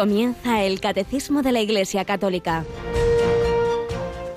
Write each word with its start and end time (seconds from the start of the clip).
Comienza 0.00 0.64
el 0.64 0.80
Catecismo 0.80 1.42
de 1.42 1.52
la 1.52 1.60
Iglesia 1.60 2.06
Católica. 2.06 2.64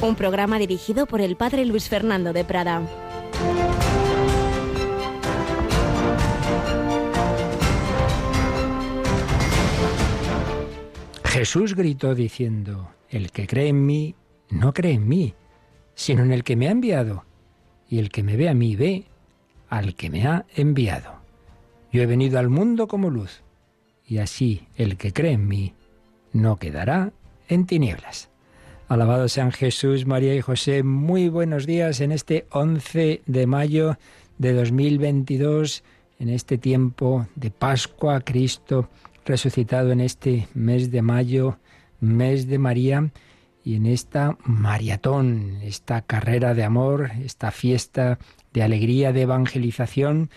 Un 0.02 0.16
programa 0.16 0.60
dirigido 0.60 1.06
por 1.06 1.22
el 1.22 1.38
Padre 1.38 1.64
Luis 1.64 1.88
Fernando 1.88 2.34
de 2.34 2.44
Prada. 2.44 2.82
Jesús 11.24 11.76
gritó 11.76 12.14
diciendo, 12.14 12.90
El 13.10 13.32
que 13.32 13.48
cree 13.48 13.70
en 13.70 13.86
mí, 13.86 14.16
no 14.50 14.74
cree 14.74 14.96
en 14.96 15.08
mí, 15.08 15.34
sino 15.96 16.24
en 16.24 16.34
el 16.34 16.44
que 16.44 16.58
me 16.58 16.68
ha 16.68 16.72
enviado. 16.72 17.24
Y 17.88 18.00
el 18.00 18.10
que 18.10 18.22
me 18.22 18.36
ve 18.36 18.50
a 18.50 18.54
mí 18.54 18.76
ve 18.76 19.06
al 19.70 19.96
que 19.96 20.10
me 20.10 20.28
ha 20.28 20.46
enviado. 20.58 21.22
Yo 21.94 22.02
he 22.02 22.06
venido 22.06 22.38
al 22.38 22.50
mundo 22.50 22.90
como 22.90 23.10
luz 23.10 23.43
y 24.14 24.20
así 24.20 24.68
el 24.76 24.96
que 24.96 25.12
cree 25.12 25.32
en 25.32 25.48
mí 25.48 25.74
no 26.34 26.58
quedará 26.58 27.14
en 27.50 27.66
tinieblas. 27.66 28.30
Alabado 28.88 29.28
sean 29.28 29.52
Jesús, 29.52 30.06
María 30.06 30.36
y 30.36 30.42
José. 30.42 30.84
Muy 30.84 31.30
buenos 31.30 31.66
días 31.66 32.00
en 32.00 32.12
este 32.12 32.46
11 32.52 33.24
de 33.26 33.48
mayo 33.48 33.98
de 34.38 34.54
2022, 34.54 35.84
en 36.20 36.30
este 36.30 36.60
tiempo 36.60 37.26
de 37.34 37.50
Pascua, 37.50 38.22
Cristo 38.22 38.88
resucitado 39.26 39.92
en 39.92 40.00
este 40.00 40.48
mes 40.54 40.92
de 40.92 41.02
mayo, 41.02 41.58
mes 42.00 42.46
de 42.46 42.60
María, 42.60 43.10
y 43.64 43.78
en 43.78 43.88
esta 43.88 44.38
maratón, 44.44 45.58
esta 45.64 46.04
carrera 46.04 46.54
de 46.54 46.64
amor, 46.64 47.10
esta 47.24 47.50
fiesta 47.50 48.20
de 48.54 48.62
alegría, 48.62 49.12
de 49.12 49.22
evangelización, 49.22 50.30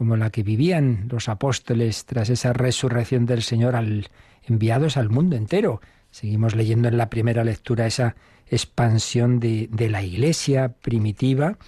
como 0.00 0.16
la 0.16 0.30
que 0.30 0.42
vivían 0.42 1.08
los 1.10 1.28
apóstoles 1.28 2.06
tras 2.06 2.30
esa 2.30 2.54
resurrección 2.54 3.26
del 3.26 3.42
Señor 3.42 3.76
al, 3.76 4.08
enviados 4.48 4.96
al 4.96 5.10
mundo 5.10 5.36
entero. 5.36 5.82
Seguimos 6.10 6.54
leyendo 6.54 6.88
en 6.88 6.96
la 6.96 7.10
primera 7.10 7.44
lectura 7.44 7.86
esa 7.86 8.16
expansión 8.46 9.40
de, 9.40 9.68
de 9.70 9.90
la 9.90 10.02
Iglesia 10.02 10.72
primitiva 10.72 11.58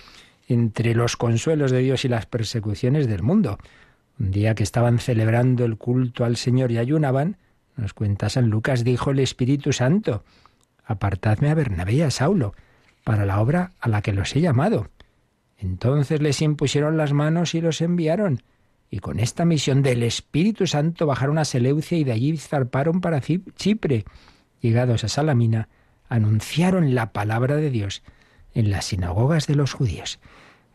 entre 0.49 0.95
los 0.95 1.19
consuelos 1.19 1.73
de 1.73 1.81
Dios 1.81 2.07
y 2.07 2.09
las 2.09 2.25
persecuciones 2.25 3.07
del 3.07 3.23
mundo. 3.23 3.59
Un 4.19 4.31
día 4.31 4.55
que 4.55 4.63
estaban 4.63 4.99
celebrando 4.99 5.67
el 5.67 5.77
culto 5.77 6.25
al 6.25 6.39
Señor 6.39 6.73
y 6.73 6.79
ayunaban, 6.79 7.37
nos 7.77 7.93
cuenta 7.93 8.31
San 8.31 8.49
Lucas, 8.49 8.83
dijo 8.83 9.11
el 9.11 9.19
Espíritu 9.19 9.75
Santo, 9.75 10.25
apartadme 10.87 11.51
a 11.51 11.55
Bernabé 11.55 11.93
y 11.93 12.01
a 12.01 12.11
Saulo 12.11 12.55
para 13.05 13.27
la 13.27 13.43
obra 13.43 13.73
a 13.79 13.91
la 13.91 14.01
que 14.01 14.15
los 14.15 14.35
he 14.35 14.41
llamado. 14.41 14.89
Entonces 15.63 16.21
les 16.21 16.43
impusieron 16.43 16.97
las 16.97 17.13
manos 17.13 17.55
y 17.55 17.61
los 17.61 17.81
enviaron. 17.81 18.43
Y 18.91 18.99
con 18.99 19.21
esta 19.21 19.45
misión 19.45 19.83
del 19.83 20.03
Espíritu 20.03 20.67
Santo 20.67 21.07
bajaron 21.07 21.39
a 21.39 21.45
Seleucia 21.45 21.97
y 21.97 22.05
de 22.05 22.13
allí 22.13 22.37
zarparon 22.37 23.01
para 23.01 23.21
Chipre. 23.21 24.05
Llegados 24.61 25.05
a 25.05 25.09
Salamina, 25.09 25.69
anunciaron 26.09 26.95
la 26.95 27.13
palabra 27.13 27.57
de 27.57 27.71
Dios 27.71 28.03
en 28.55 28.71
las 28.71 28.87
sinagogas 28.87 29.47
de 29.47 29.55
los 29.55 29.73
judíos. 29.73 30.19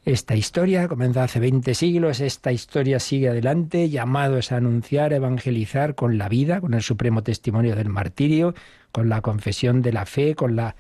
Esta 0.06 0.36
historia 0.36 0.88
comenzó 0.88 1.20
hace 1.20 1.42
20 1.42 1.76
siglos, 1.76 2.22
esta 2.22 2.54
historia 2.54 3.00
sigue 3.00 3.28
adelante, 3.28 3.90
llamados 3.90 4.54
a 4.54 4.58
anunciar, 4.58 5.12
evangelizar 5.12 5.96
con 5.96 6.18
la 6.18 6.30
vida, 6.30 6.62
con 6.62 6.74
el 6.74 6.82
supremo 6.82 7.24
testimonio 7.24 7.76
del 7.76 7.90
martirio, 7.90 8.56
con 8.94 9.10
la 9.10 9.20
confesión 9.20 9.82
de 9.82 9.92
la 9.92 10.06
fe, 10.06 10.34
con 10.34 10.56
la 10.56 10.78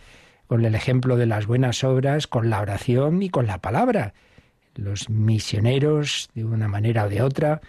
con 0.48 0.66
el 0.66 0.76
ejemplo 0.76 1.18
de 1.18 1.26
las 1.26 1.46
buenas 1.46 1.84
obras, 1.84 2.28
con 2.28 2.50
la 2.50 2.62
oración 2.62 3.22
y 3.22 3.30
con 3.30 3.48
la 3.48 3.60
palabra. 3.60 4.14
Los 4.76 5.10
misioneros, 5.10 6.30
de 6.34 6.46
una 6.46 6.68
manera 6.68 7.06
o 7.06 7.10
de 7.10 7.22
otra, 7.22 7.62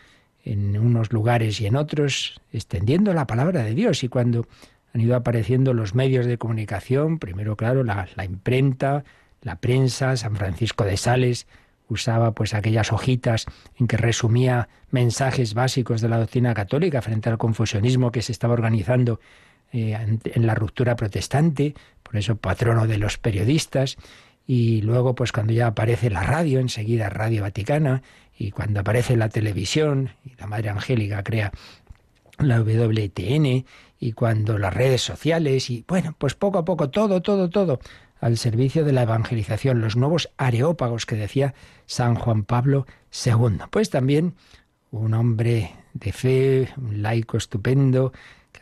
en 0.44 0.78
unos 0.78 1.12
lugares 1.12 1.60
y 1.60 1.66
en 1.66 1.76
otros, 1.76 2.40
extendiendo 2.52 3.12
la 3.12 3.26
palabra 3.26 3.64
de 3.64 3.74
Dios. 3.74 4.04
Y 4.04 4.08
cuando 4.08 4.46
han 4.94 5.00
ido 5.00 5.16
apareciendo 5.16 5.74
los 5.74 5.94
medios 5.94 6.26
de 6.26 6.38
comunicación, 6.38 7.18
primero, 7.18 7.56
claro, 7.56 7.84
la, 7.84 8.08
la 8.14 8.24
imprenta, 8.24 9.04
la 9.42 9.56
prensa, 9.56 10.16
San 10.16 10.36
Francisco 10.36 10.84
de 10.84 10.96
Sales 10.96 11.46
usaba 11.88 12.32
pues 12.32 12.54
aquellas 12.54 12.92
hojitas 12.92 13.46
en 13.76 13.86
que 13.86 13.96
resumía 13.96 14.68
mensajes 14.90 15.54
básicos 15.54 16.00
de 16.00 16.08
la 16.08 16.18
doctrina 16.18 16.54
católica 16.54 17.02
frente 17.02 17.30
al 17.30 17.38
confusionismo 17.38 18.12
que 18.12 18.22
se 18.22 18.32
estaba 18.32 18.52
organizando 18.54 19.20
eh, 19.72 19.96
en 20.24 20.46
la 20.46 20.54
ruptura 20.54 20.96
protestante, 20.96 21.74
por 22.02 22.16
eso 22.16 22.36
patrono 22.36 22.86
de 22.86 22.98
los 22.98 23.18
periodistas, 23.18 23.96
y 24.46 24.80
luego 24.82 25.14
pues 25.14 25.32
cuando 25.32 25.52
ya 25.52 25.68
aparece 25.68 26.10
la 26.10 26.22
radio, 26.22 26.58
enseguida 26.58 27.10
Radio 27.10 27.42
Vaticana, 27.42 28.02
y 28.36 28.50
cuando 28.50 28.80
aparece 28.80 29.16
la 29.16 29.28
televisión, 29.28 30.10
y 30.24 30.34
la 30.38 30.46
Madre 30.46 30.70
Angélica 30.70 31.22
crea 31.22 31.52
la 32.38 32.60
WTN, 32.60 33.66
y 34.00 34.12
cuando 34.12 34.58
las 34.58 34.72
redes 34.72 35.02
sociales, 35.02 35.70
y 35.70 35.84
bueno, 35.86 36.14
pues 36.16 36.34
poco 36.34 36.58
a 36.58 36.64
poco 36.64 36.88
todo, 36.90 37.20
todo, 37.20 37.50
todo 37.50 37.80
al 38.20 38.36
servicio 38.36 38.84
de 38.84 38.92
la 38.92 39.02
evangelización, 39.02 39.80
los 39.80 39.96
nuevos 39.96 40.30
areópagos 40.36 41.06
que 41.06 41.16
decía 41.16 41.54
San 41.86 42.14
Juan 42.14 42.44
Pablo 42.44 42.86
II. 43.24 43.58
Pues 43.70 43.90
también 43.90 44.34
un 44.90 45.14
hombre 45.14 45.72
de 45.92 46.12
fe, 46.12 46.68
un 46.76 47.02
laico 47.02 47.36
estupendo, 47.36 48.12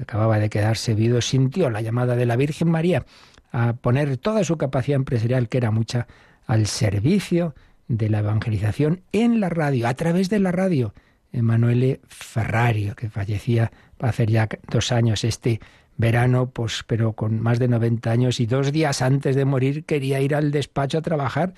acababa 0.02 0.38
de 0.38 0.48
quedarse 0.48 0.94
viudo, 0.94 1.20
sintió 1.20 1.70
la 1.70 1.80
llamada 1.80 2.16
de 2.16 2.26
la 2.26 2.36
Virgen 2.36 2.70
María 2.70 3.04
a 3.52 3.74
poner 3.74 4.16
toda 4.16 4.44
su 4.44 4.56
capacidad 4.56 4.96
empresarial, 4.96 5.48
que 5.48 5.58
era 5.58 5.70
mucha, 5.70 6.06
al 6.46 6.66
servicio 6.66 7.54
de 7.88 8.10
la 8.10 8.18
evangelización 8.18 9.02
en 9.12 9.40
la 9.40 9.48
radio, 9.48 9.88
a 9.88 9.94
través 9.94 10.28
de 10.28 10.40
la 10.40 10.52
radio. 10.52 10.94
Emanuele 11.32 12.00
Ferrario, 12.08 12.94
que 12.94 13.10
fallecía 13.10 13.70
hace 13.98 14.26
ya 14.26 14.48
dos 14.70 14.92
años 14.92 15.24
este 15.24 15.60
verano, 15.96 16.50
pues, 16.50 16.84
pero 16.86 17.14
con 17.14 17.40
más 17.40 17.58
de 17.58 17.68
90 17.68 18.10
años 18.10 18.40
y 18.40 18.46
dos 18.46 18.72
días 18.72 19.02
antes 19.02 19.34
de 19.34 19.44
morir 19.44 19.84
quería 19.84 20.20
ir 20.20 20.34
al 20.34 20.50
despacho 20.50 20.98
a 20.98 21.02
trabajar 21.02 21.54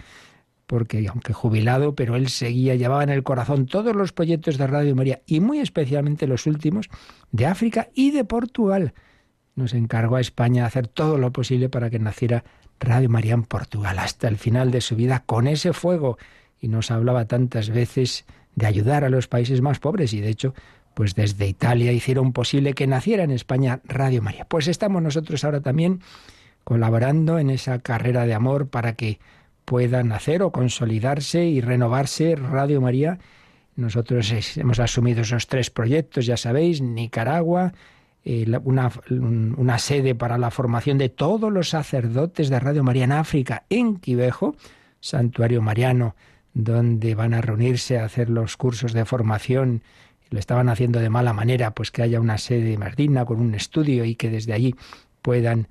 porque 0.69 1.09
aunque 1.09 1.33
jubilado, 1.33 1.95
pero 1.95 2.15
él 2.15 2.29
seguía, 2.29 2.75
llevaba 2.75 3.03
en 3.03 3.09
el 3.09 3.23
corazón 3.23 3.65
todos 3.65 3.97
los 3.97 4.13
proyectos 4.13 4.59
de 4.59 4.67
Radio 4.67 4.95
María 4.95 5.23
y 5.25 5.41
muy 5.41 5.61
especialmente 5.61 6.27
los 6.27 6.47
últimos 6.47 6.91
de 7.33 7.47
África 7.47 7.89
y 7.95 8.11
de 8.11 8.25
Portugal. 8.25 8.93
Nos 9.55 9.73
encargó 9.73 10.17
a 10.17 10.21
España 10.21 10.67
hacer 10.67 10.87
todo 10.87 11.17
lo 11.17 11.33
posible 11.33 11.71
para 11.71 11.89
que 11.89 11.99
naciera 11.99 12.45
Radio 12.81 13.09
María 13.09 13.33
en 13.33 13.45
Portugal 13.45 13.99
hasta 13.99 14.29
el 14.29 14.37
final 14.37 14.71
de 14.71 14.83
su 14.83 14.95
vida 14.95 15.23
con 15.25 15.47
ese 15.47 15.73
fuego 15.73 16.19
y 16.61 16.69
nos 16.69 16.91
hablaba 16.91 17.25
tantas 17.25 17.71
veces 17.71 18.27
de 18.55 18.67
ayudar 18.67 19.05
a 19.05 19.09
los 19.09 19.27
países 19.27 19.63
más 19.63 19.79
pobres 19.79 20.13
y 20.13 20.21
de 20.21 20.29
hecho 20.29 20.53
pues 20.93 21.15
desde 21.15 21.47
Italia 21.47 21.93
hicieron 21.93 22.35
posible 22.35 22.75
que 22.75 22.87
naciera 22.87 23.25
en 23.25 23.31
España 23.31 23.81
Radio 23.85 24.21
María. 24.21 24.45
Pues 24.45 24.69
estamos 24.69 25.01
nosotros 25.01 25.45
ahora 25.45 25.63
también 25.63 26.03
colaborando 26.63 27.39
en 27.39 27.49
esa 27.49 27.79
carrera 27.79 28.27
de 28.27 28.35
amor 28.35 28.69
para 28.69 28.97
que 28.97 29.19
pueda 29.69 30.03
nacer 30.03 30.43
o 30.43 30.51
consolidarse 30.51 31.45
y 31.45 31.61
renovarse 31.61 32.37
Radio 32.37 32.81
María. 32.81 33.19
Nosotros 33.77 34.33
hemos 34.57 34.81
asumido 34.81 35.21
esos 35.21 35.47
tres 35.47 35.69
proyectos, 35.69 36.25
ya 36.25 36.39
sabéis, 36.39 36.81
Nicaragua, 36.81 37.75
eh, 38.25 38.47
una, 38.65 38.91
una, 39.11 39.79
sede 39.79 40.15
para 40.15 40.39
la 40.39 40.51
formación 40.51 40.97
de 40.97 41.11
todos 41.11 41.53
los 41.53 41.69
sacerdotes 41.69 42.49
de 42.49 42.59
Radio 42.59 42.83
María 42.83 43.05
en 43.05 43.13
África, 43.13 43.65
en 43.69 43.97
Quivejo, 43.97 44.57
santuario 45.01 45.61
mariano, 45.61 46.17
donde 46.55 47.15
van 47.15 47.35
a 47.35 47.43
reunirse 47.43 47.99
a 47.99 48.07
hacer 48.07 48.31
los 48.31 48.57
cursos 48.57 48.95
de 48.95 49.05
formación. 49.05 49.83
Lo 50.31 50.39
estaban 50.39 50.71
haciendo 50.71 50.99
de 50.99 51.11
mala 51.11 51.35
manera, 51.35 51.73
pues 51.73 51.91
que 51.91 52.01
haya 52.01 52.21
una 52.21 52.39
sede 52.39 52.79
más 52.79 52.97
digna, 52.97 53.27
con 53.27 53.39
un 53.39 53.55
estudio 53.55 54.07
y 54.07 54.15
que 54.15 54.31
desde 54.31 54.55
allí 54.55 54.75
puedan 55.21 55.69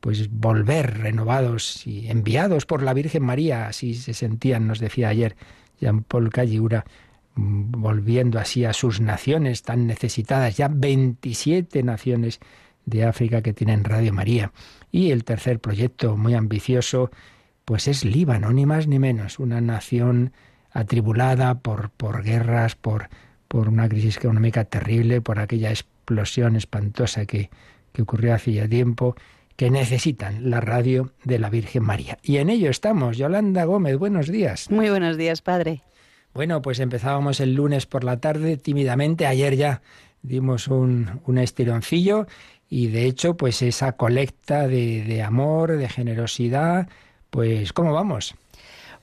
pues 0.00 0.30
volver 0.30 0.98
renovados 0.98 1.86
y 1.86 2.08
enviados 2.08 2.66
por 2.66 2.82
la 2.82 2.94
Virgen 2.94 3.22
María, 3.22 3.66
así 3.68 3.94
se 3.94 4.14
sentían, 4.14 4.66
nos 4.66 4.80
decía 4.80 5.08
ayer 5.08 5.36
Jean 5.78 6.02
Paul 6.02 6.30
Calliura, 6.30 6.84
mm, 7.34 7.70
volviendo 7.72 8.38
así 8.38 8.64
a 8.64 8.72
sus 8.72 9.00
naciones 9.00 9.62
tan 9.62 9.86
necesitadas, 9.86 10.56
ya 10.56 10.68
27 10.68 11.82
naciones 11.82 12.40
de 12.86 13.04
África 13.04 13.42
que 13.42 13.52
tienen 13.52 13.84
Radio 13.84 14.12
María. 14.12 14.52
Y 14.90 15.10
el 15.10 15.24
tercer 15.24 15.60
proyecto 15.60 16.16
muy 16.16 16.34
ambicioso, 16.34 17.10
pues 17.66 17.86
es 17.86 18.04
Líbano, 18.04 18.52
ni 18.52 18.66
más 18.66 18.86
ni 18.86 18.98
menos, 18.98 19.38
una 19.38 19.60
nación 19.60 20.32
atribulada 20.72 21.58
por, 21.58 21.90
por 21.90 22.22
guerras, 22.22 22.74
por, 22.74 23.10
por 23.48 23.68
una 23.68 23.88
crisis 23.88 24.16
económica 24.16 24.64
terrible, 24.64 25.20
por 25.20 25.38
aquella 25.38 25.70
explosión 25.70 26.56
espantosa 26.56 27.26
que, 27.26 27.50
que 27.92 28.02
ocurrió 28.02 28.34
hace 28.34 28.52
ya 28.52 28.66
tiempo 28.66 29.14
que 29.60 29.70
necesitan 29.70 30.48
la 30.48 30.62
radio 30.62 31.10
de 31.22 31.38
la 31.38 31.50
Virgen 31.50 31.82
María. 31.82 32.16
Y 32.22 32.38
en 32.38 32.48
ello 32.48 32.70
estamos. 32.70 33.18
Yolanda 33.18 33.64
Gómez, 33.64 33.98
buenos 33.98 34.28
días. 34.28 34.70
Muy 34.70 34.88
buenos 34.88 35.18
días, 35.18 35.42
padre. 35.42 35.82
Bueno, 36.32 36.62
pues 36.62 36.80
empezábamos 36.80 37.40
el 37.40 37.52
lunes 37.56 37.84
por 37.84 38.02
la 38.02 38.18
tarde, 38.20 38.56
tímidamente. 38.56 39.26
Ayer 39.26 39.56
ya 39.56 39.82
dimos 40.22 40.68
un, 40.68 41.20
un 41.26 41.36
estironcillo 41.36 42.26
y 42.70 42.86
de 42.86 43.04
hecho, 43.04 43.36
pues 43.36 43.60
esa 43.60 43.92
colecta 43.98 44.66
de, 44.66 45.04
de 45.04 45.22
amor, 45.22 45.76
de 45.76 45.90
generosidad, 45.90 46.88
pues 47.28 47.74
¿cómo 47.74 47.92
vamos? 47.92 48.36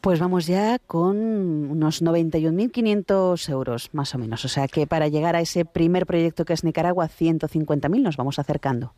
Pues 0.02 0.20
vamos 0.20 0.48
ya 0.48 0.80
con 0.80 1.18
unos 1.70 2.02
91.500 2.02 3.48
euros, 3.52 3.90
más 3.94 4.16
o 4.16 4.18
menos. 4.18 4.44
O 4.44 4.48
sea 4.48 4.68
que 4.68 4.88
para 4.88 5.08
llegar 5.08 5.36
a 5.36 5.42
ese 5.42 5.66
primer 5.66 6.08
proyecto 6.08 6.46
que 6.46 6.54
es 6.54 6.64
Nicaragua, 6.64 7.08
150.000, 7.08 8.02
nos 8.02 8.18
vamos 8.18 8.40
acercando. 8.40 8.96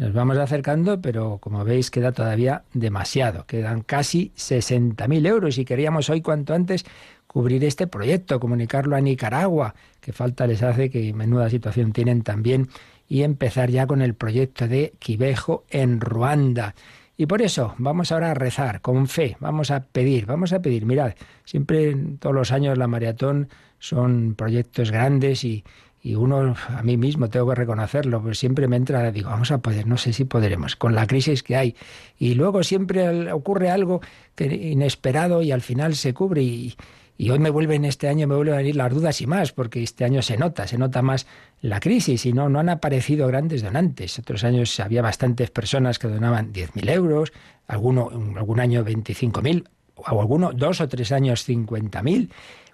Nos 0.00 0.14
vamos 0.14 0.38
acercando, 0.38 1.02
pero 1.02 1.36
como 1.42 1.62
veis 1.62 1.90
queda 1.90 2.12
todavía 2.12 2.64
demasiado. 2.72 3.44
Quedan 3.44 3.82
casi 3.82 4.32
60.000 4.34 5.26
euros 5.26 5.58
y 5.58 5.66
queríamos 5.66 6.08
hoy 6.08 6.22
cuanto 6.22 6.54
antes 6.54 6.86
cubrir 7.26 7.62
este 7.64 7.86
proyecto, 7.86 8.40
comunicarlo 8.40 8.96
a 8.96 9.02
Nicaragua, 9.02 9.74
que 10.00 10.14
falta 10.14 10.46
les 10.46 10.62
hace, 10.62 10.88
que 10.88 11.12
menuda 11.12 11.50
situación 11.50 11.92
tienen 11.92 12.22
también, 12.22 12.70
y 13.08 13.24
empezar 13.24 13.68
ya 13.68 13.86
con 13.86 14.00
el 14.00 14.14
proyecto 14.14 14.68
de 14.68 14.94
Quivejo 14.98 15.66
en 15.68 16.00
Ruanda. 16.00 16.74
Y 17.18 17.26
por 17.26 17.42
eso 17.42 17.74
vamos 17.76 18.10
ahora 18.10 18.30
a 18.30 18.34
rezar 18.34 18.80
con 18.80 19.06
fe, 19.06 19.36
vamos 19.38 19.70
a 19.70 19.84
pedir, 19.84 20.24
vamos 20.24 20.54
a 20.54 20.62
pedir. 20.62 20.86
Mirad, 20.86 21.12
siempre 21.44 21.94
todos 22.18 22.34
los 22.34 22.52
años 22.52 22.78
la 22.78 22.86
maratón 22.86 23.50
son 23.78 24.34
proyectos 24.34 24.92
grandes 24.92 25.44
y, 25.44 25.62
y 26.02 26.14
uno, 26.14 26.54
a 26.68 26.82
mí 26.82 26.96
mismo 26.96 27.28
tengo 27.28 27.48
que 27.48 27.54
reconocerlo, 27.54 28.22
pues 28.22 28.38
siempre 28.38 28.68
me 28.68 28.76
entra, 28.76 29.10
digo, 29.12 29.28
vamos 29.30 29.50
a 29.50 29.58
poder, 29.58 29.86
no 29.86 29.98
sé 29.98 30.12
si 30.12 30.24
podremos, 30.24 30.76
con 30.76 30.94
la 30.94 31.06
crisis 31.06 31.42
que 31.42 31.56
hay. 31.56 31.76
Y 32.18 32.34
luego 32.34 32.62
siempre 32.62 33.30
ocurre 33.32 33.70
algo 33.70 34.00
inesperado 34.38 35.42
y 35.42 35.52
al 35.52 35.60
final 35.60 35.94
se 35.94 36.14
cubre 36.14 36.42
y, 36.42 36.74
y 37.20 37.28
hoy 37.28 37.38
me 37.38 37.50
vuelven, 37.50 37.84
este 37.84 38.08
año 38.08 38.26
me 38.26 38.34
vuelven 38.34 38.54
a 38.54 38.56
venir 38.56 38.76
las 38.76 38.94
dudas 38.94 39.20
y 39.20 39.26
más, 39.26 39.52
porque 39.52 39.82
este 39.82 40.06
año 40.06 40.22
se 40.22 40.38
nota, 40.38 40.66
se 40.66 40.78
nota 40.78 41.02
más 41.02 41.26
la 41.60 41.78
crisis 41.78 42.24
y 42.24 42.32
no, 42.32 42.48
no 42.48 42.60
han 42.60 42.70
aparecido 42.70 43.26
grandes 43.26 43.62
donantes. 43.62 44.18
Otros 44.18 44.42
años 44.42 44.80
había 44.80 45.02
bastantes 45.02 45.50
personas 45.50 45.98
que 45.98 46.08
donaban 46.08 46.50
10.000 46.54 46.90
euros, 46.90 47.34
alguno, 47.66 48.08
algún 48.36 48.58
año 48.58 48.82
25.000, 48.86 49.68
o 49.96 50.20
alguno 50.22 50.52
dos 50.54 50.80
o 50.80 50.88
tres 50.88 51.12
años 51.12 51.46
50.000. 51.46 52.30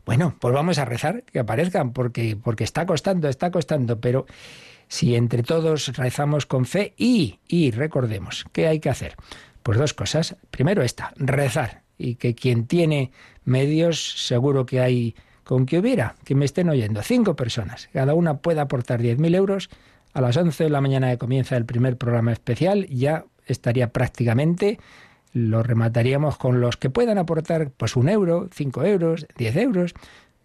Bueno, 0.07 0.37
pues 0.39 0.55
vamos 0.55 0.79
a 0.79 0.85
rezar 0.85 1.25
que 1.25 1.41
aparezcan, 1.41 1.93
porque, 1.93 2.39
porque 2.43 2.63
está 2.63 2.87
costando, 2.87 3.29
está 3.29 3.51
costando, 3.51 4.01
pero 4.01 4.25
si 4.87 5.17
entre 5.17 5.43
todos 5.43 5.89
rezamos 5.97 6.47
con 6.47 6.65
fe 6.65 6.95
y, 6.97 7.41
y 7.49 7.73
recordemos, 7.73 8.47
¿qué 8.53 8.69
hay 8.69 8.79
que 8.79 8.89
hacer? 8.89 9.17
Pues 9.65 9.79
dos 9.79 9.95
cosas. 9.95 10.37
Primero 10.53 10.83
esta, 10.83 11.13
rezar, 11.17 11.83
y 11.99 12.15
que 12.15 12.37
quien 12.37 12.69
tiene 12.69 13.11
medios 13.45 14.27
seguro 14.27 14.65
que 14.65 14.81
hay 14.81 15.17
con 15.43 15.67
que 15.67 15.81
hubiera, 15.81 16.15
que 16.25 16.37
me 16.37 16.45
estén 16.45 16.69
oyendo, 16.69 17.03
cinco 17.03 17.35
personas, 17.35 17.89
cada 17.93 18.15
una 18.15 18.39
pueda 18.39 18.63
aportar 18.63 19.03
10.000 19.03 19.35
euros. 19.35 19.71
A 20.13 20.21
las 20.21 20.37
11 20.37 20.65
de 20.65 20.71
la 20.71 20.81
mañana 20.81 21.11
que 21.11 21.19
comienza 21.19 21.57
el 21.57 21.67
primer 21.67 21.99
programa 21.99 22.33
especial, 22.33 22.87
ya 22.87 23.27
estaría 23.45 23.93
prácticamente 23.93 24.79
lo 25.37 25.63
remataríamos 25.63 26.39
con 26.39 26.63
los 26.63 26.79
que 26.79 26.89
puedan 26.89 27.19
aportar 27.19 27.71
pues 27.77 27.95
un 27.95 28.09
euro, 28.09 28.49
cinco 28.55 28.85
euros, 28.85 29.27
diez 29.37 29.55
euros. 29.57 29.93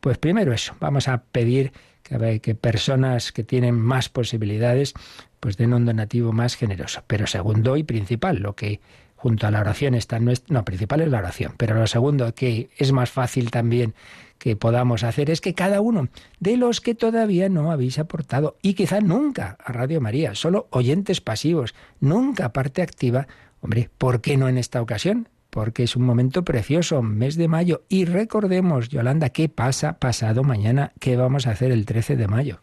Pues 0.01 0.17
primero 0.17 0.51
eso, 0.51 0.75
vamos 0.81 1.07
a 1.07 1.23
pedir 1.31 1.71
que, 2.03 2.55
personas 2.55 3.31
que 3.31 3.45
tienen 3.45 3.79
más 3.79 4.09
posibilidades 4.09 4.93
pues 5.39 5.55
den 5.55 5.73
un 5.73 5.85
donativo 5.85 6.33
más 6.33 6.55
generoso. 6.55 7.03
Pero 7.07 7.25
segundo 7.25 7.77
y 7.77 7.83
principal, 7.83 8.39
lo 8.39 8.53
que 8.53 8.81
junto 9.15 9.47
a 9.47 9.51
la 9.51 9.61
oración 9.61 9.93
está 9.93 10.19
nuestro, 10.19 10.53
no, 10.53 10.65
principal 10.65 10.99
es 10.99 11.07
la 11.07 11.19
oración, 11.19 11.53
pero 11.55 11.73
lo 11.75 11.87
segundo 11.87 12.35
que 12.35 12.69
es 12.75 12.91
más 12.91 13.09
fácil 13.09 13.49
también 13.49 13.93
que 14.39 14.57
podamos 14.57 15.03
hacer 15.03 15.29
es 15.29 15.39
que 15.39 15.53
cada 15.53 15.79
uno 15.79 16.09
de 16.39 16.57
los 16.57 16.81
que 16.81 16.95
todavía 16.95 17.47
no 17.47 17.71
habéis 17.71 17.97
aportado 17.97 18.57
y 18.61 18.73
quizá 18.73 18.99
nunca 18.99 19.55
a 19.63 19.71
Radio 19.71 20.01
María, 20.01 20.35
solo 20.35 20.67
oyentes 20.71 21.21
pasivos, 21.21 21.75
nunca 22.01 22.51
parte 22.51 22.81
activa, 22.81 23.27
Hombre, 23.61 23.89
¿por 23.97 24.21
qué 24.21 24.37
no 24.37 24.47
en 24.47 24.57
esta 24.57 24.81
ocasión? 24.81 25.29
Porque 25.51 25.83
es 25.83 25.95
un 25.95 26.03
momento 26.03 26.43
precioso, 26.43 27.01
mes 27.01 27.35
de 27.35 27.47
mayo. 27.47 27.83
Y 27.89 28.05
recordemos, 28.05 28.89
Yolanda, 28.89 29.29
¿qué 29.29 29.49
pasa 29.49 29.99
pasado 29.99 30.43
mañana? 30.43 30.93
¿Qué 30.99 31.15
vamos 31.17 31.45
a 31.45 31.51
hacer 31.51 31.71
el 31.71 31.85
13 31.85 32.15
de 32.15 32.27
mayo? 32.27 32.59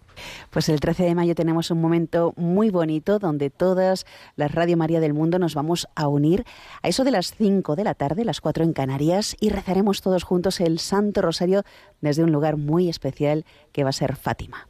Pues 0.51 0.69
el 0.69 0.81
13 0.81 1.05
de 1.05 1.15
mayo 1.15 1.35
tenemos 1.35 1.71
un 1.71 1.81
momento 1.81 2.33
muy 2.37 2.71
bonito 2.71 3.19
donde 3.19 3.51
todas 3.51 4.07
las 4.37 4.53
Radio 4.53 4.77
María 4.77 5.01
del 5.01 5.15
mundo 5.15 5.39
nos 5.39 5.55
vamos 5.55 5.87
a 5.95 6.09
unir 6.09 6.45
a 6.83 6.89
eso 6.89 7.05
de 7.05 7.11
las 7.11 7.35
5 7.35 7.77
de 7.77 7.85
la 7.85 7.95
tarde, 7.95 8.25
las 8.25 8.41
4 8.41 8.65
en 8.65 8.73
Canarias, 8.73 9.37
y 9.39 9.51
rezaremos 9.51 10.01
todos 10.01 10.25
juntos 10.25 10.61
el 10.61 10.79
Santo 10.79 11.23
Rosario 11.23 11.63
desde 12.01 12.25
un 12.25 12.33
lugar 12.33 12.57
muy 12.57 12.89
especial 12.89 13.45
que 13.73 13.85
va 13.85 13.91
a 13.91 13.93
ser 13.93 14.17
Fátima. 14.17 14.68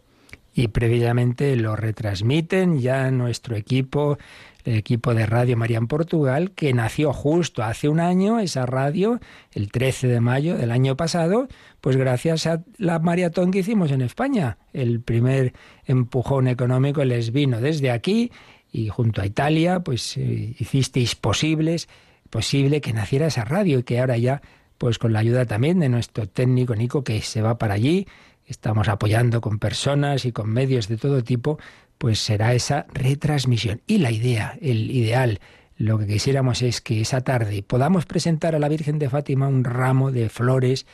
Y 0.59 0.67
previamente 0.67 1.55
lo 1.55 1.77
retransmiten 1.77 2.81
ya 2.81 3.13
nuestro 3.13 3.55
equipo 3.55 4.19
el 4.65 4.75
equipo 4.75 5.15
de 5.15 5.25
Radio 5.25 5.57
María 5.57 5.79
en 5.79 5.87
Portugal, 5.87 6.51
que 6.51 6.75
nació 6.75 7.13
justo 7.13 7.63
hace 7.63 7.89
un 7.89 8.01
año, 8.01 8.41
esa 8.41 8.67
radio, 8.67 9.21
el 9.53 9.71
13 9.71 10.09
de 10.09 10.21
mayo 10.21 10.57
del 10.57 10.73
año 10.73 10.97
pasado, 10.97 11.47
pues 11.81 11.97
gracias 11.97 12.49
a 12.49 12.65
la 12.77 12.99
maratón 12.99 13.53
que 13.53 13.61
hicimos 13.61 13.93
en 13.93 14.01
España. 14.01 14.59
El 14.73 15.01
primer 15.01 15.53
empujón 15.87 16.49
económico 16.49 17.05
les 17.05 17.31
vino 17.31 17.61
desde 17.61 17.93
aquí 17.93 18.33
y 18.73 18.89
junto 18.89 19.23
a 19.23 19.27
Italia, 19.27 19.79
pues 19.79 20.17
eh, 20.17 20.57
hicisteis 20.59 21.15
posibles, 21.15 21.89
posible 22.31 22.81
que 22.81 22.93
naciera 22.93 23.29
esa 23.29 23.45
radio 23.45 23.79
y 23.79 23.83
que 23.85 24.01
ahora 24.01 24.19
ya, 24.19 24.43
pues 24.77 24.99
con 24.99 25.13
la 25.13 25.21
ayuda 25.21 25.47
también 25.47 25.79
de 25.79 25.89
nuestro 25.89 26.29
técnico 26.29 26.75
Nico, 26.75 27.05
que 27.05 27.23
se 27.23 27.43
va 27.43 27.59
para 27.59 27.75
allí, 27.75 28.09
estamos 28.49 28.89
apoyando 28.89 29.41
con 29.41 29.59
personas 29.59 30.25
y 30.25 30.33
con 30.33 30.49
medios 30.51 30.89
de 30.89 30.97
todo 30.97 31.23
tipo, 31.23 31.59
pues 31.99 32.19
será 32.19 32.55
esa 32.55 32.87
retransmisión. 32.93 33.83
Y 33.87 33.99
la 33.99 34.11
idea, 34.11 34.59
el 34.61 34.91
ideal, 34.91 35.41
lo 35.77 35.99
que 35.99 36.07
quisiéramos 36.07 36.63
es 36.63 36.81
que 36.81 37.01
esa 37.01 37.21
tarde 37.21 37.63
podamos 37.63 38.07
presentar 38.07 38.55
a 38.55 38.59
la 38.59 38.69
Virgen 38.69 38.99
de 38.99 39.11
Fátima 39.11 39.49
un 39.49 39.65
ramo 39.65 40.11
de 40.11 40.29
flores, 40.29 40.87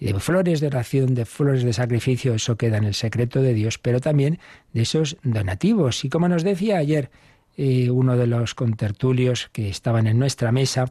de 0.00 0.18
flores 0.18 0.60
de 0.60 0.68
oración, 0.68 1.14
de 1.14 1.26
flores 1.26 1.64
de 1.64 1.72
sacrificio, 1.72 2.34
eso 2.34 2.56
queda 2.56 2.78
en 2.78 2.84
el 2.84 2.94
secreto 2.94 3.42
de 3.42 3.54
Dios, 3.54 3.78
pero 3.78 4.00
también 4.00 4.38
de 4.72 4.82
esos 4.82 5.16
donativos. 5.22 6.04
Y 6.04 6.08
como 6.08 6.28
nos 6.28 6.44
decía 6.44 6.78
ayer 6.78 7.10
eh, 7.56 7.90
uno 7.90 8.16
de 8.16 8.26
los 8.26 8.54
contertulios 8.54 9.50
que 9.52 9.68
estaban 9.68 10.06
en 10.06 10.18
nuestra 10.18 10.52
mesa, 10.52 10.90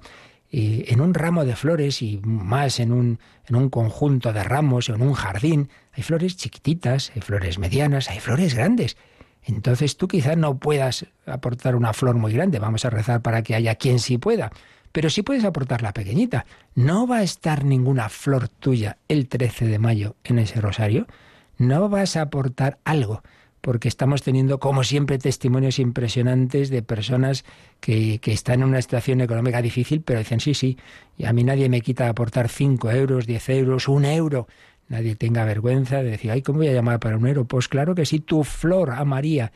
eh, 0.51 0.85
en 0.87 1.01
un 1.01 1.13
ramo 1.13 1.45
de 1.45 1.55
flores 1.55 2.01
y 2.01 2.19
más 2.23 2.79
en 2.79 2.91
un, 2.91 3.19
en 3.47 3.55
un 3.55 3.69
conjunto 3.69 4.33
de 4.33 4.43
ramos 4.43 4.89
o 4.89 4.95
en 4.95 5.01
un 5.01 5.13
jardín, 5.13 5.69
hay 5.93 6.03
flores 6.03 6.37
chiquititas, 6.37 7.11
hay 7.15 7.21
flores 7.21 7.57
medianas, 7.57 8.09
hay 8.09 8.19
flores 8.19 8.53
grandes 8.55 8.97
entonces 9.43 9.97
tú 9.97 10.07
quizás 10.07 10.37
no 10.37 10.57
puedas 10.57 11.05
aportar 11.25 11.75
una 11.75 11.93
flor 11.93 12.15
muy 12.15 12.33
grande, 12.33 12.59
vamos 12.59 12.85
a 12.85 12.89
rezar 12.89 13.21
para 13.21 13.41
que 13.41 13.55
haya 13.55 13.75
quien 13.75 13.99
sí 13.99 14.17
pueda, 14.17 14.51
pero 14.91 15.09
sí 15.09 15.23
puedes 15.23 15.45
aportar 15.45 15.81
la 15.81 15.93
pequeñita. 15.93 16.45
No 16.75 17.07
va 17.07 17.17
a 17.17 17.23
estar 17.23 17.63
ninguna 17.63 18.09
flor 18.09 18.49
tuya 18.49 18.97
el 19.07 19.27
13 19.27 19.65
de 19.65 19.79
mayo 19.79 20.15
en 20.23 20.39
ese 20.39 20.61
rosario, 20.61 21.07
no 21.57 21.89
vas 21.89 22.15
a 22.15 22.21
aportar 22.21 22.79
algo, 22.85 23.23
porque 23.61 23.87
estamos 23.87 24.23
teniendo, 24.23 24.59
como 24.59 24.83
siempre, 24.83 25.17
testimonios 25.17 25.79
impresionantes 25.79 26.69
de 26.69 26.81
personas 26.81 27.45
que, 27.79 28.19
que, 28.19 28.33
están 28.33 28.61
en 28.61 28.69
una 28.69 28.81
situación 28.81 29.21
económica 29.21 29.61
difícil, 29.61 30.01
pero 30.01 30.19
dicen, 30.19 30.39
sí, 30.39 30.53
sí, 30.53 30.77
y 31.17 31.25
a 31.25 31.33
mí 31.33 31.43
nadie 31.43 31.69
me 31.69 31.81
quita 31.81 32.09
aportar 32.09 32.49
5 32.49 32.91
euros, 32.91 33.27
10 33.27 33.49
euros, 33.49 33.87
un 33.87 34.05
euro 34.05 34.47
nadie 34.91 35.15
tenga 35.15 35.45
vergüenza 35.45 36.03
de 36.03 36.11
decir, 36.11 36.31
ay, 36.31 36.41
¿cómo 36.41 36.59
voy 36.59 36.67
a 36.67 36.73
llamar 36.73 36.99
para 36.99 37.17
un 37.17 37.25
euro? 37.25 37.45
Pues 37.45 37.67
claro 37.67 37.95
que 37.95 38.05
sí, 38.05 38.19
tu 38.19 38.43
flor 38.43 38.91
a 38.91 39.05
María. 39.05 39.51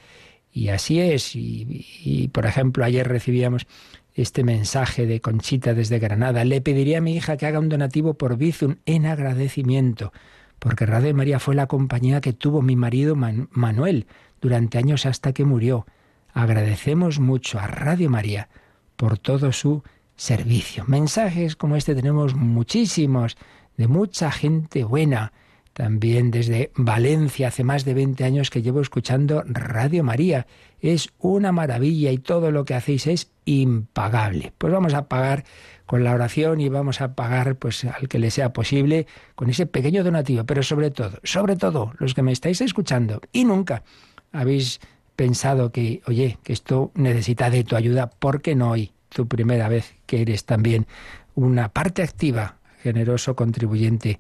Y 0.52 0.70
así 0.70 1.02
es. 1.02 1.36
Y, 1.36 2.30
por 2.32 2.46
ejemplo, 2.46 2.86
ayer 2.86 3.06
recibíamos 3.08 3.68
este 4.14 4.46
mensaje 4.46 5.06
de 5.06 5.20
Conchita 5.20 5.74
desde 5.74 6.00
Granada. 6.00 6.46
Le 6.46 6.62
pediría 6.62 7.00
a 7.00 7.02
mi 7.02 7.18
hija 7.18 7.36
que 7.36 7.46
haga 7.46 7.60
un 7.60 7.68
donativo 7.68 8.14
por 8.14 8.38
Bizum 8.38 8.78
en 8.86 9.06
agradecimiento, 9.06 10.14
porque 10.60 10.86
Radio 10.86 11.14
María 11.14 11.40
fue 11.40 11.56
la 11.56 11.68
compañía 11.68 12.22
que 12.22 12.34
tuvo 12.34 12.62
mi 12.62 12.76
marido 12.76 13.16
Manuel 13.16 14.08
durante 14.42 14.78
años 14.78 15.06
hasta 15.06 15.34
que 15.34 15.46
murió. 15.46 15.86
Agradecemos 16.34 17.20
mucho 17.20 17.60
a 17.60 17.68
Radio 17.68 18.10
María 18.10 18.50
por 18.96 19.18
todo 19.18 19.52
su 19.52 19.84
servicio. 20.16 20.84
Mensajes 20.88 21.56
como 21.56 21.76
este 21.76 21.96
tenemos 21.96 22.36
muchísimos 22.36 23.38
de 23.78 23.88
mucha 23.88 24.32
gente 24.32 24.84
buena. 24.84 25.34
También 25.76 26.32
desde 26.32 26.72
Valencia, 26.78 27.50
hace 27.50 27.66
más 27.66 27.84
de 27.84 27.94
20 27.94 28.24
años 28.24 28.50
que 28.50 28.62
llevo 28.62 28.80
escuchando 28.80 29.44
Radio 29.46 30.06
María. 30.06 30.48
Es 30.80 31.10
una 31.20 31.52
maravilla 31.52 32.12
y 32.12 32.18
todo 32.18 32.50
lo 32.50 32.64
que 32.64 32.76
hacéis 32.76 33.08
es 33.08 33.30
impagable. 33.44 34.54
Pues 34.58 34.72
vamos 34.72 34.94
a 34.94 35.10
pagar 35.10 35.44
con 35.86 36.06
la 36.06 36.14
oración 36.14 36.62
y 36.62 36.70
vamos 36.70 37.02
a 37.02 37.14
pagar 37.14 37.58
pues 37.58 37.84
al 37.84 38.08
que 38.08 38.20
le 38.20 38.32
sea 38.32 38.54
posible 38.54 39.06
con 39.36 39.50
ese 39.50 39.66
pequeño 39.66 40.06
donativo, 40.06 40.46
pero 40.46 40.64
sobre 40.64 40.92
todo, 40.92 41.20
sobre 41.26 41.58
todo 41.58 41.92
los 42.00 42.14
que 42.14 42.22
me 42.22 42.32
estáis 42.32 42.62
escuchando 42.62 43.20
y 43.34 43.44
nunca 43.44 43.84
habéis 44.32 44.80
pensado 45.18 45.74
que, 45.74 46.02
oye, 46.08 46.38
que 46.44 46.54
esto 46.54 46.94
necesita 46.96 47.50
de 47.50 47.66
tu 47.66 47.76
ayuda, 47.76 48.10
porque 48.10 48.56
no 48.56 48.72
hoy, 48.72 48.94
tu 49.10 49.28
primera 49.28 49.68
vez 49.68 49.94
que 50.06 50.22
eres 50.22 50.46
también 50.46 50.88
una 51.36 51.68
parte 51.68 52.02
activa 52.02 52.60
generoso 52.82 53.36
contribuyente 53.36 54.20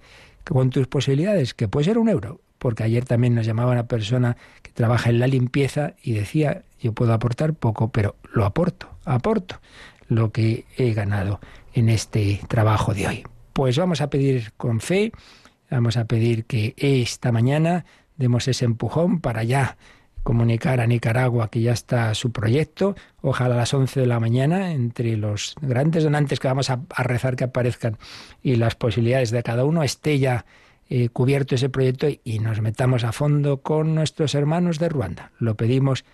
con 0.53 0.69
tus 0.69 0.87
posibilidades, 0.87 1.53
que 1.53 1.67
puede 1.67 1.85
ser 1.85 1.97
un 1.97 2.09
euro, 2.09 2.41
porque 2.57 2.83
ayer 2.83 3.05
también 3.05 3.35
nos 3.35 3.45
llamaba 3.45 3.71
una 3.71 3.87
persona 3.87 4.37
que 4.61 4.71
trabaja 4.71 5.09
en 5.09 5.19
la 5.19 5.27
limpieza 5.27 5.93
y 6.01 6.13
decía, 6.13 6.63
yo 6.79 6.93
puedo 6.93 7.13
aportar 7.13 7.53
poco, 7.53 7.91
pero 7.91 8.15
lo 8.33 8.45
aporto, 8.45 8.89
aporto 9.05 9.59
lo 10.07 10.31
que 10.31 10.65
he 10.77 10.93
ganado 10.93 11.39
en 11.73 11.89
este 11.89 12.39
trabajo 12.47 12.93
de 12.93 13.07
hoy. 13.07 13.23
Pues 13.53 13.77
vamos 13.77 14.01
a 14.01 14.09
pedir 14.09 14.53
con 14.57 14.79
fe, 14.79 15.11
vamos 15.69 15.97
a 15.97 16.05
pedir 16.05 16.45
que 16.45 16.73
esta 16.77 17.31
mañana 17.31 17.85
demos 18.17 18.47
ese 18.47 18.65
empujón 18.65 19.19
para 19.19 19.43
ya 19.43 19.77
comunicar 20.25 20.81
a 20.81 20.87
Nicaragua 20.87 21.51
que 21.51 21.61
ya 21.61 21.71
está 21.71 22.13
su 22.15 22.31
proyecto. 22.31 22.95
Ojalá 23.21 23.53
a 23.53 23.59
las 23.59 23.75
11 23.75 23.99
de 23.99 24.07
la 24.07 24.19
mañana, 24.19 24.71
entre 24.71 25.15
los 25.17 25.53
grandes 25.61 26.03
donantes 26.03 26.39
que 26.39 26.47
vamos 26.47 26.71
a, 26.71 26.81
rezar 26.97 27.35
que 27.35 27.43
aparezcan 27.43 27.99
y 28.41 28.55
las 28.55 28.73
posibilidades 28.73 29.29
de 29.29 29.43
cada 29.43 29.65
uno, 29.65 29.83
esté 29.83 30.17
ya 30.17 30.45
eh, 30.89 31.09
cubierto 31.09 31.53
ese 31.53 31.69
proyecto 31.69 32.07
y 32.23 32.39
nos 32.39 32.59
metamos 32.59 33.03
a 33.03 33.11
fondo 33.11 33.61
con 33.61 33.93
nuestros 33.93 34.33
hermanos 34.33 34.79
de 34.79 34.89
Ruanda. 34.89 35.31
Lo 35.37 35.53
pedimos 35.53 36.05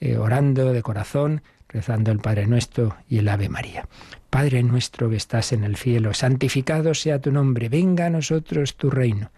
eh, 0.00 0.16
orando 0.16 0.72
de 0.72 0.80
corazón, 0.80 1.42
rezando 1.68 2.12
el 2.12 2.18
Padre 2.18 2.46
Nuestro 2.46 2.96
y 3.10 3.18
el 3.18 3.28
Ave 3.28 3.50
María. 3.50 3.86
Padre 4.30 4.62
nuestro 4.62 5.10
que 5.10 5.16
estás 5.16 5.52
en 5.52 5.64
el 5.64 5.76
cielo, 5.76 6.14
santificado 6.14 6.94
sea 6.94 7.20
tu 7.20 7.30
nombre, 7.30 7.68
venga 7.68 8.06
a 8.06 8.10
nosotros 8.10 8.78
tu 8.78 8.88
reino, 8.88 9.30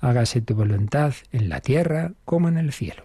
hágase 0.00 0.40
tu 0.40 0.56
voluntad 0.56 1.14
en 1.30 1.48
la 1.48 1.60
tierra 1.60 2.14
como 2.24 2.48
en 2.48 2.58
el 2.58 2.72
cielo. 2.72 3.04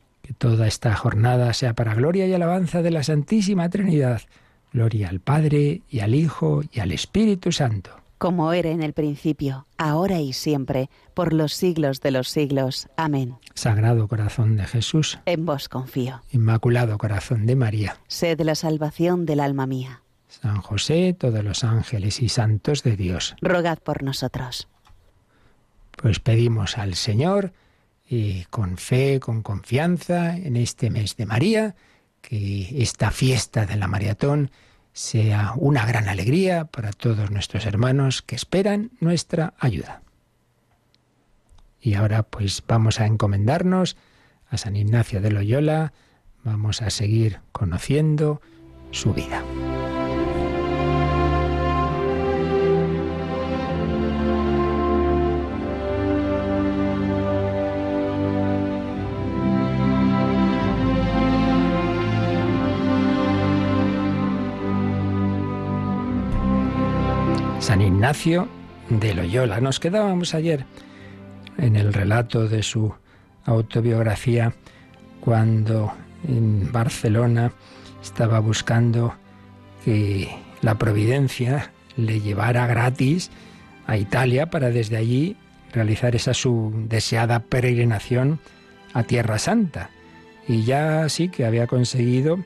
toda 0.37 0.67
esta 0.67 0.95
jornada 0.95 1.53
sea 1.53 1.73
para 1.73 1.93
gloria 1.93 2.27
y 2.27 2.33
alabanza 2.33 2.81
de 2.81 2.91
la 2.91 3.03
Santísima 3.03 3.69
Trinidad. 3.69 4.21
Gloria 4.73 5.09
al 5.09 5.19
Padre 5.19 5.81
y 5.89 5.99
al 5.99 6.15
Hijo 6.15 6.61
y 6.71 6.79
al 6.79 6.91
Espíritu 6.91 7.51
Santo. 7.51 7.91
Como 8.17 8.53
era 8.53 8.69
en 8.69 8.83
el 8.83 8.93
principio, 8.93 9.65
ahora 9.79 10.19
y 10.19 10.33
siempre, 10.33 10.91
por 11.15 11.33
los 11.33 11.55
siglos 11.55 12.01
de 12.01 12.11
los 12.11 12.29
siglos. 12.29 12.87
Amén. 12.95 13.37
Sagrado 13.55 14.07
corazón 14.07 14.57
de 14.57 14.65
Jesús. 14.65 15.19
En 15.25 15.45
vos 15.45 15.67
confío. 15.67 16.21
Inmaculado 16.31 16.99
corazón 16.99 17.47
de 17.47 17.55
María. 17.55 17.97
Sed 18.07 18.39
la 18.41 18.53
salvación 18.53 19.25
del 19.25 19.39
alma 19.39 19.65
mía. 19.65 20.03
San 20.27 20.61
José, 20.61 21.15
todos 21.17 21.43
los 21.43 21.63
ángeles 21.63 22.21
y 22.21 22.29
santos 22.29 22.83
de 22.83 22.95
Dios. 22.95 23.35
Rogad 23.41 23.79
por 23.79 24.03
nosotros. 24.03 24.67
Pues 25.97 26.19
pedimos 26.19 26.77
al 26.77 26.95
Señor 26.95 27.53
con 28.49 28.77
fe, 28.77 29.19
con 29.19 29.41
confianza 29.41 30.35
en 30.35 30.57
este 30.57 30.89
mes 30.89 31.15
de 31.15 31.25
María, 31.25 31.75
que 32.21 32.81
esta 32.81 33.11
fiesta 33.11 33.65
de 33.65 33.77
la 33.77 33.87
maratón 33.87 34.51
sea 34.93 35.53
una 35.55 35.85
gran 35.85 36.09
alegría 36.09 36.65
para 36.65 36.91
todos 36.91 37.31
nuestros 37.31 37.65
hermanos 37.65 38.21
que 38.21 38.35
esperan 38.35 38.91
nuestra 38.99 39.53
ayuda. 39.59 40.01
Y 41.79 41.93
ahora 41.93 42.23
pues 42.23 42.61
vamos 42.67 42.99
a 42.99 43.05
encomendarnos 43.05 43.97
a 44.49 44.57
San 44.57 44.75
Ignacio 44.75 45.21
de 45.21 45.31
Loyola, 45.31 45.93
vamos 46.43 46.81
a 46.81 46.89
seguir 46.89 47.39
conociendo 47.53 48.41
su 48.91 49.13
vida. 49.13 49.43
San 67.61 67.79
Ignacio 67.81 68.47
de 68.89 69.13
Loyola. 69.13 69.61
Nos 69.61 69.79
quedábamos 69.79 70.33
ayer 70.33 70.65
en 71.59 71.75
el 71.75 71.93
relato 71.93 72.47
de 72.47 72.63
su 72.63 72.91
autobiografía 73.45 74.55
cuando 75.19 75.93
en 76.27 76.71
Barcelona 76.71 77.53
estaba 78.01 78.39
buscando 78.39 79.13
que 79.85 80.35
la 80.61 80.79
providencia 80.79 81.71
le 81.97 82.19
llevara 82.19 82.65
gratis 82.65 83.29
a 83.85 83.95
Italia 83.95 84.49
para 84.49 84.71
desde 84.71 84.97
allí 84.97 85.37
realizar 85.71 86.15
esa 86.15 86.33
su 86.33 86.73
deseada 86.87 87.41
peregrinación 87.41 88.39
a 88.93 89.03
Tierra 89.03 89.37
Santa. 89.37 89.91
Y 90.47 90.63
ya 90.63 91.07
sí 91.09 91.29
que 91.29 91.45
había 91.45 91.67
conseguido 91.67 92.43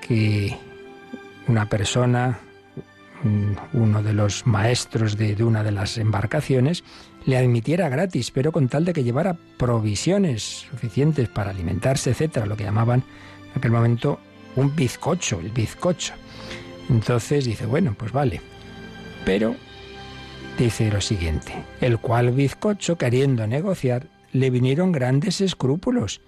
que 0.00 0.56
una 1.46 1.68
persona 1.68 2.40
uno 3.72 4.02
de 4.02 4.12
los 4.12 4.46
maestros 4.46 5.16
de, 5.16 5.42
una 5.42 5.62
de 5.62 5.72
las 5.72 5.98
embarcaciones, 5.98 6.84
le 7.24 7.36
admitiera 7.36 7.88
gratis, 7.88 8.30
pero 8.30 8.52
con 8.52 8.68
tal 8.68 8.84
de 8.84 8.92
que 8.92 9.04
llevara 9.04 9.36
provisiones 9.56 10.66
suficientes 10.70 11.28
para 11.28 11.50
alimentarse, 11.50 12.10
etcétera, 12.10 12.46
lo 12.46 12.56
que 12.56 12.64
llamaban 12.64 13.02
en 13.52 13.58
aquel 13.58 13.72
momento 13.72 14.20
un 14.54 14.74
bizcocho, 14.74 15.40
el 15.40 15.50
bizcocho. 15.50 16.14
Entonces 16.88 17.44
dice, 17.44 17.66
bueno, 17.66 17.94
pues 17.98 18.12
vale. 18.12 18.40
Pero 19.24 19.56
dice 20.58 20.90
lo 20.90 21.00
siguiente, 21.00 21.52
el 21.80 21.98
cual 21.98 22.30
bizcocho, 22.30 22.96
queriendo 22.96 23.46
negociar, 23.46 24.06
le 24.32 24.50
vinieron 24.50 24.92
grandes 24.92 25.40
escrúpulos. 25.40 26.20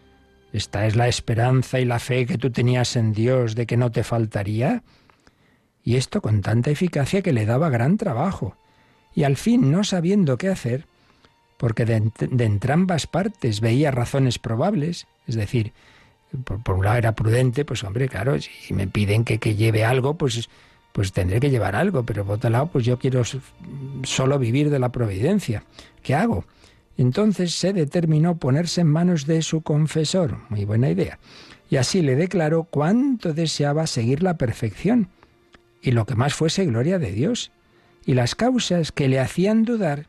Esta 0.52 0.87
es 0.87 0.97
la 0.97 1.09
esperanza 1.09 1.78
y 1.78 1.85
la 1.85 1.99
fe 1.99 2.26
que 2.26 2.38
tú 2.38 2.50
tenías 2.50 2.97
en 2.97 3.12
Dios 3.12 3.54
de 3.54 3.66
que 3.66 3.76
no 3.76 3.90
te 3.90 4.02
faltaría 4.02 4.83
y 5.88 5.97
esto 5.97 6.21
con 6.21 6.42
tanta 6.42 6.71
eficacia 6.71 7.23
que 7.23 7.33
le 7.33 7.47
daba 7.47 7.71
gran 7.71 7.97
trabajo. 7.97 8.54
Y 9.14 9.25
al 9.25 9.38
fin, 9.38 9.73
no 9.73 9.85
sabiendo 9.85 10.37
qué 10.37 10.49
hacer, 10.49 10.85
porque 11.57 11.87
de, 11.87 12.12
entrambas 12.45 13.07
partes 13.07 13.62
veía 13.62 13.90
razones 13.90 14.38
probables, 14.38 15.07
es 15.26 15.35
decir, 15.35 15.73
por, 16.45 16.76
un 16.76 16.85
lado 16.85 16.99
era 16.99 17.14
prudente, 17.14 17.64
pues 17.64 17.85
hombre, 17.85 18.07
claro, 18.07 18.38
si 18.38 18.75
me 18.75 18.87
piden 18.87 19.25
que, 19.25 19.38
que 19.38 19.57
lleve 19.57 19.87
algo, 19.87 20.18
pues, 20.18 20.50
pues 20.92 21.14
tendré 21.14 21.40
que 21.40 21.49
llevar 21.49 21.75
algo, 21.75 22.02
pero 22.02 22.23
por 22.23 22.35
otro 22.35 22.50
lado, 22.50 22.66
pues 22.66 22.85
yo 22.85 22.99
quiero 22.99 23.23
solo 24.02 24.38
vivir 24.38 24.68
de 24.68 24.80
la 24.80 24.90
providencia. 24.90 25.64
¿Qué 26.02 26.14
hago? 26.14 26.45
Entonces 26.99 27.54
se 27.54 27.73
determinó 27.73 28.37
ponerse 28.37 28.83
en 28.83 28.88
manos 28.88 29.25
de 29.25 29.40
su 29.40 29.62
confesor, 29.62 30.37
muy 30.50 30.66
buena 30.66 30.90
idea, 30.90 31.18
y 31.71 31.76
así 31.76 32.02
le 32.02 32.14
declaró 32.14 32.64
cuánto 32.64 33.33
deseaba 33.33 33.87
seguir 33.87 34.23
la 34.23 34.37
perfección 34.37 35.09
y 35.83 35.93
lo 35.93 36.07
que 36.07 36.15
más 36.15 36.35
fuese 36.35 36.65
gloria 36.67 36.99
de 36.99 37.13
Dios. 37.13 37.51
Y 38.05 38.15
las 38.15 38.35
causas 38.35 38.93
que 38.93 39.09
le 39.09 39.21
hacían 39.21 39.65
dudar 39.65 40.07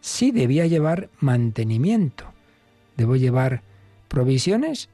sí 0.00 0.30
debía 0.30 0.66
llevar 0.66 1.10
mantenimiento. 1.20 2.32
¿Debo 2.96 3.16
llevar 3.16 3.62
provisiones 4.08 4.88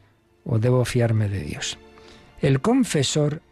o 0.45 0.59
debo 0.59 0.85
fiarme 0.85 1.29
de 1.29 1.43
Dios? 1.43 1.79
El 2.41 2.61
confesor 2.61 3.43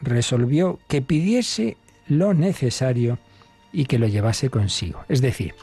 resolvió 0.00 0.78
que 0.88 1.02
pidiese 1.02 1.76
lo 2.06 2.34
necesario 2.34 3.18
y 3.72 3.84
que 3.84 3.98
lo 3.98 4.06
llevase 4.06 4.50
consigo. 4.50 5.04
Es 5.08 5.20
decir, 5.20 5.54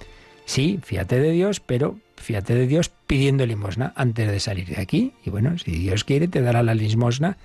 sí, 0.45 0.79
fíate 0.83 1.19
de 1.19 1.31
Dios, 1.31 1.59
pero 1.59 1.99
fíate 2.15 2.55
de 2.55 2.67
Dios 2.67 2.89
pidiendo 3.07 3.45
limosna 3.45 3.93
antes 3.95 4.29
de 4.29 4.39
salir 4.39 4.67
de 4.67 4.81
aquí. 4.81 5.13
Y 5.25 5.29
bueno, 5.29 5.57
si 5.57 5.71
Dios 5.71 6.03
quiere, 6.03 6.27
te 6.27 6.41
dará 6.41 6.63
la 6.63 6.75
limosna 6.75 7.37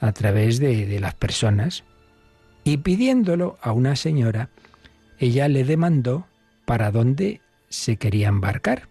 a 0.00 0.12
través 0.12 0.58
de, 0.58 0.86
de 0.86 1.00
las 1.00 1.14
personas 1.14 1.84
y 2.64 2.78
pidiéndolo 2.78 3.58
a 3.62 3.72
una 3.72 3.96
señora, 3.96 4.50
ella 5.18 5.48
le 5.48 5.64
demandó 5.64 6.26
para 6.64 6.90
dónde 6.90 7.40
se 7.68 7.96
quería 7.96 8.28
embarcar. 8.28 8.88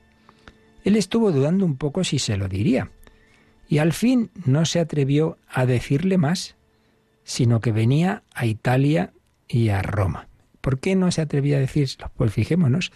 Él 0.84 0.96
estuvo 0.96 1.32
dudando 1.32 1.66
un 1.66 1.78
poco 1.78 2.04
si 2.04 2.20
se 2.20 2.38
lo 2.38 2.48
diría, 2.48 2.92
y 3.68 3.78
al 3.78 3.94
fin 3.94 4.32
no 4.46 4.66
se 4.66 4.80
atrevió 4.80 5.38
a 5.48 5.66
decirle 5.66 6.18
más, 6.18 6.56
sino 7.24 7.62
que 7.62 7.72
venía 7.72 8.24
a 8.34 8.46
Italia 8.46 9.14
y 9.48 9.70
a 9.70 9.82
Roma. 9.82 10.28
¿Por 10.62 10.80
qué 10.80 10.96
no 10.96 11.12
se 11.12 11.22
atrevía 11.22 11.58
a 11.58 11.62
decirlo? 11.62 12.12
Pues 12.18 12.34
fijémonos, 12.34 12.92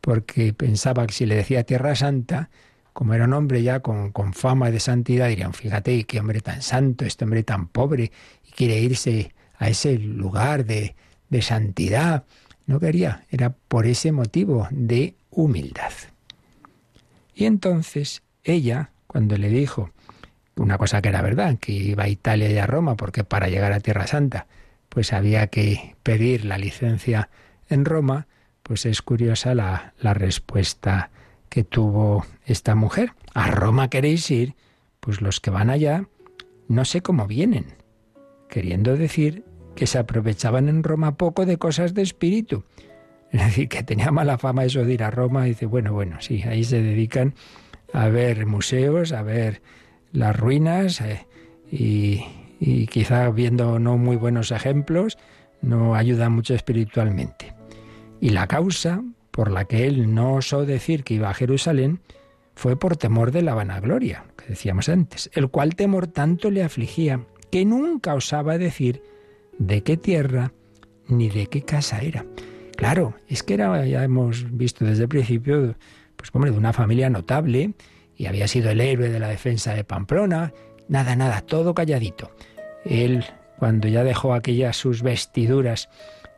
porque 0.00 0.52
pensaba 0.52 1.06
que 1.06 1.12
si 1.12 1.26
le 1.26 1.36
decía 1.36 1.64
Tierra 1.64 1.94
Santa, 1.94 2.50
como 2.92 3.14
era 3.14 3.24
un 3.24 3.32
hombre 3.34 3.62
ya 3.62 3.80
con, 3.80 4.12
con 4.12 4.32
fama 4.32 4.70
de 4.70 4.80
santidad, 4.80 5.28
dirían, 5.28 5.52
fíjate 5.52 6.04
qué 6.04 6.20
hombre 6.20 6.40
tan 6.40 6.62
santo, 6.62 7.04
este 7.04 7.24
hombre 7.24 7.42
tan 7.42 7.68
pobre, 7.68 8.12
y 8.48 8.52
quiere 8.52 8.80
irse 8.80 9.34
a 9.58 9.68
ese 9.68 9.98
lugar 9.98 10.64
de, 10.64 10.94
de 11.28 11.42
santidad. 11.42 12.24
No 12.66 12.80
quería, 12.80 13.24
era 13.30 13.50
por 13.50 13.86
ese 13.86 14.12
motivo 14.12 14.68
de 14.70 15.14
humildad. 15.30 15.92
Y 17.34 17.46
entonces 17.46 18.22
ella, 18.42 18.90
cuando 19.06 19.36
le 19.36 19.48
dijo 19.48 19.90
una 20.56 20.78
cosa 20.78 21.02
que 21.02 21.08
era 21.08 21.22
verdad, 21.22 21.58
que 21.58 21.72
iba 21.72 22.04
a 22.04 22.08
Italia 22.08 22.50
y 22.50 22.58
a 22.58 22.66
Roma, 22.66 22.96
porque 22.96 23.24
para 23.24 23.48
llegar 23.48 23.72
a 23.72 23.80
Tierra 23.80 24.06
Santa, 24.06 24.46
pues 24.88 25.12
había 25.12 25.48
que 25.48 25.96
pedir 26.02 26.44
la 26.44 26.58
licencia 26.58 27.28
en 27.68 27.84
Roma, 27.84 28.28
pues 28.62 28.86
es 28.86 29.02
curiosa 29.02 29.54
la, 29.54 29.94
la 29.98 30.14
respuesta 30.14 31.10
que 31.48 31.64
tuvo 31.64 32.24
esta 32.46 32.74
mujer. 32.74 33.12
¿A 33.34 33.50
Roma 33.50 33.90
queréis 33.90 34.30
ir? 34.30 34.54
Pues 35.00 35.20
los 35.20 35.40
que 35.40 35.50
van 35.50 35.70
allá 35.70 36.04
no 36.68 36.84
sé 36.84 37.02
cómo 37.02 37.26
vienen, 37.26 37.66
queriendo 38.54 38.96
decir 38.96 39.42
que 39.74 39.88
se 39.88 39.98
aprovechaban 39.98 40.68
en 40.68 40.84
Roma 40.84 41.16
poco 41.16 41.44
de 41.44 41.58
cosas 41.58 41.92
de 41.92 42.02
espíritu. 42.02 42.62
Es 43.32 43.44
decir, 43.44 43.68
que 43.68 43.82
tenía 43.82 44.12
mala 44.12 44.38
fama 44.38 44.64
eso 44.64 44.84
de 44.84 44.94
ir 44.94 45.02
a 45.02 45.10
Roma 45.10 45.46
y 45.46 45.50
dice, 45.50 45.66
bueno, 45.66 45.92
bueno, 45.92 46.18
sí, 46.20 46.44
ahí 46.44 46.62
se 46.62 46.80
dedican 46.80 47.34
a 47.92 48.06
ver 48.06 48.46
museos, 48.46 49.10
a 49.10 49.22
ver 49.22 49.60
las 50.12 50.36
ruinas 50.36 51.00
eh, 51.00 51.26
y, 51.68 52.24
y 52.60 52.86
quizá 52.86 53.28
viendo 53.30 53.80
no 53.80 53.98
muy 53.98 54.14
buenos 54.14 54.52
ejemplos, 54.52 55.18
no 55.60 55.96
ayuda 55.96 56.28
mucho 56.28 56.54
espiritualmente. 56.54 57.54
Y 58.20 58.28
la 58.28 58.46
causa 58.46 59.02
por 59.32 59.50
la 59.50 59.64
que 59.64 59.88
él 59.88 60.14
no 60.14 60.34
osó 60.34 60.64
decir 60.64 61.02
que 61.02 61.14
iba 61.14 61.28
a 61.28 61.34
Jerusalén 61.34 62.02
fue 62.54 62.78
por 62.78 62.96
temor 62.96 63.32
de 63.32 63.42
la 63.42 63.54
vanagloria, 63.54 64.26
que 64.36 64.46
decíamos 64.46 64.88
antes, 64.88 65.28
el 65.34 65.48
cual 65.48 65.74
temor 65.74 66.06
tanto 66.06 66.52
le 66.52 66.62
afligía 66.62 67.22
que 67.54 67.64
nunca 67.64 68.14
osaba 68.14 68.58
decir 68.58 69.00
de 69.60 69.84
qué 69.84 69.96
tierra 69.96 70.52
ni 71.06 71.28
de 71.28 71.46
qué 71.46 71.62
casa 71.62 72.00
era. 72.00 72.26
Claro, 72.76 73.14
es 73.28 73.44
que 73.44 73.54
era, 73.54 73.86
ya 73.86 74.02
hemos 74.02 74.50
visto 74.56 74.84
desde 74.84 75.04
el 75.04 75.08
principio, 75.08 75.76
pues 76.16 76.30
hombre, 76.32 76.50
de 76.50 76.58
una 76.58 76.72
familia 76.72 77.10
notable 77.10 77.74
y 78.16 78.26
había 78.26 78.48
sido 78.48 78.70
el 78.70 78.80
héroe 78.80 79.08
de 79.08 79.20
la 79.20 79.28
defensa 79.28 79.72
de 79.72 79.84
Pamplona. 79.84 80.52
Nada, 80.88 81.14
nada, 81.14 81.42
todo 81.42 81.76
calladito. 81.76 82.32
Él, 82.84 83.24
cuando 83.60 83.86
ya 83.86 84.02
dejó 84.02 84.34
aquellas 84.34 84.76
sus 84.76 85.04
vestiduras 85.04 85.88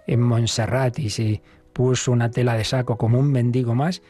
en 0.07 0.21
Montserrat 0.21 0.99
y 0.99 1.09
se 1.09 1.41
puso 1.73 2.13
una 2.13 2.31
tela 2.31 2.59
de 2.59 2.65
saco 2.65 2.99
como 2.99 3.19
un 3.19 3.33
mendigo 3.33 3.75
más, 3.75 4.03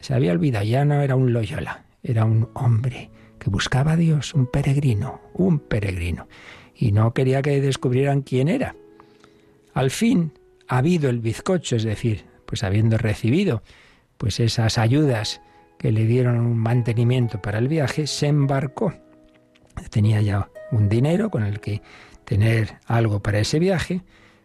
se 0.00 0.14
había 0.14 0.32
olvidado, 0.32 0.64
ya 0.64 0.86
no 0.86 1.02
era 1.02 1.14
un 1.14 1.34
Loyola, 1.34 1.84
era 2.02 2.24
un 2.24 2.48
hombre 2.54 3.10
que 3.44 3.50
buscaba 3.50 3.92
a 3.92 3.96
Dios, 3.96 4.32
un 4.32 4.46
peregrino, 4.46 5.20
un 5.34 5.58
peregrino, 5.58 6.28
y 6.74 6.92
no 6.92 7.12
quería 7.12 7.42
que 7.42 7.60
descubrieran 7.60 8.22
quién 8.22 8.48
era. 8.48 8.74
Al 9.74 9.90
fin, 9.90 10.32
ha 10.66 10.78
habido 10.78 11.10
el 11.10 11.20
bizcocho, 11.20 11.76
es 11.76 11.84
decir, 11.84 12.24
pues 12.46 12.64
habiendo 12.64 12.96
recibido 12.96 13.62
pues 14.16 14.40
esas 14.40 14.78
ayudas 14.78 15.42
que 15.78 15.92
le 15.92 16.06
dieron 16.06 16.40
un 16.40 16.56
mantenimiento 16.56 17.42
para 17.42 17.58
el 17.58 17.68
viaje, 17.68 18.06
se 18.06 18.28
embarcó. 18.28 18.94
Tenía 19.90 20.22
ya 20.22 20.48
un 20.70 20.88
dinero 20.88 21.28
con 21.28 21.42
el 21.42 21.60
que 21.60 21.82
tener 22.24 22.78
algo 22.86 23.20
para 23.20 23.40
ese 23.40 23.58
viaje, 23.58 24.00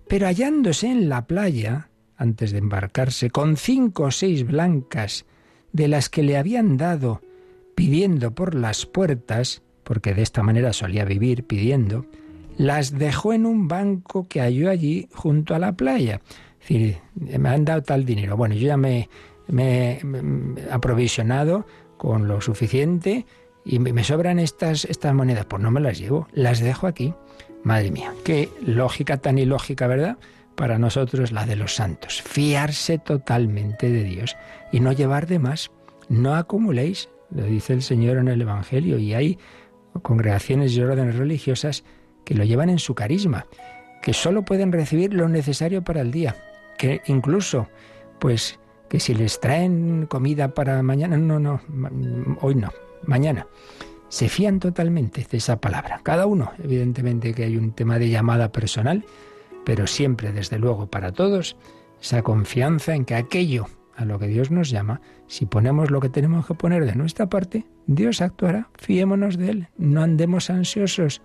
pero 0.09 0.27
hallándose 0.27 0.87
en 0.87 1.07
la 1.07 1.25
playa, 1.25 1.89
antes 2.17 2.51
de 2.51 2.57
embarcarse, 2.57 3.29
con 3.29 3.55
cinco 3.55 4.05
o 4.05 4.11
seis 4.11 4.45
blancas 4.45 5.25
de 5.71 5.87
las 5.87 6.09
que 6.09 6.23
le 6.23 6.35
habían 6.35 6.75
dado 6.75 7.21
pidiendo 7.79 8.31
por 8.31 8.55
las 8.55 8.85
puertas, 8.85 9.61
porque 9.85 10.13
de 10.13 10.21
esta 10.21 10.43
manera 10.43 10.73
solía 10.73 11.05
vivir 11.05 11.45
pidiendo, 11.45 12.05
las 12.57 12.99
dejó 12.99 13.31
en 13.31 13.45
un 13.45 13.69
banco 13.69 14.27
que 14.27 14.41
halló 14.41 14.69
allí 14.69 15.07
junto 15.13 15.55
a 15.55 15.59
la 15.59 15.71
playa. 15.71 16.19
Es 16.59 16.67
decir, 16.67 16.97
me 17.15 17.47
han 17.47 17.63
dado 17.63 17.81
tal 17.81 18.03
dinero. 18.03 18.35
Bueno, 18.35 18.53
yo 18.55 18.67
ya 18.67 18.75
me, 18.75 19.07
he 19.47 20.01
aprovisionado 20.69 21.65
con 21.95 22.27
lo 22.27 22.41
suficiente 22.41 23.25
y 23.63 23.79
me 23.79 24.03
sobran 24.03 24.39
estas, 24.39 24.83
estas 24.83 25.13
monedas. 25.13 25.45
Pues 25.45 25.63
no 25.63 25.71
me 25.71 25.79
las 25.79 25.97
llevo, 25.97 26.27
las 26.33 26.59
dejo 26.59 26.85
aquí. 26.85 27.13
Madre 27.63 27.91
mía, 27.91 28.13
qué 28.25 28.49
lógica 28.61 29.15
tan 29.19 29.37
ilógica, 29.37 29.87
¿verdad? 29.87 30.17
Para 30.55 30.79
nosotros 30.79 31.31
la 31.31 31.45
de 31.45 31.55
los 31.55 31.75
santos. 31.75 32.21
Fiarse 32.23 32.97
totalmente 32.97 33.89
de 33.89 34.03
Dios 34.03 34.35
y 34.69 34.81
no 34.81 34.91
llevar 34.91 35.27
de 35.27 35.39
más. 35.39 35.71
No 36.09 36.35
acumuléis, 36.35 37.07
lo 37.31 37.43
dice 37.43 37.73
el 37.73 37.81
Señor 37.81 38.17
en 38.17 38.27
el 38.27 38.41
Evangelio, 38.41 38.97
y 38.97 39.13
hay 39.13 39.37
congregaciones 40.01 40.73
y 40.75 40.81
órdenes 40.81 41.15
religiosas 41.15 41.83
que 42.25 42.35
lo 42.35 42.43
llevan 42.43 42.69
en 42.69 42.79
su 42.79 42.95
carisma, 42.95 43.45
que 44.01 44.13
solo 44.13 44.43
pueden 44.43 44.71
recibir 44.71 45.13
lo 45.13 45.27
necesario 45.27 45.83
para 45.83 46.01
el 46.01 46.11
día, 46.11 46.35
que 46.77 47.01
incluso, 47.07 47.67
pues, 48.19 48.59
que 48.87 48.99
si 48.99 49.13
les 49.13 49.39
traen 49.39 50.05
comida 50.07 50.53
para 50.53 50.81
mañana, 50.83 51.17
no, 51.17 51.39
no, 51.39 51.61
hoy 52.41 52.55
no, 52.55 52.69
mañana. 53.05 53.47
Se 54.09 54.27
fían 54.27 54.59
totalmente 54.59 55.25
de 55.29 55.37
esa 55.37 55.61
palabra. 55.61 56.01
Cada 56.01 56.25
uno, 56.25 56.51
evidentemente 56.63 57.33
que 57.33 57.43
hay 57.43 57.57
un 57.57 57.73
tema 57.73 57.99
de 57.99 58.09
llamada 58.09 58.51
personal, 58.51 59.05
pero 59.65 59.85
siempre, 59.85 60.31
desde 60.31 60.57
luego, 60.57 60.87
para 60.87 61.11
todos, 61.11 61.55
esa 62.01 62.23
confianza 62.23 62.95
en 62.95 63.05
que 63.05 63.13
aquello 63.13 63.67
a 63.95 64.05
lo 64.05 64.17
que 64.17 64.27
Dios 64.27 64.49
nos 64.49 64.69
llama, 64.71 65.01
si 65.29 65.45
ponemos 65.45 65.91
lo 65.91 66.01
que 66.01 66.09
tenemos 66.09 66.47
que 66.47 66.55
poner 66.55 66.85
de 66.85 66.95
nuestra 66.95 67.29
parte, 67.29 67.65
Dios 67.85 68.19
actuará. 68.19 68.67
Fiémonos 68.75 69.37
de 69.37 69.51
Él, 69.51 69.67
no 69.77 70.01
andemos 70.01 70.49
ansiosos. 70.49 71.21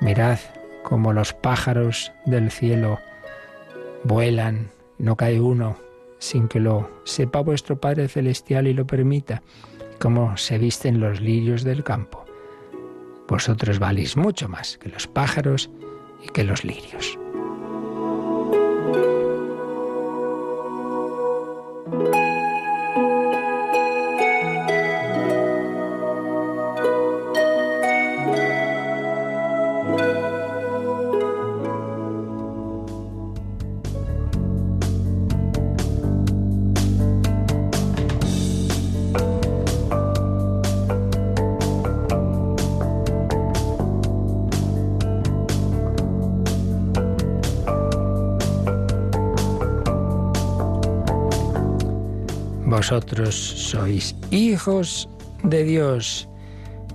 Mirad 0.00 0.38
cómo 0.84 1.12
los 1.12 1.32
pájaros 1.32 2.12
del 2.24 2.52
cielo 2.52 3.00
vuelan, 4.04 4.70
no 4.98 5.16
cae 5.16 5.40
uno 5.40 5.76
sin 6.20 6.46
que 6.46 6.60
lo 6.60 6.88
sepa 7.04 7.40
vuestro 7.40 7.80
Padre 7.80 8.06
Celestial 8.06 8.68
y 8.68 8.74
lo 8.74 8.86
permita, 8.86 9.42
cómo 9.98 10.36
se 10.36 10.58
visten 10.58 11.00
los 11.00 11.20
lirios 11.20 11.64
del 11.64 11.82
campo. 11.82 12.24
Vosotros 13.26 13.80
valís 13.80 14.16
mucho 14.16 14.48
más 14.48 14.78
que 14.78 14.88
los 14.88 15.08
pájaros 15.08 15.68
y 16.22 16.28
que 16.28 16.44
los 16.44 16.64
lirios. 16.64 17.18
Vosotros 52.90 53.36
sois 53.36 54.16
hijos 54.32 55.08
de 55.44 55.62
Dios. 55.62 56.28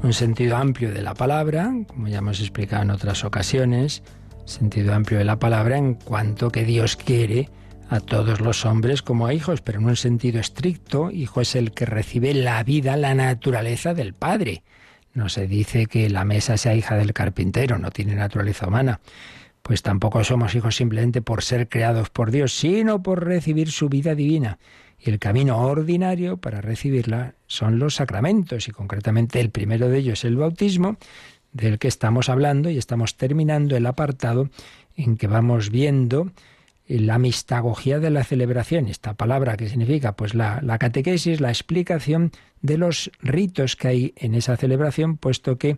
Un 0.03 0.11
sentido 0.11 0.57
amplio 0.57 0.91
de 0.91 1.01
la 1.01 1.13
palabra, 1.13 1.71
como 1.87 2.09
ya 2.09 2.17
hemos 2.17 2.41
explicado 2.41 2.83
en 2.83 2.91
otras 2.91 3.23
ocasiones, 3.23 4.03
sentido 4.43 4.93
amplio 4.93 5.19
de 5.19 5.23
la 5.23 5.39
palabra 5.39 5.77
en 5.77 5.93
cuanto 5.93 6.51
que 6.51 6.65
Dios 6.65 6.97
quiere 6.97 7.49
a 7.89 8.01
todos 8.01 8.41
los 8.41 8.65
hombres 8.65 9.01
como 9.01 9.25
a 9.25 9.33
hijos, 9.33 9.61
pero 9.61 9.79
en 9.79 9.85
un 9.85 9.95
sentido 9.95 10.41
estricto, 10.41 11.11
hijo 11.11 11.39
es 11.39 11.55
el 11.55 11.71
que 11.71 11.85
recibe 11.85 12.33
la 12.33 12.61
vida, 12.65 12.97
la 12.97 13.15
naturaleza 13.15 13.93
del 13.93 14.13
Padre. 14.13 14.63
No 15.13 15.29
se 15.29 15.47
dice 15.47 15.85
que 15.85 16.09
la 16.09 16.25
mesa 16.25 16.57
sea 16.57 16.75
hija 16.75 16.97
del 16.97 17.13
carpintero, 17.13 17.77
no 17.77 17.89
tiene 17.89 18.15
naturaleza 18.15 18.67
humana. 18.67 18.99
Pues 19.61 19.81
tampoco 19.81 20.25
somos 20.25 20.55
hijos 20.55 20.75
simplemente 20.75 21.21
por 21.21 21.41
ser 21.41 21.69
creados 21.69 22.09
por 22.09 22.31
Dios, 22.31 22.51
sino 22.51 23.01
por 23.01 23.23
recibir 23.23 23.71
su 23.71 23.87
vida 23.87 24.13
divina. 24.13 24.59
Y 25.05 25.11
el 25.11 25.19
camino 25.19 25.59
ordinario 25.59 26.37
para 26.37 26.61
recibirla 26.61 27.35
son 27.45 27.77
los 27.77 27.95
sacramentos 27.95 28.67
y 28.67 28.71
concretamente 28.71 29.39
el 29.39 29.51
primero 29.51 29.87
de 29.87 29.99
ellos 29.99 30.19
es 30.19 30.25
el 30.25 30.35
bautismo, 30.35 30.97
del 31.53 31.77
que 31.77 31.87
estamos 31.87 32.27
hablando 32.27 32.71
y 32.71 32.79
estamos 32.79 33.15
terminando 33.15 33.77
el 33.77 33.85
apartado 33.85 34.49
en 34.97 35.15
que 35.15 35.27
vamos 35.27 35.69
viendo 35.69 36.31
la 36.87 37.19
mistagogía 37.19 37.99
de 37.99 38.09
la 38.09 38.23
celebración, 38.23 38.87
esta 38.87 39.13
palabra 39.13 39.57
que 39.57 39.69
significa 39.69 40.15
pues 40.15 40.33
la, 40.33 40.59
catequesis, 40.79 41.39
la 41.39 41.49
explicación 41.49 42.31
de 42.61 42.77
los 42.79 43.11
ritos 43.21 43.75
que 43.75 43.87
hay 43.87 44.13
en 44.17 44.33
esa 44.33 44.57
celebración, 44.57 45.17
puesto 45.17 45.57
que 45.57 45.77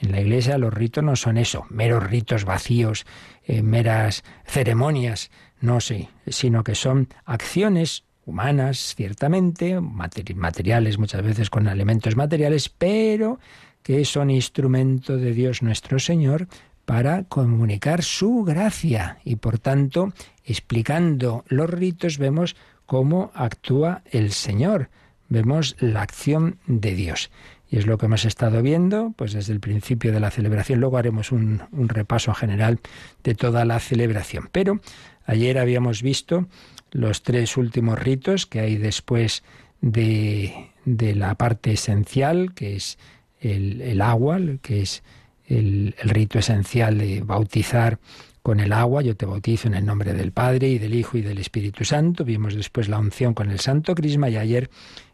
en 0.00 0.12
la 0.12 0.20
iglesia 0.20 0.56
los 0.56 0.72
ritos 0.72 1.02
no 1.02 1.16
son 1.16 1.36
eso, 1.36 1.66
meros 1.68 2.04
ritos 2.04 2.44
vacíos, 2.44 3.06
eh, 3.44 3.62
meras 3.62 4.22
ceremonias, 4.44 5.30
no 5.60 5.80
sé, 5.80 6.08
sino 6.28 6.62
que 6.62 6.76
son 6.76 7.08
acciones 7.24 8.04
humanas, 8.28 8.94
ciertamente, 8.94 9.80
materiales 9.80 10.98
muchas 10.98 11.22
veces 11.22 11.50
con 11.50 11.66
elementos 11.66 12.14
materiales, 12.14 12.68
pero 12.68 13.40
que 13.82 14.04
son 14.04 14.30
instrumento 14.30 15.16
de 15.16 15.32
Dios 15.32 15.62
nuestro 15.62 15.98
Señor 15.98 16.46
para 16.84 17.24
comunicar 17.24 18.02
su 18.02 18.44
gracia 18.44 19.18
y 19.24 19.36
por 19.36 19.58
tanto, 19.58 20.12
explicando 20.44 21.44
los 21.48 21.68
ritos, 21.68 22.18
vemos 22.18 22.54
cómo 22.86 23.30
actúa 23.34 24.02
el 24.10 24.32
Señor, 24.32 24.90
vemos 25.28 25.76
la 25.80 26.02
acción 26.02 26.58
de 26.66 26.94
Dios. 26.94 27.30
Y 27.70 27.76
es 27.76 27.86
lo 27.86 27.98
que 27.98 28.06
hemos 28.06 28.24
estado 28.24 28.62
viendo, 28.62 29.12
pues 29.16 29.34
desde 29.34 29.52
el 29.52 29.60
principio 29.60 30.12
de 30.12 30.20
la 30.20 30.30
celebración. 30.30 30.80
Luego 30.80 30.96
haremos 30.96 31.32
un, 31.32 31.62
un 31.70 31.88
repaso 31.90 32.32
general 32.32 32.80
de 33.22 33.34
toda 33.34 33.66
la 33.66 33.78
celebración. 33.78 34.48
Pero 34.52 34.80
ayer 35.26 35.58
habíamos 35.58 36.02
visto 36.02 36.48
los 36.90 37.22
tres 37.22 37.56
últimos 37.56 37.98
ritos 37.98 38.46
que 38.46 38.60
hay 38.60 38.76
después 38.76 39.42
de, 39.80 40.70
de 40.84 41.14
la 41.14 41.34
parte 41.34 41.72
esencial, 41.72 42.54
que 42.54 42.76
es 42.76 42.98
el, 43.40 43.80
el 43.80 44.00
agua, 44.00 44.38
que 44.62 44.82
es 44.82 45.02
el, 45.46 45.94
el, 45.98 46.08
rito 46.08 46.38
esencial 46.38 46.98
de 46.98 47.22
bautizar 47.22 47.98
con 48.42 48.60
el 48.60 48.72
agua, 48.72 49.02
yo 49.02 49.16
te 49.16 49.26
bautizo 49.26 49.68
en 49.68 49.74
el 49.74 49.84
nombre 49.84 50.14
del 50.14 50.32
Padre 50.32 50.68
y 50.68 50.78
del 50.78 50.94
Hijo 50.94 51.18
y 51.18 51.22
del 51.22 51.38
Espíritu 51.38 51.84
Santo. 51.84 52.24
Vimos 52.24 52.54
después 52.54 52.88
la 52.88 52.98
unción 52.98 53.34
con 53.34 53.50
el 53.50 53.60
Santo 53.60 53.94
Crisma 53.94 54.30
y 54.30 54.36
ayer 54.36 54.70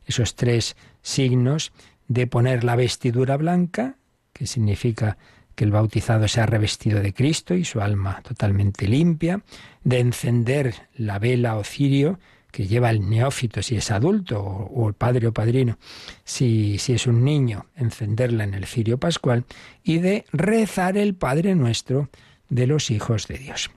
esos 0.06 0.36
tres 0.36 0.76
signos 1.02 1.72
de 2.08 2.26
poner 2.26 2.64
la 2.64 2.76
vestidura 2.76 3.36
blanca, 3.36 3.96
que 4.32 4.46
significa 4.46 5.16
que 5.54 5.64
el 5.64 5.70
bautizado 5.70 6.28
sea 6.28 6.46
revestido 6.46 7.00
de 7.00 7.12
Cristo 7.12 7.54
y 7.54 7.64
su 7.64 7.80
alma 7.80 8.20
totalmente 8.22 8.86
limpia, 8.86 9.42
de 9.82 10.00
encender 10.00 10.74
la 10.96 11.18
vela 11.18 11.56
o 11.56 11.64
cirio 11.64 12.18
que 12.50 12.68
lleva 12.68 12.90
el 12.90 13.10
neófito 13.10 13.62
si 13.62 13.74
es 13.74 13.90
adulto 13.90 14.40
o, 14.40 14.88
el 14.88 14.94
padre 14.94 15.26
o 15.26 15.32
padrino 15.32 15.76
si, 16.22 16.78
si 16.78 16.92
es 16.92 17.08
un 17.08 17.24
niño, 17.24 17.66
encenderla 17.74 18.44
en 18.44 18.54
el 18.54 18.66
cirio 18.66 18.98
pascual 18.98 19.44
y 19.82 19.98
de 19.98 20.24
rezar 20.32 20.96
el 20.96 21.16
Padre 21.16 21.56
nuestro 21.56 22.10
de 22.48 22.68
los 22.68 22.92
hijos 22.92 23.26
de 23.26 23.38
Dios. 23.38 23.72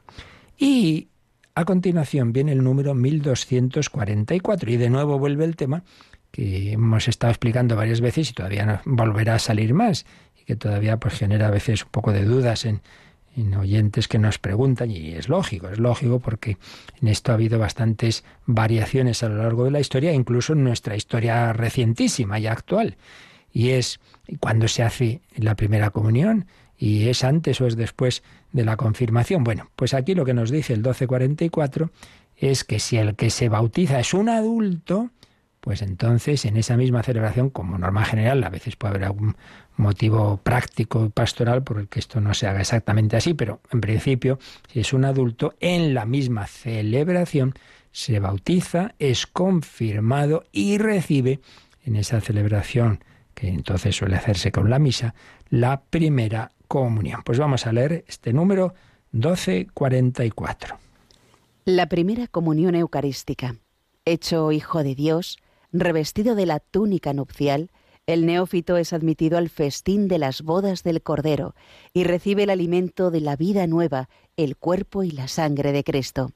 Y 0.59 1.07
a 1.55 1.65
continuación 1.65 2.33
viene 2.33 2.51
el 2.51 2.63
número 2.63 2.93
1244 2.93 4.71
y 4.71 4.77
de 4.77 4.89
nuevo 4.91 5.17
vuelve 5.17 5.45
el 5.45 5.55
tema 5.55 5.83
que 6.29 6.73
hemos 6.73 7.07
estado 7.07 7.31
explicando 7.31 7.75
varias 7.75 7.99
veces 7.99 8.29
y 8.29 8.33
todavía 8.33 8.65
no 8.67 8.79
volverá 8.85 9.35
a 9.35 9.39
salir 9.39 9.73
más 9.73 10.05
que 10.47 10.55
todavía 10.55 10.97
pues 10.97 11.13
genera 11.13 11.47
a 11.47 11.51
veces 11.51 11.83
un 11.83 11.91
poco 11.91 12.13
de 12.13 12.23
dudas 12.23 12.63
en, 12.63 12.79
en 13.35 13.53
oyentes 13.53 14.07
que 14.07 14.17
nos 14.17 14.39
preguntan 14.39 14.89
y 14.89 15.11
es 15.11 15.27
lógico, 15.27 15.67
es 15.67 15.77
lógico 15.77 16.19
porque 16.19 16.57
en 17.01 17.09
esto 17.09 17.31
ha 17.31 17.35
habido 17.35 17.59
bastantes 17.59 18.23
variaciones 18.45 19.21
a 19.23 19.29
lo 19.29 19.43
largo 19.43 19.65
de 19.65 19.71
la 19.71 19.81
historia, 19.81 20.13
incluso 20.13 20.53
en 20.53 20.63
nuestra 20.63 20.95
historia 20.95 21.51
recientísima 21.51 22.39
y 22.39 22.47
actual. 22.47 22.95
Y 23.51 23.71
es 23.71 23.99
cuando 24.39 24.69
se 24.69 24.83
hace 24.83 25.21
la 25.35 25.55
primera 25.55 25.89
comunión 25.89 26.47
y 26.77 27.09
es 27.09 27.25
antes 27.25 27.59
o 27.59 27.67
es 27.67 27.75
después 27.75 28.23
de 28.53 28.63
la 28.63 28.77
confirmación. 28.77 29.43
Bueno, 29.43 29.69
pues 29.75 29.93
aquí 29.93 30.15
lo 30.15 30.23
que 30.23 30.33
nos 30.33 30.49
dice 30.49 30.71
el 30.71 30.79
1244 30.79 31.91
es 32.37 32.63
que 32.63 32.79
si 32.79 32.97
el 32.97 33.15
que 33.15 33.31
se 33.31 33.49
bautiza 33.49 33.99
es 33.99 34.13
un 34.13 34.29
adulto, 34.29 35.09
pues 35.67 35.81
entonces 35.81 36.45
en 36.45 36.55
esa 36.55 36.77
misma 36.77 37.03
celebración, 37.03 37.49
como 37.49 37.77
norma 37.77 38.05
general, 38.05 38.41
a 38.45 38.49
veces 38.49 38.77
puede 38.77 38.91
haber 38.91 39.03
algún 39.03 39.35
motivo 39.75 40.37
práctico 40.37 41.03
y 41.03 41.09
pastoral 41.09 41.61
por 41.61 41.79
el 41.79 41.89
que 41.89 41.99
esto 41.99 42.21
no 42.21 42.33
se 42.33 42.47
haga 42.47 42.61
exactamente 42.61 43.17
así, 43.17 43.33
pero 43.33 43.59
en 43.73 43.81
principio, 43.81 44.39
si 44.71 44.79
es 44.79 44.93
un 44.93 45.03
adulto, 45.03 45.55
en 45.59 45.93
la 45.93 46.05
misma 46.05 46.47
celebración 46.47 47.53
se 47.91 48.21
bautiza, 48.21 48.95
es 48.97 49.27
confirmado 49.27 50.45
y 50.53 50.77
recibe 50.77 51.41
en 51.83 51.97
esa 51.97 52.21
celebración, 52.21 53.03
que 53.33 53.49
entonces 53.49 53.93
suele 53.93 54.15
hacerse 54.15 54.53
con 54.53 54.69
la 54.69 54.79
misa, 54.79 55.15
la 55.49 55.81
primera 55.81 56.53
comunión. 56.69 57.23
Pues 57.25 57.39
vamos 57.39 57.67
a 57.67 57.73
leer 57.73 58.05
este 58.07 58.31
número 58.31 58.73
1244. 59.11 60.77
La 61.65 61.89
primera 61.89 62.27
comunión 62.27 62.73
eucarística. 62.73 63.57
Hecho 64.05 64.53
hijo 64.53 64.81
de 64.81 64.95
Dios, 64.95 65.39
Revestido 65.79 66.33
de 66.33 66.47
la 66.47 66.59
túnica 66.59 67.13
nupcial, 67.13 67.69
el 68.07 68.25
neófito 68.25 68.77
es 68.77 68.93
admitido 68.93 69.37
al 69.37 69.47
festín 69.47 70.07
de 70.07 70.17
las 70.17 70.41
bodas 70.41 70.81
del 70.81 71.03
Cordero 71.03 71.53
y 71.93 72.03
recibe 72.03 72.43
el 72.43 72.49
alimento 72.49 73.11
de 73.11 73.21
la 73.21 73.35
vida 73.35 73.67
nueva, 73.67 74.09
el 74.37 74.57
cuerpo 74.57 75.03
y 75.03 75.11
la 75.11 75.27
sangre 75.27 75.73
de 75.73 75.83
Cristo. 75.83 76.31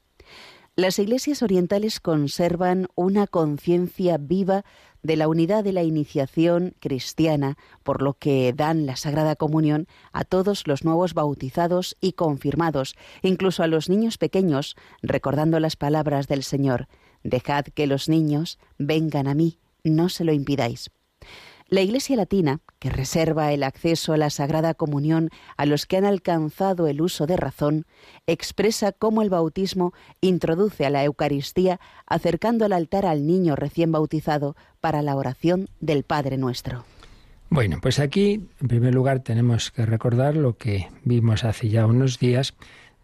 Las 0.76 1.00
iglesias 1.00 1.42
orientales 1.42 1.98
conservan 1.98 2.86
una 2.94 3.26
conciencia 3.26 4.16
viva 4.16 4.64
de 5.02 5.16
la 5.16 5.26
unidad 5.26 5.64
de 5.64 5.72
la 5.72 5.82
iniciación 5.82 6.74
cristiana, 6.78 7.58
por 7.82 8.00
lo 8.00 8.14
que 8.14 8.52
dan 8.52 8.86
la 8.86 8.94
Sagrada 8.94 9.34
Comunión 9.34 9.88
a 10.12 10.22
todos 10.22 10.68
los 10.68 10.84
nuevos 10.84 11.14
bautizados 11.14 11.96
y 12.00 12.12
confirmados, 12.12 12.94
incluso 13.22 13.64
a 13.64 13.66
los 13.66 13.88
niños 13.88 14.18
pequeños, 14.18 14.76
recordando 15.02 15.58
las 15.58 15.74
palabras 15.74 16.28
del 16.28 16.44
Señor, 16.44 16.86
Dejad 17.24 17.66
que 17.66 17.86
los 17.86 18.08
niños 18.08 18.58
vengan 18.78 19.28
a 19.28 19.34
mí, 19.34 19.58
no 19.84 20.08
se 20.08 20.24
lo 20.24 20.32
impidáis. 20.32 20.90
La 21.72 21.80
Iglesia 21.80 22.16
Latina, 22.16 22.60
que 22.78 22.90
reserva 22.90 23.50
el 23.50 23.62
acceso 23.62 24.12
a 24.12 24.18
la 24.18 24.28
Sagrada 24.28 24.74
Comunión 24.74 25.30
a 25.56 25.64
los 25.64 25.86
que 25.86 25.96
han 25.96 26.04
alcanzado 26.04 26.86
el 26.86 27.00
uso 27.00 27.26
de 27.26 27.38
razón, 27.38 27.86
expresa 28.26 28.92
cómo 28.92 29.22
el 29.22 29.30
bautismo 29.30 29.94
introduce 30.20 30.84
a 30.84 30.90
la 30.90 31.02
Eucaristía 31.02 31.80
acercando 32.06 32.66
al 32.66 32.74
altar 32.74 33.06
al 33.06 33.26
niño 33.26 33.56
recién 33.56 33.90
bautizado 33.90 34.54
para 34.82 35.00
la 35.00 35.16
oración 35.16 35.70
del 35.80 36.02
Padre 36.02 36.36
Nuestro. 36.36 36.84
Bueno, 37.48 37.78
pues 37.80 37.98
aquí, 38.00 38.48
en 38.60 38.68
primer 38.68 38.94
lugar, 38.94 39.20
tenemos 39.20 39.70
que 39.70 39.86
recordar 39.86 40.36
lo 40.36 40.58
que 40.58 40.88
vimos 41.04 41.42
hace 41.44 41.70
ya 41.70 41.86
unos 41.86 42.18
días 42.18 42.54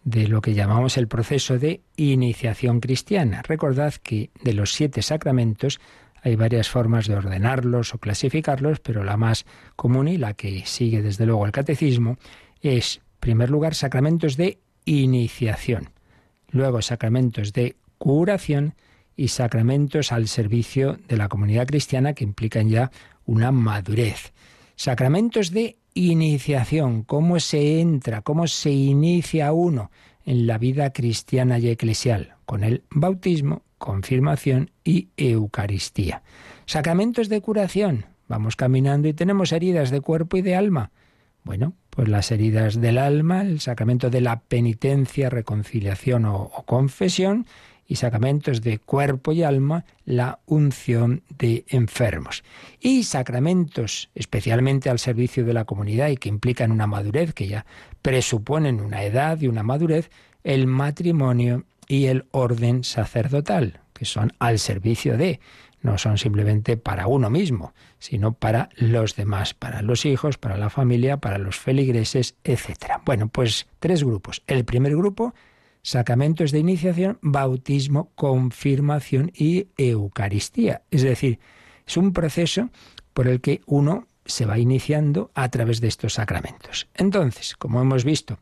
de 0.05 0.29
lo 0.29 0.41
que 0.41 0.55
llamamos 0.55 0.97
el 0.97 1.09
proceso 1.09 1.59
de 1.59 1.83
iniciación 1.97 2.81
cristiana. 2.81 3.43
Recordad 3.43 3.95
que 3.95 4.31
de 4.43 4.55
los 4.55 4.73
siete 4.73 5.03
sacramentos 5.03 5.81
hay 6.23 6.37
varias 6.37 6.69
formas 6.69 7.07
de 7.07 7.17
ordenarlos 7.17 7.95
o 7.95 7.99
clasificarlos, 7.99 8.81
pero 8.81 9.05
la 9.05 9.17
más 9.17 9.47
común 9.77 10.09
y 10.09 10.17
la 10.17 10.35
que 10.35 10.65
sigue 10.67 11.03
desde 11.03 11.27
luego 11.27 11.47
el 11.47 11.53
catecismo 11.53 12.19
es, 12.61 12.97
en 12.97 13.03
primer 13.21 13.51
lugar, 13.51 13.75
sacramentos 13.75 14.37
de 14.37 14.59
iniciación, 14.85 15.91
luego 16.51 16.83
sacramentos 16.83 17.53
de 17.53 17.77
curación 17.99 18.75
y 19.17 19.29
sacramentos 19.29 20.13
al 20.13 20.29
servicio 20.29 20.99
de 21.09 21.17
la 21.17 21.29
comunidad 21.29 21.67
cristiana 21.67 22.15
que 22.15 22.25
implican 22.25 22.69
ya 22.69 22.91
una 23.27 23.53
madurez. 23.53 24.33
Sacramentos 24.77 25.51
de 25.51 25.77
iniciación, 25.99 27.03
cómo 27.03 27.41
se 27.41 27.81
entra, 27.81 28.23
cómo 28.23 28.47
se 28.47 28.71
inicia 28.71 29.53
uno 29.53 29.91
en 30.25 30.47
la 30.47 30.59
vida 30.59 30.93
cristiana 30.93 31.59
y 31.59 31.69
eclesial, 31.69 32.37
con 32.47 32.63
el 32.63 32.85
bautismo, 32.91 33.63
confirmación 33.79 34.71
y 34.85 35.09
Eucaristía. 35.17 36.23
Sacramentos 36.67 37.29
de 37.29 37.41
curación. 37.41 38.07
Vamos 38.29 38.57
caminando 38.57 39.09
y 39.09 39.15
tenemos 39.15 39.53
heridas 39.53 39.91
de 39.91 40.01
cuerpo 40.01 40.37
y 40.37 40.43
de 40.43 40.55
alma. 40.55 40.91
Bueno, 41.45 41.75
pues 41.91 42.09
las 42.09 42.31
heridas 42.31 42.81
del 42.81 42.99
alma, 42.99 43.41
el 43.41 43.61
sacramento 43.61 44.11
de 44.11 44.21
la 44.21 44.41
penitencia, 44.41 45.31
reconciliación 45.31 46.27
o, 46.27 46.43
o 46.43 46.63
confesión, 46.65 47.47
y 47.89 47.97
sacramentos 47.97 48.61
de 48.61 48.79
cuerpo 48.79 49.33
y 49.33 49.43
alma, 49.43 49.87
la 50.05 50.39
unción 50.45 51.23
de 51.39 51.65
enfermos. 51.69 52.45
Y 52.79 53.05
sacramentos 53.05 54.11
especialmente 54.15 54.91
al 54.91 54.99
servicio 54.99 55.45
de 55.47 55.55
la 55.55 55.65
comunidad 55.65 56.09
y 56.09 56.19
que 56.19 56.29
implican 56.29 56.71
una 56.71 56.87
madurez, 56.87 57.33
que 57.33 57.49
ya 57.49 57.65
presuponen 58.03 58.81
una 58.81 59.03
edad 59.03 59.41
y 59.41 59.49
una 59.49 59.63
madurez, 59.63 60.11
el 60.45 60.67
matrimonio 60.67 61.65
y 61.89 62.07
el 62.07 62.27
orden 62.31 62.85
sacerdotal, 62.85 63.81
que 63.95 64.05
son 64.05 64.35
al 64.39 64.59
servicio 64.59 65.17
de, 65.17 65.41
no 65.81 65.97
son 65.97 66.19
simplemente 66.19 66.77
para 66.77 67.07
uno 67.07 67.31
mismo, 67.31 67.73
sino 67.99 68.33
para 68.33 68.69
los 68.77 69.17
demás, 69.17 69.55
para 69.55 69.81
los 69.81 70.05
hijos, 70.05 70.37
para 70.37 70.59
la 70.59 70.69
familia, 70.69 71.17
para 71.17 71.39
los 71.39 71.57
feligreses, 71.57 72.35
etc. 72.45 73.01
Bueno, 73.05 73.29
pues 73.29 73.67
tres 73.79 74.05
grupos. 74.05 74.43
El 74.47 74.65
primer 74.65 74.95
grupo, 74.95 75.35
sacramentos 75.89 76.53
de 76.53 76.59
iniciación, 76.59 77.19
bautismo, 77.23 78.11
confirmación 78.15 79.33
y 79.35 79.69
Eucaristía. 79.79 80.83
Es 80.91 81.03
decir, 81.03 81.39
es 81.87 81.97
un 81.97 82.13
proceso 82.13 82.69
por 83.15 83.27
el 83.27 83.41
que 83.41 83.63
uno 83.65 84.07
se 84.27 84.45
va 84.45 84.59
iniciando 84.59 85.31
a 85.35 85.49
través 85.49 85.81
de 85.81 85.89
estos 85.89 86.15
sacramentos. 86.15 86.89
Entonces, 86.95 87.57
como 87.57 87.81
hemos 87.81 88.05
visto 88.05 88.39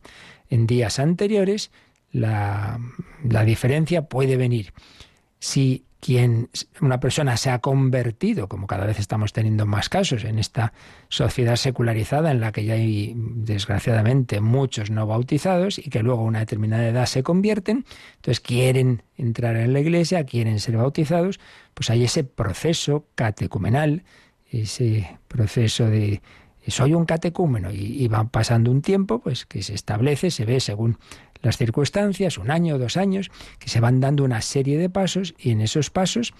en 0.49 0.67
días 0.67 0.99
anteriores, 0.99 1.71
la, 2.11 2.79
la 3.23 3.45
diferencia 3.45 4.01
puede 4.09 4.35
venir 4.35 4.73
si 5.39 5.85
quien 5.99 6.49
una 6.79 6.99
persona 6.99 7.37
se 7.37 7.49
ha 7.49 7.59
convertido, 7.59 8.47
como 8.47 8.67
cada 8.67 8.85
vez 8.85 8.99
estamos 8.99 9.33
teniendo 9.33 9.65
más 9.65 9.89
casos 9.89 10.23
en 10.25 10.37
esta 10.37 10.73
sociedad 11.09 11.55
secularizada 11.55 12.31
en 12.31 12.39
la 12.39 12.51
que 12.51 12.65
ya 12.65 12.75
hay 12.75 13.13
desgraciadamente 13.15 14.39
muchos 14.39 14.91
no 14.91 15.07
bautizados 15.07 15.79
y 15.79 15.89
que 15.89 16.03
luego 16.03 16.21
a 16.21 16.25
una 16.25 16.39
determinada 16.39 16.87
edad 16.87 17.05
se 17.07 17.23
convierten, 17.23 17.85
entonces 18.15 18.39
quieren 18.39 19.03
entrar 19.15 19.55
en 19.55 19.73
la 19.73 19.79
iglesia, 19.79 20.23
quieren 20.23 20.59
ser 20.59 20.77
bautizados, 20.77 21.39
pues 21.73 21.89
hay 21.89 22.03
ese 22.03 22.23
proceso 22.23 23.05
catecumenal, 23.15 24.03
ese 24.51 25.19
proceso 25.27 25.87
de 25.89 26.21
soy 26.67 26.93
un 26.93 27.05
catecúmeno 27.05 27.71
y, 27.71 28.03
y 28.03 28.07
va 28.07 28.25
pasando 28.25 28.71
un 28.71 28.81
tiempo, 28.81 29.19
pues 29.19 29.45
que 29.45 29.63
se 29.63 29.73
establece, 29.73 30.31
se 30.31 30.45
ve 30.45 30.59
según 30.59 30.97
las 31.41 31.57
circunstancias, 31.57 32.37
un 32.37 32.51
año, 32.51 32.77
dos 32.77 32.97
años, 32.97 33.31
que 33.59 33.69
se 33.69 33.79
van 33.79 33.99
dando 33.99 34.23
una 34.23 34.41
serie 34.41 34.77
de 34.77 34.89
pasos 34.89 35.35
y 35.37 35.51
en 35.51 35.61
esos 35.61 35.89
pasos 35.89 36.33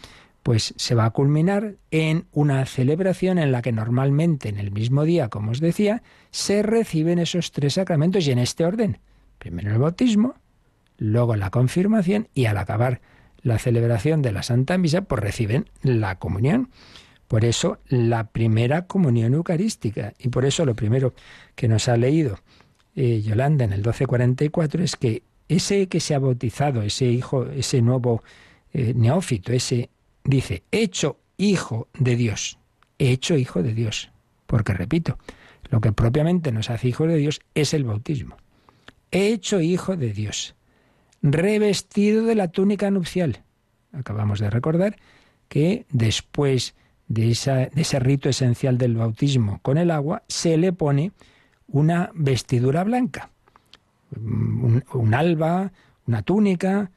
pues 0.43 0.73
se 0.77 0.95
va 0.95 1.03
a 1.03 1.09
culminar 1.09 1.75
en 1.91 2.25
una 2.31 2.65
celebración 2.65 3.37
en 3.37 3.51
la 3.51 3.61
que 3.61 3.73
normalmente 3.73 4.47
en 4.47 4.57
el 4.57 4.71
mismo 4.71 5.03
día, 5.03 5.27
como 5.27 5.51
os 5.51 5.59
decía, 5.59 6.03
se 6.31 6.63
reciben 6.63 7.19
esos 7.19 7.51
tres 7.51 7.73
sacramentos 7.73 8.25
y 8.25 8.31
en 8.31 8.39
este 8.39 8.63
orden. 8.63 8.99
Primero 9.39 9.73
el 9.73 9.79
bautismo, 9.79 10.35
luego 10.97 11.35
la 11.35 11.49
confirmación 11.49 12.29
y 12.33 12.45
al 12.45 12.57
acabar 12.57 13.01
la 13.41 13.59
celebración 13.59 14.21
de 14.21 14.31
la 14.31 14.41
Santa 14.41 14.77
Misa, 14.77 15.01
pues 15.01 15.21
reciben 15.21 15.69
la 15.81 16.17
comunión. 16.17 16.69
Por 17.27 17.43
eso 17.43 17.79
la 17.87 18.29
primera 18.29 18.87
comunión 18.87 19.33
eucarística. 19.33 20.13
Y 20.17 20.29
por 20.29 20.45
eso 20.45 20.65
lo 20.65 20.75
primero 20.75 21.13
que 21.55 21.67
nos 21.67 21.89
ha 21.89 21.97
leído 21.97 22.39
eh, 22.97 23.21
Yolanda 23.21 23.63
en 23.63 23.73
el 23.73 23.81
1244 23.81 24.83
es 24.83 24.95
que 24.95 25.21
ese 25.47 25.87
que 25.87 25.99
se 25.99 26.15
ha 26.15 26.19
bautizado, 26.19 26.81
ese 26.81 27.05
hijo, 27.05 27.45
ese 27.45 27.83
nuevo 27.83 28.23
eh, 28.73 28.93
neófito, 28.95 29.53
ese 29.53 29.91
dice, 30.23 30.63
hecho 30.71 31.19
hijo 31.37 31.87
de 31.93 32.15
Dios, 32.15 32.57
hecho 32.97 33.37
hijo 33.37 33.61
de 33.61 33.75
Dios. 33.75 34.09
Porque 34.47 34.73
repito, 34.73 35.19
lo 35.69 35.79
que 35.79 35.91
propiamente 35.91 36.51
nos 36.51 36.71
hace 36.71 36.87
hijo 36.87 37.05
de 37.05 37.17
Dios 37.17 37.39
es 37.53 37.75
el 37.75 37.83
bautismo. 37.83 38.37
Hecho 39.11 39.61
hijo 39.61 39.95
de 39.95 40.11
Dios, 40.11 40.55
revestido 41.21 42.25
de 42.25 42.33
la 42.33 42.47
túnica 42.47 42.89
nupcial. 42.89 43.43
Acabamos 43.93 44.39
de 44.39 44.49
recordar 44.49 44.97
que 45.49 45.85
después 45.91 46.73
de, 47.07 47.29
ese 47.29 47.99
rito 47.99 48.27
esencial 48.27 48.79
del 48.79 48.95
bautismo 48.95 49.59
con 49.61 49.77
el 49.77 49.91
agua, 49.91 50.23
se 50.27 50.57
le 50.57 50.73
pone 50.73 51.11
una 51.67 52.11
vestidura 52.13 52.83
blanca, 52.83 53.29
un, 54.15 55.13
alba, 55.13 55.71
una 56.05 56.21
túnica, 56.21 56.91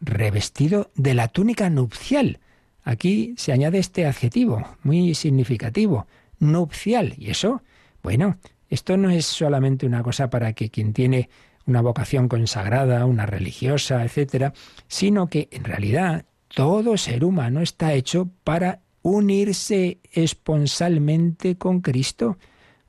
revestido 0.00 0.90
de 0.94 1.14
la 1.14 1.28
túnica 1.28 1.70
nupcial. 1.70 2.40
Aquí 2.84 3.34
se 3.36 3.52
añade 3.52 3.78
este 3.78 4.06
adjetivo 4.06 4.64
muy 4.82 5.14
significativo, 5.14 6.06
nupcial. 6.38 7.14
Y 7.18 7.30
eso, 7.30 7.62
bueno, 8.02 8.38
esto 8.68 8.96
no 8.96 9.10
es 9.10 9.26
solamente 9.26 9.86
una 9.86 10.02
cosa 10.02 10.30
para 10.30 10.52
que 10.52 10.70
quien 10.70 10.92
tiene 10.92 11.28
una 11.66 11.82
vocación 11.82 12.28
consagrada, 12.28 13.04
una 13.04 13.26
religiosa, 13.26 14.02
etcétera, 14.04 14.52
sino 14.86 15.28
que 15.28 15.48
en 15.50 15.64
realidad 15.64 16.24
todo 16.48 16.96
ser 16.96 17.24
humano 17.24 17.60
está 17.60 17.92
hecho 17.92 18.30
para 18.42 18.80
unirse 19.02 19.98
esponsalmente 20.12 21.56
con 21.56 21.80
Cristo, 21.80 22.38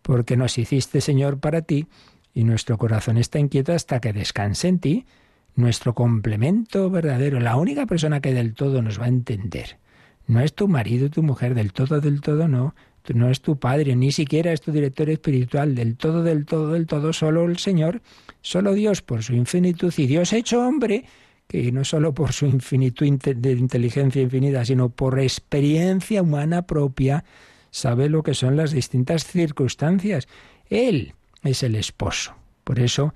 porque 0.09 0.37
nos 0.37 0.57
hiciste, 0.57 1.01
Señor, 1.01 1.39
para 1.39 1.61
ti, 1.61 1.85
y 2.33 2.43
nuestro 2.43 2.79
corazón 2.79 3.19
está 3.19 3.37
inquieto 3.37 3.73
hasta 3.73 4.01
que 4.01 4.11
descanse 4.11 4.67
en 4.67 4.79
ti, 4.79 5.05
nuestro 5.53 5.93
complemento 5.93 6.89
verdadero, 6.89 7.39
la 7.39 7.57
única 7.57 7.85
persona 7.85 8.19
que 8.19 8.33
del 8.33 8.55
todo 8.55 8.81
nos 8.81 8.99
va 8.99 9.05
a 9.05 9.09
entender. 9.09 9.77
No 10.25 10.39
es 10.39 10.55
tu 10.55 10.67
marido, 10.67 11.11
tu 11.11 11.21
mujer, 11.21 11.53
del 11.53 11.73
todo, 11.73 12.01
del 12.01 12.21
todo 12.21 12.47
no. 12.47 12.73
No 13.13 13.29
es 13.29 13.41
tu 13.41 13.59
padre, 13.59 13.95
ni 13.95 14.11
siquiera 14.11 14.51
es 14.51 14.61
tu 14.61 14.71
director 14.71 15.11
espiritual, 15.11 15.75
del 15.75 15.95
todo, 15.95 16.23
del 16.23 16.47
todo, 16.47 16.73
del 16.73 16.87
todo, 16.87 17.13
solo 17.13 17.45
el 17.45 17.59
Señor, 17.59 18.01
solo 18.41 18.73
Dios 18.73 19.03
por 19.03 19.21
su 19.21 19.35
infinitud 19.35 19.93
y 19.95 20.07
Dios 20.07 20.33
hecho 20.33 20.59
hombre, 20.67 21.05
que 21.47 21.71
no 21.71 21.85
solo 21.85 22.15
por 22.15 22.33
su 22.33 22.47
infinitud 22.47 23.07
de 23.11 23.51
inteligencia 23.51 24.23
infinita, 24.23 24.65
sino 24.65 24.89
por 24.89 25.19
experiencia 25.19 26.23
humana 26.23 26.63
propia, 26.63 27.23
sabe 27.71 28.09
lo 28.09 28.23
que 28.23 28.33
son 28.33 28.55
las 28.55 28.71
distintas 28.71 29.25
circunstancias. 29.25 30.27
Él 30.69 31.13
es 31.43 31.63
el 31.63 31.75
esposo. 31.75 32.35
Por 32.63 32.79
eso 32.79 33.13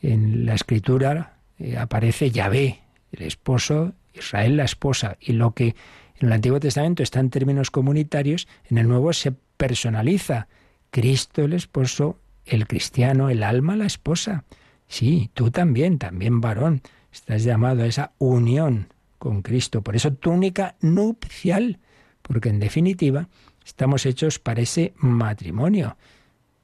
en 0.00 0.46
la 0.46 0.54
escritura 0.54 1.38
eh, 1.58 1.76
aparece 1.76 2.30
Yahvé, 2.30 2.80
el 3.12 3.22
esposo, 3.22 3.94
Israel 4.14 4.56
la 4.56 4.64
esposa, 4.64 5.16
y 5.20 5.32
lo 5.32 5.54
que 5.54 5.74
en 6.18 6.28
el 6.28 6.32
Antiguo 6.32 6.60
Testamento 6.60 7.02
está 7.02 7.20
en 7.20 7.30
términos 7.30 7.70
comunitarios, 7.70 8.48
en 8.70 8.78
el 8.78 8.88
Nuevo 8.88 9.12
se 9.12 9.32
personaliza. 9.56 10.48
Cristo 10.90 11.42
el 11.42 11.52
esposo, 11.52 12.18
el 12.46 12.66
cristiano, 12.66 13.28
el 13.28 13.42
alma 13.42 13.76
la 13.76 13.86
esposa. 13.86 14.44
Sí, 14.88 15.30
tú 15.34 15.50
también, 15.50 15.98
también 15.98 16.40
varón. 16.40 16.80
Estás 17.12 17.44
llamado 17.44 17.82
a 17.82 17.86
esa 17.86 18.12
unión 18.18 18.88
con 19.18 19.42
Cristo. 19.42 19.82
Por 19.82 19.96
eso 19.96 20.12
túnica 20.12 20.76
nupcial, 20.80 21.80
porque 22.22 22.48
en 22.48 22.60
definitiva 22.60 23.28
estamos 23.66 24.06
hechos 24.06 24.38
para 24.38 24.62
ese 24.62 24.94
matrimonio, 24.96 25.96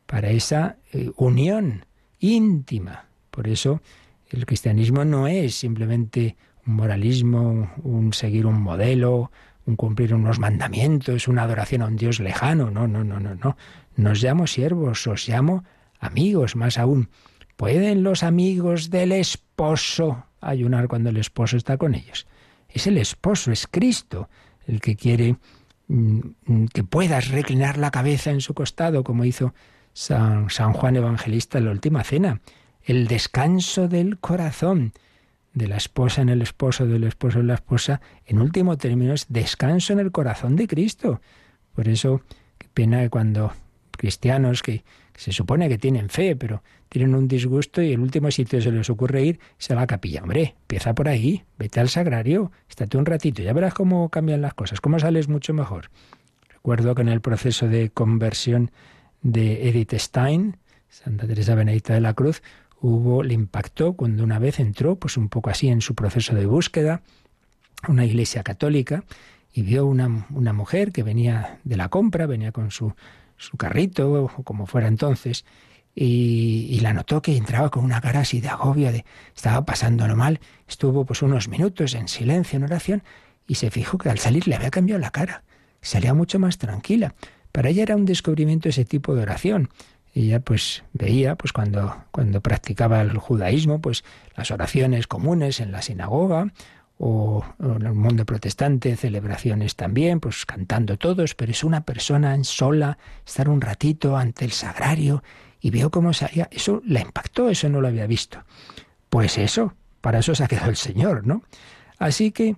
para 0.06 0.30
esa 0.30 0.76
eh, 0.92 1.10
unión 1.16 1.84
íntima. 2.20 3.06
Por 3.30 3.48
eso 3.48 3.82
el 4.30 4.46
cristianismo 4.46 5.04
no 5.04 5.26
es 5.26 5.56
simplemente 5.56 6.36
un 6.64 6.76
moralismo, 6.76 7.72
un 7.82 8.12
seguir 8.12 8.46
un 8.46 8.62
modelo, 8.62 9.32
un 9.66 9.74
cumplir 9.74 10.14
unos 10.14 10.38
mandamientos, 10.38 11.26
una 11.26 11.42
adoración 11.42 11.82
a 11.82 11.86
un 11.86 11.96
Dios 11.96 12.20
lejano. 12.20 12.70
No, 12.70 12.86
no, 12.86 13.02
no, 13.02 13.18
no, 13.18 13.34
no. 13.34 13.56
Nos 13.96 14.22
llamo 14.22 14.46
siervos, 14.46 15.06
os 15.08 15.28
llamo 15.28 15.64
amigos, 15.98 16.54
más 16.54 16.78
aún. 16.78 17.10
¿Pueden 17.56 18.04
los 18.04 18.22
amigos 18.22 18.90
del 18.90 19.10
esposo 19.10 20.26
ayunar 20.40 20.86
cuando 20.86 21.10
el 21.10 21.16
esposo 21.16 21.56
está 21.56 21.76
con 21.76 21.94
ellos? 21.94 22.26
Es 22.68 22.86
el 22.86 22.96
esposo, 22.96 23.50
es 23.50 23.66
Cristo 23.66 24.28
el 24.66 24.80
que 24.80 24.94
quiere 24.94 25.36
que 26.72 26.84
puedas 26.84 27.28
reclinar 27.28 27.78
la 27.78 27.90
cabeza 27.90 28.30
en 28.30 28.40
su 28.40 28.54
costado, 28.54 29.04
como 29.04 29.24
hizo 29.24 29.54
San, 29.92 30.50
San 30.50 30.72
Juan 30.72 30.96
Evangelista 30.96 31.58
en 31.58 31.66
la 31.66 31.70
última 31.72 32.04
cena. 32.04 32.40
El 32.82 33.06
descanso 33.06 33.88
del 33.88 34.18
corazón 34.18 34.92
de 35.54 35.68
la 35.68 35.76
esposa 35.76 36.22
en 36.22 36.28
el 36.30 36.42
esposo, 36.42 36.86
del 36.86 37.04
esposo 37.04 37.40
en 37.40 37.46
la 37.46 37.54
esposa, 37.54 38.00
en 38.24 38.40
último 38.40 38.76
término 38.78 39.12
es 39.12 39.26
descanso 39.28 39.92
en 39.92 40.00
el 40.00 40.10
corazón 40.10 40.56
de 40.56 40.66
Cristo. 40.66 41.20
Por 41.74 41.88
eso, 41.88 42.22
qué 42.58 42.68
pena 42.72 43.00
que 43.02 43.10
cuando 43.10 43.52
cristianos 43.90 44.62
que 44.62 44.84
se 45.14 45.32
supone 45.32 45.68
que 45.68 45.78
tienen 45.78 46.08
fe, 46.08 46.36
pero 46.36 46.62
tienen 46.92 47.14
un 47.14 47.26
disgusto 47.26 47.80
y 47.80 47.92
el 47.92 48.00
último 48.00 48.30
sitio 48.30 48.60
se 48.60 48.70
les 48.70 48.90
ocurre 48.90 49.24
ir 49.24 49.40
es 49.58 49.70
a 49.70 49.74
la 49.74 49.86
capilla. 49.86 50.22
Hombre, 50.22 50.56
empieza 50.60 50.94
por 50.94 51.08
ahí, 51.08 51.42
vete 51.58 51.80
al 51.80 51.88
sagrario, 51.88 52.52
estate 52.68 52.98
un 52.98 53.06
ratito, 53.06 53.42
ya 53.42 53.54
verás 53.54 53.72
cómo 53.72 54.10
cambian 54.10 54.42
las 54.42 54.52
cosas, 54.52 54.82
cómo 54.82 54.98
sales 54.98 55.26
mucho 55.26 55.54
mejor. 55.54 55.90
Recuerdo 56.50 56.94
que 56.94 57.00
en 57.00 57.08
el 57.08 57.22
proceso 57.22 57.66
de 57.66 57.88
conversión 57.88 58.72
de 59.22 59.70
Edith 59.70 59.94
Stein, 59.94 60.58
Santa 60.90 61.26
Teresa 61.26 61.54
Benedicta 61.54 61.94
de 61.94 62.02
la 62.02 62.12
Cruz, 62.12 62.42
hubo, 62.82 63.22
le 63.22 63.32
impactó 63.32 63.94
cuando 63.94 64.22
una 64.22 64.38
vez 64.38 64.60
entró, 64.60 64.96
pues 64.96 65.16
un 65.16 65.30
poco 65.30 65.48
así 65.48 65.68
en 65.68 65.80
su 65.80 65.94
proceso 65.94 66.34
de 66.34 66.44
búsqueda, 66.44 67.00
una 67.88 68.04
iglesia 68.04 68.42
católica, 68.42 69.02
y 69.54 69.62
vio 69.62 69.86
una, 69.86 70.26
una 70.28 70.52
mujer 70.52 70.92
que 70.92 71.02
venía 71.02 71.58
de 71.64 71.76
la 71.78 71.88
compra, 71.88 72.26
venía 72.26 72.52
con 72.52 72.70
su 72.70 72.92
su 73.42 73.56
carrito, 73.56 74.12
o 74.12 74.28
como 74.44 74.66
fuera 74.66 74.86
entonces, 74.86 75.44
y, 75.94 76.80
la 76.80 76.92
notó 76.92 77.22
que 77.22 77.36
entraba 77.36 77.70
con 77.70 77.84
una 77.84 78.00
cara 78.00 78.20
así 78.20 78.40
de 78.40 78.48
agobio, 78.48 78.90
de 78.92 79.04
estaba 79.36 79.64
pasándolo 79.64 80.16
mal, 80.16 80.40
estuvo 80.66 81.04
pues 81.04 81.22
unos 81.22 81.48
minutos 81.48 81.94
en 81.94 82.08
silencio, 82.08 82.56
en 82.56 82.64
oración, 82.64 83.02
y 83.46 83.56
se 83.56 83.70
fijó 83.70 83.98
que 83.98 84.08
al 84.08 84.18
salir 84.18 84.48
le 84.48 84.56
había 84.56 84.70
cambiado 84.70 85.00
la 85.00 85.10
cara, 85.10 85.44
salía 85.80 86.14
mucho 86.14 86.38
más 86.38 86.58
tranquila. 86.58 87.14
Para 87.52 87.68
ella 87.68 87.82
era 87.82 87.96
un 87.96 88.06
descubrimiento 88.06 88.68
ese 88.68 88.84
tipo 88.84 89.14
de 89.14 89.22
oración. 89.22 89.68
Ella 90.14 90.40
pues 90.40 90.84
veía, 90.92 91.36
pues 91.36 91.52
cuando, 91.52 92.04
cuando 92.10 92.40
practicaba 92.40 93.00
el 93.02 93.16
judaísmo, 93.18 93.80
pues 93.80 94.04
las 94.36 94.50
oraciones 94.50 95.06
comunes 95.06 95.60
en 95.60 95.72
la 95.72 95.82
sinagoga, 95.82 96.52
o, 97.04 97.44
en 97.58 97.84
el 97.84 97.94
mundo 97.94 98.24
protestante, 98.24 98.96
celebraciones 98.96 99.74
también, 99.74 100.20
pues 100.20 100.46
cantando 100.46 100.96
todos, 100.98 101.34
pero 101.34 101.50
es 101.50 101.64
una 101.64 101.84
persona 101.84 102.34
en 102.34 102.44
sola, 102.44 102.96
estar 103.26 103.48
un 103.48 103.60
ratito 103.60 104.16
ante 104.16 104.44
el 104.44 104.52
sagrario 104.52 105.22
y 105.62 105.70
veo 105.70 105.90
cómo 105.90 106.12
salía. 106.12 106.48
Eso 106.50 106.82
la 106.84 107.00
impactó, 107.00 107.48
eso 107.48 107.68
no 107.68 107.80
lo 107.80 107.88
había 107.88 108.06
visto. 108.06 108.42
Pues 109.08 109.38
eso, 109.38 109.74
para 110.00 110.18
eso 110.18 110.34
se 110.34 110.44
ha 110.44 110.48
quedado 110.48 110.68
el 110.68 110.76
Señor, 110.76 111.26
¿no? 111.26 111.42
Así 111.98 112.32
que 112.32 112.56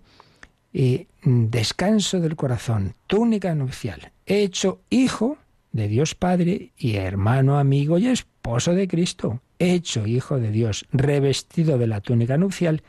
eh, 0.72 1.06
descanso 1.22 2.18
del 2.18 2.34
corazón, 2.34 2.94
túnica 3.06 3.54
nupcial, 3.54 4.10
hecho 4.26 4.80
hijo 4.88 5.36
de 5.70 5.88
Dios 5.88 6.14
Padre 6.14 6.72
y 6.78 6.96
hermano, 6.96 7.58
amigo 7.58 7.98
y 7.98 8.06
esposo 8.06 8.72
de 8.72 8.88
Cristo, 8.88 9.40
hecho 9.58 10.06
hijo 10.06 10.38
de 10.38 10.50
Dios, 10.50 10.86
revestido 10.92 11.78
de 11.78 11.86
la 11.86 12.00
túnica 12.00 12.38
nupcial, 12.38 12.82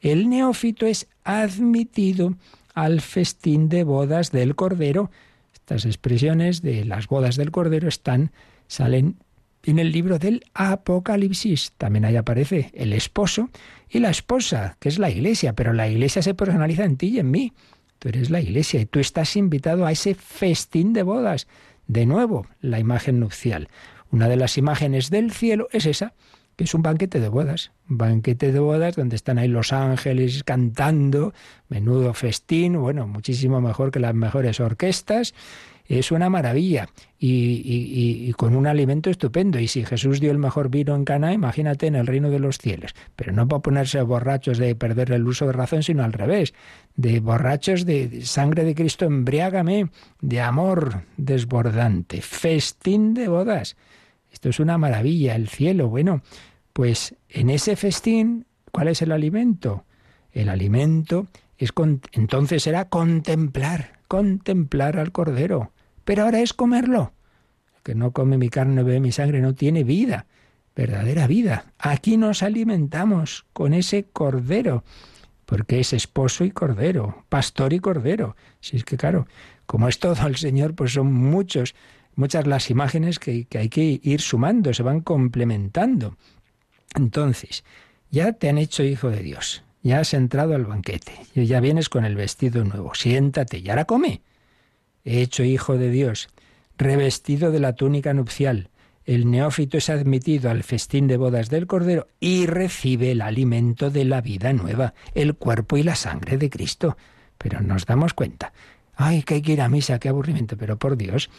el 0.00 0.28
neófito 0.28 0.86
es 0.86 1.06
admitido 1.22 2.34
al 2.74 3.00
festín 3.00 3.68
de 3.68 3.84
bodas 3.84 4.32
del 4.32 4.56
Cordero. 4.56 5.10
Estas 5.52 5.84
expresiones 5.84 6.62
de 6.62 6.84
las 6.84 7.06
bodas 7.06 7.36
del 7.36 7.50
Cordero 7.50 7.88
están, 7.88 8.32
salen 8.66 9.16
en 9.64 9.78
el 9.78 9.92
libro 9.92 10.18
del 10.18 10.44
Apocalipsis. 10.54 11.72
También 11.76 12.04
ahí 12.04 12.16
aparece 12.16 12.70
el 12.74 12.92
esposo 12.92 13.50
y 13.88 13.98
la 13.98 14.10
esposa, 14.10 14.76
que 14.80 14.88
es 14.88 14.98
la 14.98 15.10
iglesia, 15.10 15.54
pero 15.54 15.72
la 15.72 15.88
iglesia 15.88 16.22
se 16.22 16.34
personaliza 16.34 16.84
en 16.84 16.96
ti 16.96 17.08
y 17.08 17.18
en 17.18 17.30
mí. 17.30 17.52
Tú 17.98 18.08
eres 18.08 18.30
la 18.30 18.40
iglesia 18.40 18.80
y 18.80 18.86
tú 18.86 18.98
estás 18.98 19.36
invitado 19.36 19.84
a 19.84 19.92
ese 19.92 20.14
festín 20.14 20.92
de 20.92 21.02
bodas. 21.02 21.46
De 21.86 22.06
nuevo, 22.06 22.46
la 22.60 22.78
imagen 22.78 23.20
nupcial. 23.20 23.68
Una 24.10 24.28
de 24.28 24.36
las 24.36 24.56
imágenes 24.56 25.10
del 25.10 25.32
cielo 25.32 25.68
es 25.70 25.86
esa, 25.86 26.14
que 26.56 26.64
es 26.64 26.74
un 26.74 26.82
banquete 26.82 27.20
de 27.20 27.28
bodas. 27.28 27.72
Un 27.88 27.98
banquete 27.98 28.52
de 28.52 28.58
bodas 28.58 28.96
donde 28.96 29.16
están 29.16 29.38
ahí 29.38 29.48
los 29.48 29.72
ángeles 29.72 30.44
cantando, 30.44 31.34
menudo 31.68 32.14
festín, 32.14 32.80
bueno, 32.80 33.06
muchísimo 33.06 33.60
mejor 33.60 33.90
que 33.90 34.00
las 34.00 34.14
mejores 34.14 34.60
orquestas. 34.60 35.34
Es 35.98 36.12
una 36.12 36.30
maravilla 36.30 36.88
y, 37.18 38.32
con 38.34 38.54
un 38.54 38.68
alimento 38.68 39.10
estupendo. 39.10 39.58
Y 39.58 39.66
si 39.66 39.84
Jesús 39.84 40.20
dio 40.20 40.30
el 40.30 40.38
mejor 40.38 40.70
vino 40.70 40.94
en 40.94 41.04
Cana, 41.04 41.32
imagínate 41.32 41.88
en 41.88 41.96
el 41.96 42.06
reino 42.06 42.30
de 42.30 42.38
los 42.38 42.58
cielos. 42.58 42.94
Pero 43.16 43.32
no 43.32 43.48
para 43.48 43.60
ponerse 43.60 44.00
borrachos 44.02 44.58
de 44.58 44.76
perder 44.76 45.10
el 45.10 45.26
uso 45.26 45.46
de 45.46 45.52
razón, 45.52 45.82
sino 45.82 46.04
al 46.04 46.12
revés, 46.12 46.54
de 46.94 47.18
borrachos 47.18 47.84
de 47.86 48.24
sangre 48.24 48.62
de 48.62 48.76
Cristo, 48.76 49.04
embriágame, 49.04 49.90
de 50.20 50.40
amor 50.40 51.02
desbordante, 51.16 52.22
festín 52.22 53.12
de 53.12 53.26
bodas. 53.26 53.76
Esto 54.32 54.48
es 54.48 54.60
una 54.60 54.78
maravilla, 54.78 55.34
el 55.34 55.48
cielo. 55.48 55.88
Bueno, 55.88 56.22
pues 56.72 57.16
en 57.28 57.50
ese 57.50 57.74
festín, 57.74 58.46
¿cuál 58.70 58.86
es 58.86 59.02
el 59.02 59.10
alimento? 59.10 59.84
El 60.30 60.50
alimento 60.50 61.26
es 61.58 61.72
entonces 62.12 62.64
era 62.68 62.84
contemplar, 62.84 63.98
contemplar 64.06 65.00
al 65.00 65.10
Cordero. 65.10 65.72
Pero 66.04 66.24
ahora 66.24 66.40
es 66.40 66.52
comerlo. 66.52 67.12
El 67.76 67.82
que 67.82 67.94
no 67.94 68.12
come 68.12 68.38
mi 68.38 68.48
carne, 68.48 68.82
bebe 68.82 69.00
mi 69.00 69.12
sangre, 69.12 69.40
no 69.40 69.54
tiene 69.54 69.84
vida, 69.84 70.26
verdadera 70.74 71.26
vida. 71.26 71.72
Aquí 71.78 72.16
nos 72.16 72.42
alimentamos 72.42 73.46
con 73.52 73.74
ese 73.74 74.04
Cordero, 74.04 74.84
porque 75.46 75.80
es 75.80 75.92
esposo 75.92 76.44
y 76.44 76.50
Cordero, 76.50 77.24
pastor 77.28 77.72
y 77.72 77.80
Cordero. 77.80 78.36
Si 78.60 78.76
es 78.76 78.84
que 78.84 78.96
claro, 78.96 79.26
como 79.66 79.88
es 79.88 79.98
todo 79.98 80.26
el 80.26 80.36
Señor, 80.36 80.74
pues 80.74 80.92
son 80.92 81.12
muchos, 81.12 81.74
muchas 82.14 82.46
las 82.46 82.70
imágenes 82.70 83.18
que, 83.18 83.44
que 83.46 83.58
hay 83.58 83.68
que 83.68 84.00
ir 84.02 84.20
sumando, 84.20 84.72
se 84.74 84.82
van 84.82 85.00
complementando. 85.00 86.16
Entonces, 86.94 87.64
ya 88.10 88.32
te 88.32 88.48
han 88.48 88.58
hecho 88.58 88.82
hijo 88.82 89.10
de 89.10 89.22
Dios, 89.22 89.62
ya 89.82 90.00
has 90.00 90.14
entrado 90.14 90.54
al 90.54 90.66
banquete, 90.66 91.12
y 91.34 91.46
ya 91.46 91.60
vienes 91.60 91.88
con 91.88 92.04
el 92.04 92.16
vestido 92.16 92.64
nuevo, 92.64 92.94
siéntate 92.94 93.58
y 93.58 93.70
ahora 93.70 93.84
come. 93.84 94.22
He 95.04 95.20
hecho 95.20 95.44
hijo 95.44 95.78
de 95.78 95.90
Dios, 95.90 96.28
revestido 96.76 97.50
de 97.50 97.60
la 97.60 97.74
túnica 97.74 98.12
nupcial. 98.14 98.68
El 99.04 99.30
neófito 99.30 99.78
es 99.78 99.90
admitido 99.90 100.50
al 100.50 100.62
festín 100.62 101.08
de 101.08 101.16
bodas 101.16 101.50
del 101.50 101.66
Cordero 101.66 102.06
y 102.20 102.46
recibe 102.46 103.10
el 103.12 103.22
alimento 103.22 103.90
de 103.90 104.04
la 104.04 104.20
vida 104.20 104.52
nueva, 104.52 104.94
el 105.14 105.34
cuerpo 105.34 105.76
y 105.76 105.82
la 105.82 105.94
sangre 105.94 106.36
de 106.36 106.50
Cristo. 106.50 106.96
Pero 107.38 107.60
nos 107.60 107.86
damos 107.86 108.14
cuenta. 108.14 108.52
Ay, 108.94 109.22
que 109.22 109.34
hay 109.34 109.68
misa, 109.68 109.98
qué 109.98 110.10
aburrimiento. 110.10 110.56
Pero 110.56 110.78
por 110.78 110.96
Dios, 110.96 111.30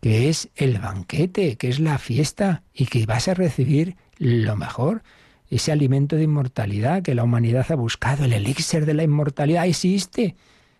que 0.00 0.28
es 0.28 0.50
el 0.54 0.78
banquete, 0.78 1.56
que 1.56 1.68
es 1.68 1.80
la 1.80 1.98
fiesta 1.98 2.62
y 2.74 2.86
que 2.86 3.06
vas 3.06 3.28
a 3.28 3.34
recibir 3.34 3.96
lo 4.18 4.54
mejor 4.56 5.02
ese 5.50 5.72
alimento 5.72 6.16
de 6.16 6.24
inmortalidad 6.24 7.02
que 7.02 7.14
la 7.14 7.24
humanidad 7.24 7.66
ha 7.70 7.76
buscado, 7.76 8.24
el 8.24 8.32
elixir 8.32 8.84
de 8.84 8.94
la 8.94 9.04
inmortalidad 9.04 9.66
existe. 9.66 10.36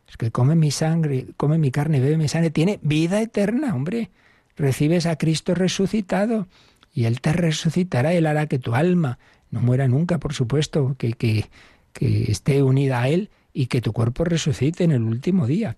Es 0.08 0.16
que 0.16 0.30
come 0.30 0.54
mi 0.54 0.70
sangre, 0.70 1.26
come 1.36 1.58
mi 1.58 1.70
carne, 1.70 2.00
bebe 2.00 2.16
mi 2.16 2.28
sangre, 2.28 2.50
tiene 2.50 2.78
vida 2.82 3.20
eterna, 3.20 3.74
hombre. 3.74 4.10
Recibes 4.56 5.06
a 5.06 5.16
Cristo 5.16 5.54
resucitado 5.54 6.46
y 6.94 7.04
Él 7.04 7.20
te 7.20 7.32
resucitará, 7.32 8.14
Él 8.14 8.26
hará 8.26 8.46
que 8.46 8.58
tu 8.58 8.74
alma 8.74 9.18
no 9.50 9.60
muera 9.60 9.86
nunca, 9.86 10.18
por 10.18 10.32
supuesto, 10.32 10.96
que, 10.98 11.12
que, 11.12 11.46
que 11.92 12.30
esté 12.30 12.62
unida 12.62 13.02
a 13.02 13.08
Él 13.08 13.30
y 13.52 13.66
que 13.66 13.80
tu 13.80 13.92
cuerpo 13.92 14.24
resucite 14.24 14.84
en 14.84 14.92
el 14.92 15.02
último 15.02 15.46
día. 15.46 15.76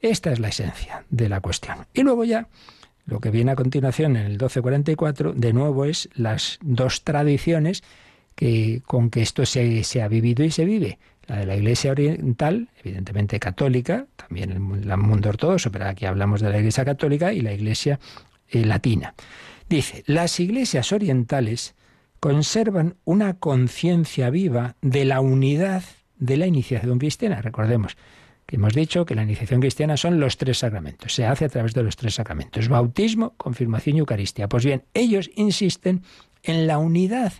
Esta 0.00 0.32
es 0.32 0.38
la 0.38 0.48
esencia 0.48 1.04
de 1.10 1.28
la 1.28 1.40
cuestión. 1.40 1.86
Y 1.92 2.02
luego 2.02 2.24
ya, 2.24 2.48
lo 3.06 3.20
que 3.20 3.30
viene 3.30 3.50
a 3.50 3.56
continuación 3.56 4.16
en 4.16 4.22
el 4.22 4.32
1244, 4.32 5.32
de 5.34 5.52
nuevo 5.52 5.84
es 5.84 6.08
las 6.14 6.58
dos 6.62 7.02
tradiciones 7.02 7.82
con 8.86 9.10
que 9.10 9.20
esto 9.20 9.44
se, 9.44 9.84
se, 9.84 10.00
ha 10.00 10.08
vivido 10.08 10.44
y 10.44 10.50
se 10.50 10.64
vive. 10.64 10.98
La 11.30 11.36
de 11.36 11.46
la 11.46 11.54
Iglesia 11.54 11.92
Oriental, 11.92 12.70
evidentemente 12.82 13.38
católica, 13.38 14.06
también 14.16 14.50
el, 14.50 14.58
mundo 14.58 15.28
ortodoxo, 15.28 15.70
pero 15.70 15.86
aquí 15.86 16.04
hablamos 16.04 16.40
de 16.40 16.50
la 16.50 16.58
Iglesia 16.58 16.84
católica 16.84 17.32
y 17.32 17.40
la 17.40 17.52
Iglesia 17.52 18.00
eh, 18.48 18.64
latina. 18.64 19.14
Dice, 19.68 20.02
las 20.06 20.40
iglesias 20.40 20.90
orientales 20.90 21.76
conservan 22.18 22.96
una 23.04 23.34
conciencia 23.34 24.28
viva 24.30 24.74
de 24.82 25.04
la 25.04 25.20
unidad 25.20 25.84
de 26.18 26.36
la 26.36 26.48
iniciación 26.48 26.98
cristiana. 26.98 27.40
Recordemos 27.40 27.96
que 28.44 28.56
hemos 28.56 28.74
dicho 28.74 29.06
que 29.06 29.14
la 29.14 29.22
iniciación 29.22 29.60
cristiana 29.60 29.96
son 29.96 30.18
los 30.18 30.36
tres 30.36 30.58
sacramentos, 30.58 31.14
se 31.14 31.26
hace 31.26 31.44
a 31.44 31.48
través 31.48 31.74
de 31.74 31.84
los 31.84 31.94
tres 31.94 32.16
sacramentos, 32.16 32.66
bautismo, 32.66 33.34
confirmación 33.36 33.94
y 33.94 33.98
Eucaristía. 34.00 34.48
Pues 34.48 34.64
bien, 34.64 34.82
ellos 34.94 35.30
insisten 35.36 36.02
en 36.42 36.66
la 36.66 36.78
unidad 36.78 37.32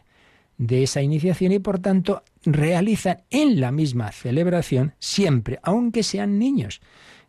de 0.60 0.82
esa 0.82 1.00
iniciación 1.00 1.52
y 1.52 1.58
por 1.58 1.78
tanto 1.78 2.22
realizan 2.44 3.22
en 3.30 3.60
la 3.60 3.72
misma 3.72 4.12
celebración 4.12 4.92
siempre, 4.98 5.58
aunque 5.62 6.02
sean 6.02 6.38
niños, 6.38 6.82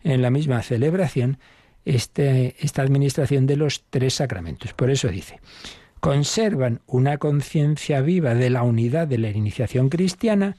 en 0.03 0.21
la 0.21 0.29
misma 0.29 0.61
celebración 0.63 1.37
este, 1.85 2.57
esta 2.59 2.81
administración 2.81 3.47
de 3.47 3.55
los 3.55 3.85
tres 3.89 4.15
sacramentos. 4.15 4.73
Por 4.73 4.89
eso 4.89 5.07
dice, 5.07 5.39
conservan 6.01 6.81
una 6.87 7.19
conciencia 7.19 8.01
viva 8.01 8.35
de 8.35 8.49
la 8.49 8.63
unidad 8.63 9.07
de 9.07 9.17
la 9.17 9.29
iniciación 9.29 9.87
cristiana, 9.87 10.57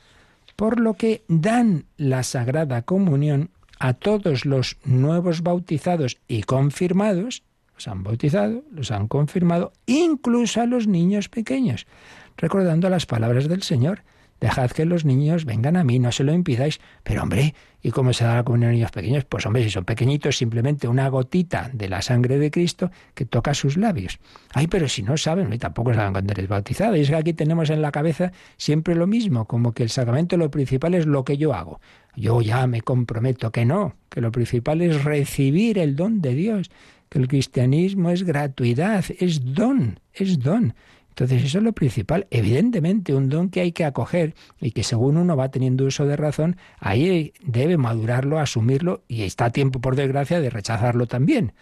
por 0.57 0.81
lo 0.81 0.95
que 0.95 1.25
dan 1.29 1.85
la 1.99 2.23
Sagrada 2.23 2.83
Comunión 2.83 3.51
a 3.81 3.93
todos 3.93 4.47
los 4.47 4.79
nuevos 4.83 5.43
bautizados 5.43 6.21
y 6.27 6.45
confirmados, 6.45 7.43
los 7.75 7.87
han 7.87 8.03
bautizado, 8.03 8.65
los 8.71 8.91
han 8.91 9.09
confirmado, 9.09 9.73
incluso 9.85 10.63
a 10.63 10.67
los 10.67 10.87
niños 10.87 11.29
pequeños 11.29 11.87
recordando 12.37 12.89
las 12.89 13.07
palabras 13.07 13.49
del 13.49 13.63
Señor. 13.63 14.03
Dejad 14.43 14.73
que 14.73 14.85
los 14.85 15.05
niños 15.05 15.45
vengan 15.45 15.77
a 15.77 15.85
mí, 15.85 16.01
no 16.01 16.11
se 16.11 16.25
lo 16.25 16.33
impidáis. 16.33 16.81
Pero 17.05 17.23
hombre, 17.23 17.55
¿y 17.81 17.93
cómo 17.93 18.13
se 18.13 18.25
da 18.25 18.35
la 18.35 18.43
comunión 18.43 18.71
a 18.71 18.73
niños 18.73 18.91
pequeños? 18.91 19.25
Pues 19.25 19.47
hombre, 19.47 19.63
si 19.63 19.71
son 19.71 19.85
pequeñitos, 19.85 20.37
simplemente 20.37 20.89
una 20.89 21.09
gotita 21.09 21.71
de 21.73 21.89
la 21.89 22.03
sangre 22.03 22.39
de 22.39 22.51
Cristo 22.51 22.91
que 23.15 23.25
toca 23.25 23.55
sus 23.55 23.77
labios. 23.77 24.19
Ay, 24.53 24.67
pero 24.67 24.89
si 24.89 25.05
no 25.05 25.17
saben, 25.17 25.57
tampoco 25.61 25.95
saben 25.95 26.11
cuando 26.13 26.33
eres 26.33 26.49
bautizado. 26.49 26.97
Y 26.97 27.03
es 27.03 27.11
que 27.11 27.15
aquí 27.15 27.35
tenemos 27.35 27.71
en 27.71 27.83
la 27.83 27.93
cabeza 27.93 28.33
siempre 28.57 28.97
lo 28.97 29.07
mismo, 29.07 29.47
como 29.47 29.75
que 29.75 29.85
el 29.85 29.91
sacramento 29.91 30.37
lo 30.37 30.51
principal 30.51 30.95
es 30.95 31.07
lo 31.07 31.25
que 31.25 31.37
yo 31.37 31.55
hago. 31.55 31.81
Yo 32.17 32.43
ya 32.43 32.67
me 32.67 32.81
comprometo 32.83 33.53
que 33.53 33.65
no, 33.65 33.95
que 34.09 34.21
lo 34.21 34.33
principal 34.33 34.83
es 34.83 35.05
recibir 35.05 35.79
el 35.79 35.95
don 35.95 36.21
de 36.21 36.35
Dios, 36.35 36.69
que 37.09 37.21
el 37.21 37.29
cristianismo 37.29 38.11
es 38.11 38.25
gratuidad, 38.25 39.05
es 39.21 39.55
don, 39.55 40.01
es 40.13 40.41
don. 40.41 40.75
Entonces 41.13 41.45
eso 41.45 41.59
es 41.59 41.65
lo 41.65 41.75
principal. 41.75 42.27
Evidentemente 42.31 43.15
un 43.15 43.29
don 43.29 43.51
que 43.51 43.61
hay 43.61 43.73
que 43.73 43.85
acoger 43.85 44.35
y 44.63 44.71
que 44.71 44.83
según 44.83 45.19
uno 45.19 45.37
va 45.37 45.51
teniendo 45.51 45.85
uso 45.85 46.07
de 46.07 46.17
razón, 46.17 46.57
ahí 46.79 47.35
debe 47.45 47.77
madurarlo, 47.77 48.39
asumirlo 48.39 49.03
y 49.09 49.25
está 49.25 49.47
a 49.47 49.51
tiempo, 49.51 49.79
por 49.79 49.95
desgracia, 49.95 50.41
de 50.41 50.49
rechazarlo 50.49 51.07
también. 51.07 51.53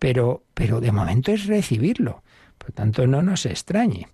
Pero, 0.00 0.42
pero 0.52 0.80
de 0.80 0.90
momento 0.90 1.30
es 1.30 1.46
recibirlo. 1.46 2.24
Por 2.58 2.72
tanto, 2.72 3.06
no 3.06 3.22
nos 3.22 3.46
extrañe. 3.46 4.08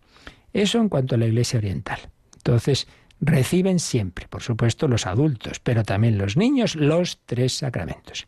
Eso 0.52 0.78
en 0.78 0.90
cuanto 0.90 1.14
a 1.14 1.18
la 1.18 1.26
Iglesia 1.26 1.58
Oriental. 1.58 2.00
Entonces, 2.36 2.86
reciben 3.20 3.78
siempre, 3.78 4.28
por 4.28 4.42
supuesto, 4.42 4.86
los 4.86 5.06
adultos, 5.06 5.60
pero 5.60 5.82
también 5.82 6.18
los 6.18 6.36
niños, 6.36 6.76
los 6.76 7.20
tres 7.24 7.56
sacramentos. 7.56 8.26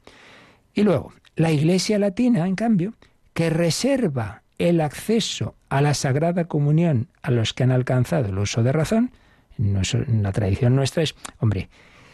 Y 0.72 0.84
luego, 0.84 1.12
la 1.34 1.52
Iglesia 1.52 1.98
Latina, 1.98 2.46
en 2.46 2.56
cambio, 2.56 2.94
que 3.34 3.50
reserva 3.50 4.42
el 4.58 4.80
acceso 4.80 5.54
a 5.68 5.80
la 5.80 5.94
Sagrada 5.94 6.46
Comunión 6.46 7.08
a 7.22 7.30
los 7.30 7.52
que 7.52 7.64
han 7.64 7.70
alcanzado 7.70 8.28
el 8.28 8.38
uso 8.38 8.62
de 8.62 8.72
razón, 8.72 9.12
en, 9.58 10.22
la 10.22 10.32
tradición 10.32 10.76
nuestra 10.76 11.02
es, 11.02 11.14
hombre, 11.38 11.68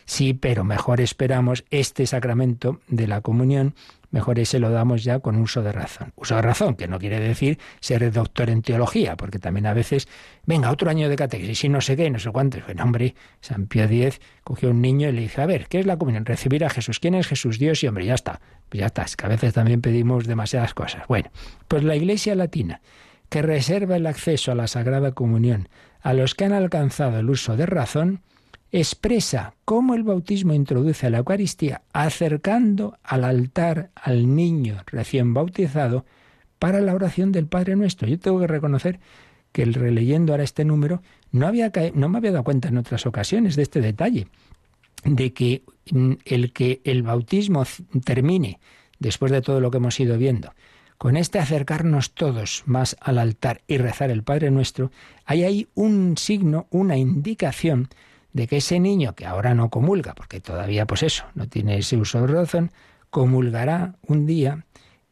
sí, 0.05 0.35
pero 0.35 0.65
mejor 0.65 1.01
esperamos 1.01 1.65
este 1.71 2.07
sacramento 2.07 2.81
de 2.88 3.07
la 3.07 3.21
comunión, 3.21 3.75
mejor 4.11 4.38
ese 4.38 4.59
lo 4.59 4.71
damos 4.71 5.05
ya 5.05 5.21
con 5.21 5.37
uso 5.37 5.62
de 5.62 5.73
razón. 5.73 6.12
Uso 6.17 6.37
de 6.37 6.43
razón, 6.43 6.77
que 6.77 6.88
no 6.88 6.99
quiere 6.99 7.21
decir 7.21 7.59
ser 7.81 8.11
doctor 8.12 8.51
en 8.51 8.62
teología, 8.62 9.17
porque 9.17 9.38
también 9.38 9.67
a 9.67 9.75
veces, 9.75 10.09
venga, 10.45 10.71
otro 10.71 10.91
año 10.91 11.09
de 11.09 11.17
catequesis 11.17 11.65
y 11.65 11.69
no 11.69 11.81
sé 11.81 11.97
qué, 11.97 12.11
no 12.11 12.19
sé 12.19 12.31
cuánto. 12.31 12.59
Bueno, 12.65 12.85
hombre, 12.85 13.15
San 13.41 13.67
Pío 13.67 13.85
X 13.85 14.21
cogió 14.45 14.71
un 14.71 14.81
niño 14.81 15.09
y 15.09 15.12
le 15.12 15.23
dice, 15.23 15.41
a 15.43 15.47
ver, 15.47 15.67
¿qué 15.69 15.81
es 15.81 15.87
la 15.87 15.97
comunión? 15.97 16.25
Recibir 16.25 16.65
a 16.65 16.71
Jesús. 16.71 17.01
¿Quién 17.01 17.15
es 17.15 17.27
Jesús? 17.27 17.59
Dios 17.59 17.83
y 17.83 17.88
hombre, 17.88 18.05
ya 18.05 18.15
está. 18.15 18.41
Pues 18.69 18.81
ya 18.81 18.87
está, 18.87 19.03
es 19.03 19.17
que 19.17 19.27
a 19.27 19.29
veces 19.29 19.55
también 19.55 19.81
pedimos 19.81 20.27
demasiadas 20.27 20.75
cosas. 20.75 21.07
Bueno, 21.09 21.31
pues 21.69 21.83
la 21.85 21.97
Iglesia 21.97 22.35
Latina 22.35 22.81
que 23.33 23.40
reserva 23.40 23.96
el 23.96 24.07
acceso 24.07 24.53
a 24.53 24.55
la 24.55 24.67
Sagrada 24.67 25.13
Comunión 25.13 25.71
a 26.03 26.13
los 26.13 26.35
que 26.35 26.44
han 26.44 26.53
alcanzado 26.53 27.19
el 27.19 27.31
uso 27.31 27.57
de 27.57 27.65
razón, 27.65 28.21
expresa 28.73 29.54
cómo 29.66 29.94
el 29.94 30.02
bautismo 30.02 30.54
introduce 30.54 31.06
a 31.06 31.10
la 31.10 31.18
Eucaristía 31.18 31.83
acercando 31.92 32.98
al 33.02 33.25
altar 33.25 33.90
al 33.94 34.35
niño 34.35 34.83
recién 34.87 35.35
bautizado 35.35 36.06
para 36.58 36.81
la 36.81 36.94
oración 36.94 37.33
del 37.33 37.46
Padre 37.46 37.77
Nuestro. 37.77 38.08
Yo 38.08 38.18
tengo 38.18 38.40
que 38.40 38.46
reconocer 38.46 38.98
que 39.52 39.62
el 39.62 39.75
releyendo 39.75 40.33
ahora 40.33 40.44
este 40.44 40.64
número 40.64 41.02
no, 41.31 41.46
había, 41.46 41.70
no 41.94 42.08
me 42.08 42.18
había 42.18 42.33
dado 42.33 42.44
cuenta 42.44 42.68
en 42.68 42.79
otras 42.79 43.04
ocasiones 43.04 43.56
de 43.56 43.62
este 43.62 43.83
detalle, 43.83 44.29
de 45.04 45.35
que 45.35 45.62
mm, 45.90 46.12
el 46.25 46.52
que 46.52 46.81
el 46.85 47.02
bautismo 47.02 47.64
termine 48.04 48.58
después 48.98 49.31
de 49.33 49.42
todo 49.42 49.60
lo 49.60 49.70
que 49.70 49.77
hemos 49.79 50.00
ido 50.00 50.16
viendo, 50.16 50.54
con 50.96 51.16
este 51.16 51.40
acercarnos 51.40 52.12
todos 52.12 52.62
más 52.64 52.96
al 53.00 53.18
altar 53.18 53.60
y 53.66 53.77
rezar 53.77 54.10
el 54.10 54.23
Padre 54.23 54.50
Nuestro, 54.50 54.92
hay 55.27 55.42
ahí 55.42 55.68
un 55.75 56.16
signo, 56.16 56.68
una 56.70 56.96
indicación 56.96 57.88
de 58.33 58.46
que 58.46 58.58
ese 58.58 58.80
niño 58.80 59.14
que 59.14 59.26
ahora 59.26 59.54
no 59.54 59.70
comulga, 59.70 60.14
porque 60.14 60.40
todavía 60.40 60.87
pues 60.87 61.02
eso, 61.02 61.24
no 61.35 61.48
tiene 61.48 61.78
ese 61.78 61.96
uso 61.96 62.20
de 62.20 62.28
razón, 62.28 62.70
comulgará 63.10 63.96
un 64.06 64.26
día 64.26 64.64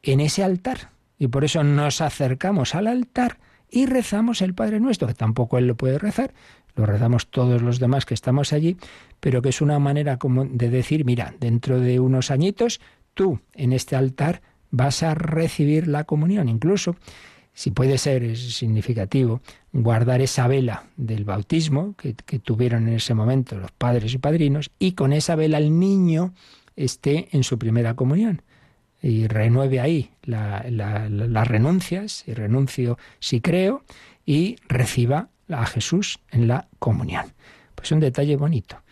en 0.03 0.21
ese 0.21 0.43
altar. 0.43 0.91
Y 1.19 1.29
por 1.29 1.45
eso 1.45 1.63
nos 1.63 2.01
acercamos 2.01 2.75
al 2.75 2.87
altar 2.87 3.39
y 3.71 3.87
rezamos 3.87 4.41
el 4.43 4.55
Padre 4.55 4.81
Nuestro, 4.81 5.07
que 5.07 5.15
tampoco 5.15 5.59
Él 5.59 5.67
lo 5.67 5.77
puede 5.77 5.99
rezar, 5.99 6.33
lo 6.75 6.87
rezamos 6.87 7.29
todos 7.29 7.63
los 7.63 7.79
demás 7.79 8.07
que 8.07 8.15
estamos 8.15 8.53
allí, 8.53 8.77
pero 9.21 9.43
que 9.43 9.51
es 9.51 9.61
una 9.61 9.79
manera 9.79 10.17
como 10.17 10.45
de 10.45 10.71
decir, 10.71 11.05
mira, 11.05 11.35
dentro 11.39 11.79
de 11.79 12.01
unos 12.01 12.31
añitos, 12.31 12.81
tú 13.15 13.41
en 13.55 13.73
este 13.73 13.97
altar 13.97 14.41
vas 14.71 15.03
a 15.03 15.15
recibir 15.15 15.89
la 15.89 16.05
comunión. 16.05 16.49
Incluso, 16.49 16.97
si 17.55 17.71
puede 17.71 17.99
ser 17.99 18.37
significativo, 18.37 19.41
guardar 19.73 20.21
esa 20.21 20.49
vela 20.49 20.85
del 20.97 21.25
bautismo 21.25 21.95
que, 21.97 22.15
tuvieron 22.39 22.89
en 22.89 22.95
ese 22.95 23.15
momento 23.15 23.59
los 23.59 23.71
padres 23.73 24.15
y 24.15 24.19
padrinos, 24.19 24.71
y 24.79 24.93
con 24.93 25.13
esa 25.13 25.37
vela 25.37 25.59
el 25.59 25.79
niño 25.79 26.33
esté 26.77 27.29
en 27.33 27.45
su 27.45 27.59
primera 27.59 27.95
comunión 27.95 28.43
y 29.03 29.27
renueve 29.27 29.81
ahí 29.81 30.11
las 30.23 31.49
renuncias, 31.49 32.25
y 32.27 32.35
renuncio 32.35 32.99
si 33.19 33.41
creo, 33.41 33.85
y 34.27 34.57
reciba 34.69 35.29
a 35.49 35.67
Jesús 35.67 36.21
en 36.31 36.49
la 36.49 36.69
comunión. 36.79 37.33
Pues 37.75 37.93
un 37.93 38.01
detalle 38.01 38.37
bonito. 38.37 38.83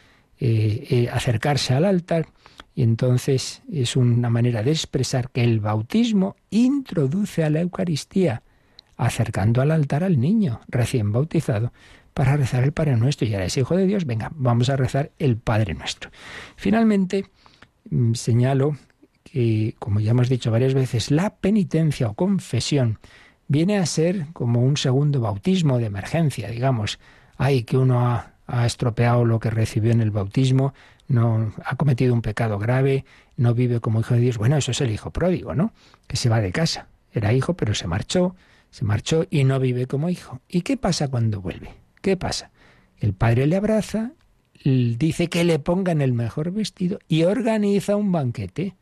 Eh, 0.40 0.86
eh, 0.90 1.08
acercarse 1.12 1.74
al 1.74 1.84
altar 1.84 2.28
y 2.72 2.84
entonces 2.84 3.62
es 3.72 3.96
una 3.96 4.30
manera 4.30 4.62
de 4.62 4.70
expresar 4.70 5.30
que 5.30 5.42
el 5.42 5.58
bautismo 5.58 6.36
introduce 6.50 7.42
a 7.42 7.50
la 7.50 7.60
Eucaristía, 7.60 8.42
acercando 8.98 9.62
al 9.62 9.70
altar 9.70 10.04
al 10.04 10.20
niño 10.20 10.60
recién 10.68 11.12
bautizado 11.12 11.72
para 12.12 12.36
rezar 12.36 12.64
el 12.64 12.72
Padre 12.72 12.96
Nuestro. 12.96 13.26
Y 13.26 13.32
ahora 13.32 13.46
es 13.46 13.56
hijo 13.56 13.76
de 13.76 13.86
Dios, 13.86 14.04
venga, 14.04 14.30
vamos 14.34 14.68
a 14.68 14.76
rezar 14.76 15.12
el 15.18 15.36
Padre 15.36 15.74
Nuestro. 15.74 16.10
Finalmente, 16.56 17.26
mm, 17.90 18.14
señalo 18.14 18.76
que, 19.22 19.76
como 19.78 20.00
ya 20.00 20.10
hemos 20.10 20.28
dicho 20.28 20.50
varias 20.50 20.74
veces, 20.74 21.10
la 21.10 21.30
penitencia 21.36 22.08
o 22.08 22.14
confesión 22.14 22.98
viene 23.46 23.78
a 23.78 23.86
ser 23.86 24.26
como 24.32 24.62
un 24.62 24.76
segundo 24.76 25.20
bautismo 25.20 25.78
de 25.78 25.86
emergencia, 25.86 26.48
digamos. 26.48 26.98
Ay, 27.36 27.62
que 27.62 27.78
uno 27.78 28.08
ha, 28.08 28.32
ha 28.48 28.66
estropeado 28.66 29.24
lo 29.24 29.38
que 29.38 29.50
recibió 29.50 29.92
en 29.92 30.00
el 30.00 30.10
bautismo, 30.10 30.74
no 31.06 31.52
ha 31.64 31.76
cometido 31.76 32.12
un 32.14 32.22
pecado 32.22 32.58
grave, 32.58 33.04
no 33.36 33.54
vive 33.54 33.80
como 33.80 34.00
hijo 34.00 34.14
de 34.14 34.20
Dios. 34.20 34.38
Bueno, 34.38 34.56
eso 34.56 34.72
es 34.72 34.80
el 34.80 34.90
hijo 34.90 35.10
pródigo, 35.10 35.54
¿no? 35.54 35.72
Que 36.08 36.16
se 36.16 36.28
va 36.28 36.40
de 36.40 36.50
casa. 36.50 36.88
Era 37.12 37.32
hijo, 37.32 37.54
pero 37.54 37.74
se 37.74 37.86
marchó, 37.86 38.34
se 38.70 38.84
marchó 38.84 39.26
y 39.30 39.44
no 39.44 39.58
vive 39.60 39.86
como 39.86 40.08
hijo. 40.08 40.40
¿Y 40.48 40.62
qué 40.62 40.76
pasa 40.76 41.08
cuando 41.08 41.40
vuelve? 41.40 41.70
¿Qué 42.02 42.16
pasa? 42.16 42.50
El 42.98 43.14
padre 43.14 43.46
le 43.46 43.56
abraza, 43.56 44.12
dice 44.64 45.28
que 45.28 45.44
le 45.44 45.58
pongan 45.58 46.00
el 46.00 46.12
mejor 46.12 46.50
vestido 46.50 46.98
y 47.08 47.24
organiza 47.24 47.96
un 47.96 48.12
banquete. 48.12 48.76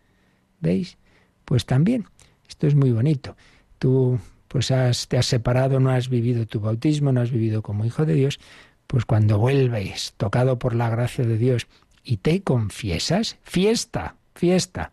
¿Veis? 0.61 0.97
Pues 1.45 1.66
también, 1.66 2.07
esto 2.49 2.66
es 2.66 2.74
muy 2.74 2.93
bonito. 2.93 3.37
Tú 3.78 4.18
pues 4.49 4.70
has, 4.70 5.09
te 5.09 5.18
has 5.18 5.26
separado, 5.26 5.80
no 5.80 5.91
has 5.91 6.09
vivido 6.09 6.47
tu 6.47 6.61
bautismo, 6.61 7.12
no 7.12 7.20
has 7.20 7.30
vivido 7.30 7.62
como 7.62 7.84
hijo 7.84 8.07
de 8.07 8.14
Dios, 8.14 8.39
pues 8.87 9.05
cuando 9.05 9.39
vuelves, 9.39 10.14
tocado 10.16 10.59
por 10.59 10.74
la 10.74 10.89
gracia 10.89 11.24
de 11.24 11.37
Dios, 11.37 11.66
y 12.05 12.18
te 12.18 12.43
confiesas, 12.43 13.37
fiesta, 13.43 14.14
fiesta. 14.34 14.93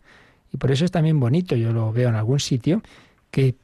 Y 0.52 0.56
por 0.56 0.72
eso 0.72 0.84
es 0.84 0.90
también 0.90 1.20
bonito, 1.20 1.54
yo 1.54 1.72
lo 1.72 1.92
veo 1.92 2.08
en 2.08 2.16
algún 2.16 2.40
sitio, 2.40 2.82
que 3.30 3.54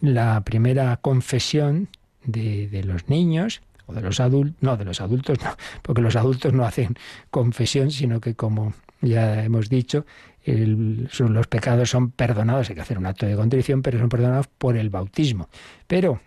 la 0.00 0.42
primera 0.42 0.96
confesión 0.96 1.88
de, 2.24 2.68
de 2.68 2.84
los 2.84 3.08
niños, 3.08 3.62
o 3.86 3.92
de 3.92 4.00
los 4.00 4.20
adultos, 4.20 4.56
no, 4.60 4.76
de 4.76 4.84
los 4.84 5.00
adultos 5.00 5.38
no, 5.42 5.56
porque 5.82 6.02
los 6.02 6.16
adultos 6.16 6.52
no 6.52 6.64
hacen 6.64 6.96
confesión, 7.30 7.90
sino 7.90 8.20
que 8.20 8.34
como 8.34 8.74
ya 9.00 9.44
hemos 9.44 9.68
dicho, 9.68 10.04
los 10.44 11.46
pecados 11.46 11.90
son 11.90 12.10
perdonados, 12.10 12.68
hay 12.68 12.74
que 12.74 12.82
hacer 12.82 12.98
un 12.98 13.06
acto 13.06 13.26
de 13.26 13.36
contrición, 13.36 13.82
pero 13.82 13.98
son 13.98 14.08
perdonados 14.08 14.46
por 14.46 14.76
el 14.76 14.90
bautismo. 14.90 15.48
Pero 15.86 16.20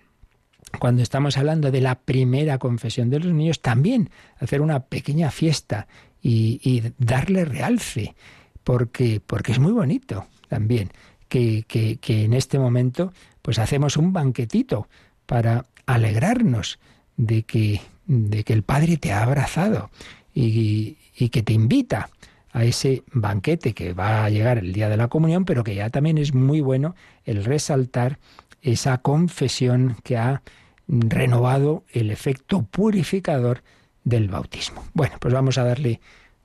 cuando 0.80 1.02
estamos 1.02 1.38
hablando 1.38 1.72
de 1.72 1.82
la 1.82 2.00
primera 2.00 2.58
confesión 2.58 3.10
de 3.10 3.20
los 3.20 3.34
niños, 3.34 3.62
también 3.62 4.10
hacer 4.40 4.62
una 4.62 4.82
pequeña 4.82 5.30
fiesta 5.30 5.88
y, 6.22 6.82
darle 6.98 7.46
realce, 7.46 8.16
porque, 8.64 9.22
porque 9.26 9.52
es 9.52 9.60
muy 9.60 9.74
bonito 9.74 10.28
también 10.48 10.90
que, 11.28 11.64
que, 11.68 11.98
que, 11.98 12.24
en 12.24 12.34
este 12.34 12.58
momento 12.58 13.12
pues 13.44 13.60
hacemos 13.60 13.98
un 13.98 14.12
banquetito 14.12 14.88
para 15.28 15.66
alegrarnos 15.86 16.80
de 17.16 17.44
que, 17.44 17.82
de 18.08 18.44
que 18.44 18.54
el 18.54 18.64
Padre 18.64 18.98
te 18.98 19.12
ha 19.12 19.22
abrazado 19.22 19.92
y, 20.34 20.98
y 21.16 21.30
que 21.30 21.44
te 21.44 21.54
invita 21.54 22.10
a 22.52 22.64
ese 22.64 23.04
banquete 23.12 23.74
que 23.74 23.94
va 23.94 24.26
a 24.26 24.30
llegar 24.30 24.58
el 24.58 24.74
día 24.74 24.90
de 24.90 24.98
la 24.98 25.08
comunión, 25.10 25.46
pero 25.46 25.64
que 25.64 25.76
ya 25.76 25.90
también 25.90 26.18
es 26.18 26.34
muy 26.34 26.62
bueno 26.62 26.96
el 27.26 27.44
resaltar 27.44 28.18
esa 28.62 28.98
confesión 29.00 29.98
que 30.04 30.18
ha 30.18 30.42
renovado 30.88 31.84
el 31.92 32.12
efecto 32.12 32.64
purificador 32.64 33.64
del 34.04 34.30
bautismo. 34.30 34.86
Bueno, 34.94 35.16
pues 35.20 35.34
vamos 35.34 35.58
a 35.58 35.64
darle 35.64 36.00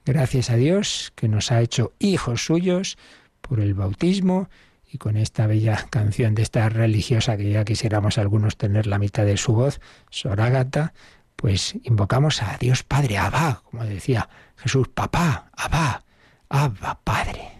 gracias 0.04 0.50
a 0.50 0.56
Dios 0.56 1.12
que 1.14 1.28
nos 1.28 1.52
ha 1.52 1.60
hecho 1.60 1.92
hijos 1.98 2.44
suyos 2.44 2.98
por 3.40 3.60
el 3.60 3.74
bautismo 3.74 4.48
y 4.90 4.98
con 4.98 5.16
esta 5.16 5.46
bella 5.46 5.86
canción 5.90 6.34
de 6.34 6.42
esta 6.42 6.68
religiosa 6.68 7.36
que 7.36 7.50
ya 7.50 7.64
quisiéramos 7.64 8.18
algunos 8.18 8.56
tener 8.56 8.86
la 8.86 8.98
mitad 8.98 9.24
de 9.24 9.36
su 9.36 9.54
voz, 9.54 9.80
Soragata, 10.10 10.94
pues 11.36 11.74
invocamos 11.84 12.42
a 12.42 12.56
Dios 12.58 12.82
Padre, 12.82 13.18
Abba, 13.18 13.62
como 13.70 13.84
decía 13.84 14.28
Jesús, 14.56 14.88
papá, 14.88 15.50
Abba, 15.52 16.04
Abba, 16.48 17.00
Padre. 17.04 17.57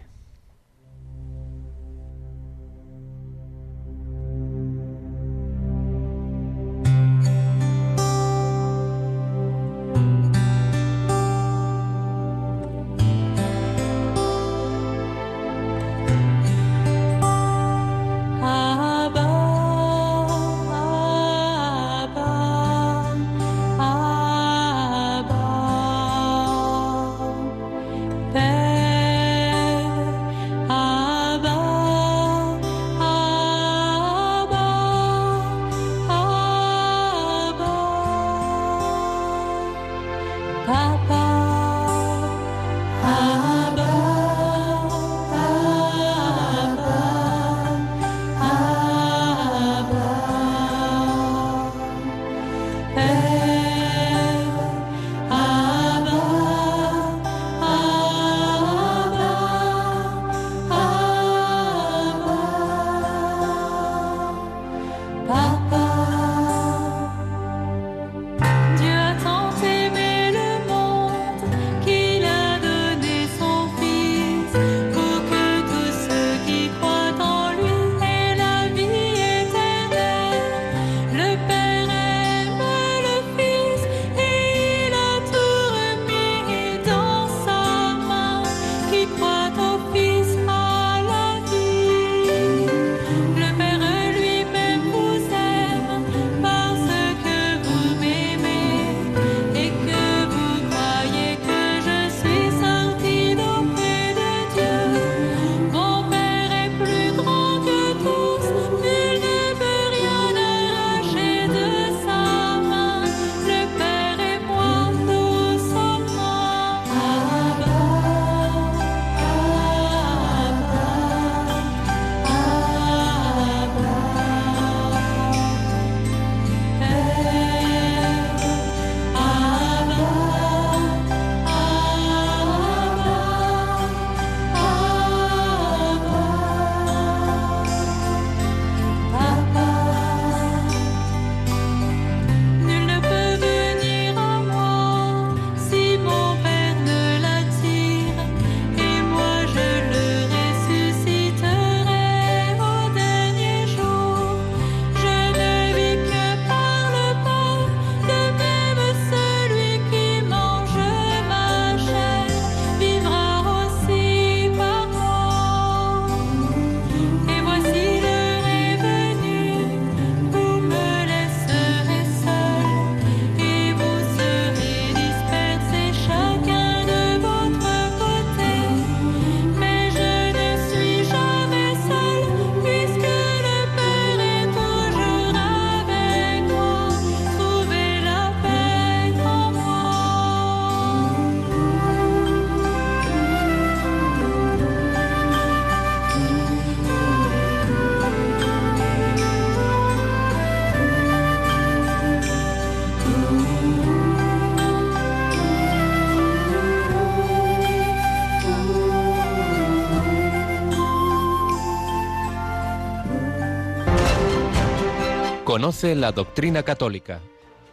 Conoce 215.59 215.93
la 215.93 216.13
doctrina 216.13 216.63
católica. 216.63 217.19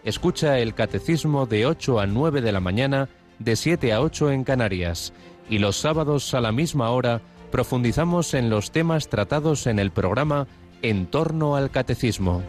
Escucha 0.03 0.59
el 0.59 0.75
catecismo 0.75 1.47
de 1.47 1.67
8 1.67 2.01
a 2.01 2.07
9 2.09 2.41
de 2.41 2.51
la 2.51 2.59
mañana, 2.59 3.09
de 3.39 3.55
7 3.55 3.93
a 3.93 4.01
8 4.01 4.33
en 4.33 4.43
Canarias. 4.43 5.13
Y 5.49 5.59
los 5.59 5.77
sábados 5.77 6.35
a 6.35 6.41
la 6.41 6.51
misma 6.51 6.91
hora 6.91 7.23
profundizamos 7.53 8.35
en 8.35 8.51
los 8.51 8.73
temas 8.73 9.09
tratados 9.09 9.69
en 9.69 9.79
el 9.79 9.93
programa 9.93 10.49
En 10.83 11.07
torno 11.07 11.55
al 11.55 11.71
catecismo. 11.71 12.43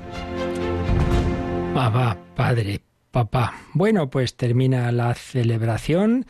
Papá, 1.75 2.17
padre, 2.35 2.81
papá. 3.11 3.53
Bueno, 3.73 4.09
pues 4.09 4.35
termina 4.37 4.91
la 4.91 5.13
celebración 5.13 6.25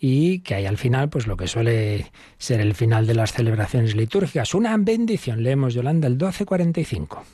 y 0.00 0.38
que 0.38 0.54
hay 0.54 0.64
al 0.64 0.78
final, 0.78 1.10
pues 1.10 1.26
lo 1.26 1.36
que 1.36 1.48
suele 1.48 2.10
ser 2.38 2.62
el 2.62 2.74
final 2.74 3.06
de 3.06 3.14
las 3.14 3.34
celebraciones 3.34 3.94
litúrgicas, 3.94 4.54
una 4.54 4.74
bendición. 4.78 5.42
Leemos 5.42 5.74
Yolanda 5.74 6.06
el 6.06 6.14
1245. 6.14 7.24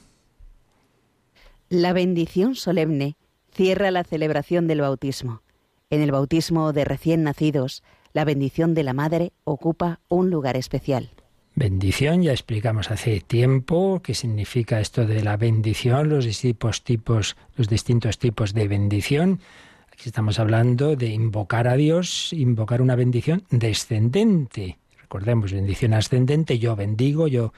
La 1.75 1.93
bendición 1.93 2.55
solemne 2.55 3.17
cierra 3.53 3.91
la 3.91 4.05
celebración 4.05 4.69
del 4.69 4.81
bautismo. 4.81 5.43
En 5.91 6.03
el 6.03 6.13
bautismo 6.13 6.73
de 6.73 6.85
recién 6.85 7.25
nacidos, 7.25 7.83
la 8.13 8.25
bendición 8.25 8.75
de 8.75 8.85
la 8.85 8.93
Madre 8.93 9.33
ocupa 9.43 9.99
un 10.07 10.31
lugar 10.31 10.57
especial. 10.57 11.11
Bendición, 11.57 12.23
ya 12.23 12.31
explicamos 12.31 12.93
hace 12.93 13.19
tiempo 13.19 14.01
qué 14.05 14.15
significa 14.15 14.79
esto 14.79 15.05
de 15.05 15.25
la 15.25 15.37
bendición, 15.37 16.11
los 16.11 16.27
distintos 16.27 16.85
tipos, 16.85 17.35
de 17.57 18.69
bendición. 18.69 19.41
Aquí 19.93 20.05
estamos 20.07 20.39
hablando 20.39 20.95
de 20.95 21.09
invocar 21.09 21.67
a 21.67 21.75
Dios, 21.75 22.33
invocar 22.33 22.83
una 22.83 22.95
bendición 22.95 23.43
descendente. 23.51 24.79
Recordemos, 25.01 25.53
bendición 25.53 25.93
ascendente, 25.93 26.61
yo 26.61 26.77
bendigo, 26.77 27.27
yo 27.27 27.53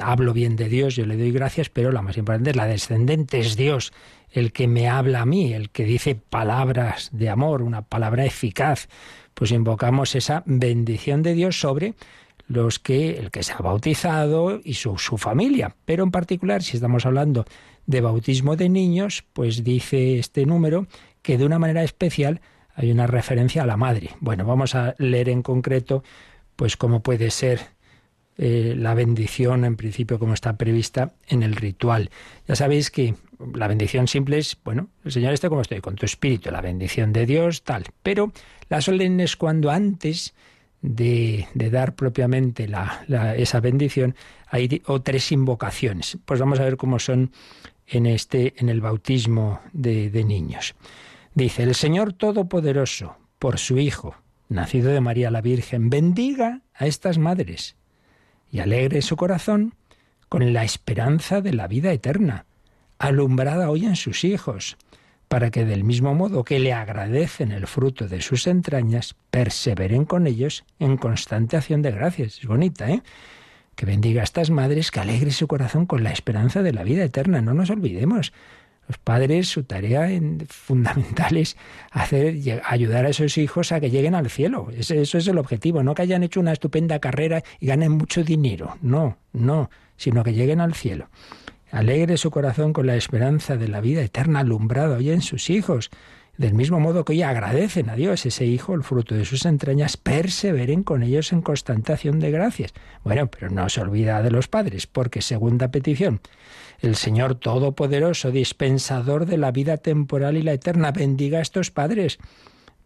hablo 0.00 0.32
bien 0.32 0.56
de 0.56 0.68
Dios, 0.68 0.96
yo 0.96 1.06
le 1.06 1.16
doy 1.16 1.30
gracias, 1.30 1.68
pero 1.68 1.92
la 1.92 2.02
más 2.02 2.16
importante 2.16 2.50
es 2.50 2.56
la 2.56 2.66
descendente, 2.66 3.38
es 3.40 3.56
Dios 3.56 3.92
el 4.30 4.52
que 4.52 4.68
me 4.68 4.88
habla 4.88 5.22
a 5.22 5.26
mí, 5.26 5.52
el 5.52 5.70
que 5.70 5.84
dice 5.84 6.14
palabras 6.14 7.10
de 7.12 7.30
amor, 7.30 7.62
una 7.62 7.82
palabra 7.82 8.24
eficaz. 8.24 8.88
Pues 9.34 9.52
invocamos 9.52 10.14
esa 10.14 10.42
bendición 10.46 11.22
de 11.22 11.34
Dios 11.34 11.60
sobre 11.60 11.94
los 12.46 12.78
que 12.78 13.18
el 13.18 13.30
que 13.30 13.42
se 13.42 13.52
ha 13.52 13.58
bautizado 13.58 14.60
y 14.62 14.74
su, 14.74 14.98
su 14.98 15.18
familia. 15.18 15.76
Pero 15.84 16.04
en 16.04 16.10
particular, 16.10 16.62
si 16.62 16.76
estamos 16.76 17.06
hablando 17.06 17.44
de 17.86 18.00
bautismo 18.00 18.56
de 18.56 18.68
niños, 18.68 19.24
pues 19.32 19.64
dice 19.64 20.18
este 20.18 20.44
número 20.44 20.86
que 21.22 21.38
de 21.38 21.44
una 21.44 21.58
manera 21.58 21.82
especial 21.82 22.40
hay 22.74 22.90
una 22.90 23.06
referencia 23.06 23.62
a 23.62 23.66
la 23.66 23.76
madre. 23.76 24.10
Bueno, 24.20 24.44
vamos 24.44 24.74
a 24.74 24.94
leer 24.98 25.28
en 25.28 25.42
concreto, 25.42 26.04
pues 26.56 26.76
cómo 26.76 27.02
puede 27.02 27.30
ser 27.30 27.60
eh, 28.40 28.74
la 28.78 28.94
bendición, 28.94 29.64
en 29.64 29.74
principio, 29.74 30.20
como 30.20 30.32
está 30.32 30.56
prevista 30.56 31.12
en 31.26 31.42
el 31.42 31.56
ritual. 31.56 32.10
Ya 32.46 32.54
sabéis 32.54 32.92
que 32.92 33.16
la 33.52 33.66
bendición 33.66 34.06
simple 34.06 34.38
es, 34.38 34.56
bueno, 34.64 34.88
el 35.04 35.10
Señor 35.10 35.32
esté 35.32 35.48
como 35.48 35.60
estoy, 35.60 35.80
con 35.80 35.96
tu 35.96 36.06
espíritu, 36.06 36.52
la 36.52 36.60
bendición 36.60 37.12
de 37.12 37.26
Dios, 37.26 37.64
tal. 37.64 37.86
Pero 38.04 38.32
la 38.68 38.80
solemne 38.80 39.24
es 39.24 39.34
cuando 39.36 39.72
antes 39.72 40.34
de, 40.82 41.48
dar 41.54 41.96
propiamente 41.96 42.68
esa 43.36 43.58
bendición 43.58 44.14
hay 44.46 44.82
o 44.86 45.02
tres 45.02 45.32
invocaciones. 45.32 46.16
Pues 46.24 46.38
vamos 46.38 46.60
a 46.60 46.64
ver 46.64 46.76
cómo 46.76 47.00
son 47.00 47.32
en, 47.88 48.06
este, 48.06 48.54
en 48.58 48.68
el 48.68 48.80
bautismo 48.80 49.60
de, 49.72 50.10
de 50.10 50.22
niños. 50.22 50.76
Dice, 51.34 51.64
el 51.64 51.74
Señor 51.74 52.12
Todopoderoso, 52.12 53.16
por 53.40 53.58
su 53.58 53.78
Hijo, 53.78 54.14
nacido 54.48 54.92
de 54.92 55.00
María 55.00 55.32
la 55.32 55.40
Virgen, 55.40 55.90
bendiga 55.90 56.62
a 56.72 56.86
estas 56.86 57.18
madres 57.18 57.77
y 58.50 58.60
alegre 58.60 59.02
su 59.02 59.16
corazón 59.16 59.74
con 60.28 60.52
la 60.52 60.64
esperanza 60.64 61.40
de 61.40 61.54
la 61.54 61.68
vida 61.68 61.92
eterna, 61.92 62.46
alumbrada 62.98 63.70
hoy 63.70 63.86
en 63.86 63.96
sus 63.96 64.24
hijos, 64.24 64.76
para 65.28 65.50
que 65.50 65.64
del 65.64 65.84
mismo 65.84 66.14
modo 66.14 66.44
que 66.44 66.58
le 66.58 66.72
agradecen 66.72 67.52
el 67.52 67.66
fruto 67.66 68.08
de 68.08 68.20
sus 68.22 68.46
entrañas, 68.46 69.14
perseveren 69.30 70.04
con 70.04 70.26
ellos 70.26 70.64
en 70.78 70.96
constante 70.96 71.56
acción 71.56 71.82
de 71.82 71.90
gracias. 71.90 72.38
Es 72.38 72.46
bonita, 72.46 72.90
¿eh? 72.90 73.02
Que 73.74 73.86
bendiga 73.86 74.22
a 74.22 74.24
estas 74.24 74.50
madres, 74.50 74.90
que 74.90 75.00
alegre 75.00 75.30
su 75.30 75.46
corazón 75.46 75.86
con 75.86 76.02
la 76.02 76.10
esperanza 76.10 76.62
de 76.62 76.72
la 76.72 76.82
vida 76.82 77.04
eterna. 77.04 77.40
No 77.40 77.54
nos 77.54 77.70
olvidemos. 77.70 78.32
Los 78.88 78.96
padres, 78.96 79.48
su 79.48 79.64
tarea 79.64 80.08
fundamental 80.48 81.36
es 81.36 81.56
ayudar 82.64 83.04
a 83.04 83.10
esos 83.10 83.36
hijos 83.36 83.70
a 83.70 83.80
que 83.80 83.90
lleguen 83.90 84.14
al 84.14 84.30
cielo. 84.30 84.68
Eso 84.74 85.18
es 85.18 85.28
el 85.28 85.36
objetivo, 85.36 85.82
no 85.82 85.94
que 85.94 86.02
hayan 86.02 86.22
hecho 86.22 86.40
una 86.40 86.52
estupenda 86.52 86.98
carrera 86.98 87.42
y 87.60 87.66
ganen 87.66 87.92
mucho 87.92 88.24
dinero. 88.24 88.78
No, 88.80 89.18
no, 89.34 89.68
sino 89.98 90.24
que 90.24 90.32
lleguen 90.32 90.62
al 90.62 90.74
cielo. 90.74 91.10
Alegre 91.70 92.16
su 92.16 92.30
corazón 92.30 92.72
con 92.72 92.86
la 92.86 92.96
esperanza 92.96 93.58
de 93.58 93.68
la 93.68 93.82
vida 93.82 94.00
eterna 94.00 94.40
alumbrada 94.40 94.96
hoy 94.96 95.10
en 95.10 95.20
sus 95.20 95.50
hijos. 95.50 95.90
Del 96.38 96.54
mismo 96.54 96.80
modo 96.80 97.04
que 97.04 97.12
hoy 97.12 97.22
agradecen 97.22 97.90
a 97.90 97.96
Dios 97.96 98.24
ese 98.24 98.46
hijo, 98.46 98.72
el 98.72 98.84
fruto 98.84 99.16
de 99.16 99.24
sus 99.24 99.44
entrañas, 99.44 99.96
perseveren 99.96 100.84
con 100.84 101.02
ellos 101.02 101.32
en 101.32 101.42
constantación 101.42 102.20
de 102.20 102.30
gracias. 102.30 102.72
Bueno, 103.02 103.26
pero 103.26 103.50
no 103.50 103.68
se 103.68 103.80
olvida 103.80 104.22
de 104.22 104.30
los 104.30 104.46
padres, 104.46 104.86
porque 104.86 105.20
segunda 105.20 105.72
petición, 105.72 106.20
el 106.78 106.96
Señor 106.96 107.34
Todopoderoso, 107.34 108.30
dispensador 108.30 109.26
de 109.26 109.36
la 109.36 109.50
vida 109.50 109.78
temporal 109.78 110.36
y 110.36 110.42
la 110.42 110.52
eterna, 110.52 110.92
bendiga 110.92 111.38
a 111.38 111.42
estos 111.42 111.70
padres, 111.70 112.18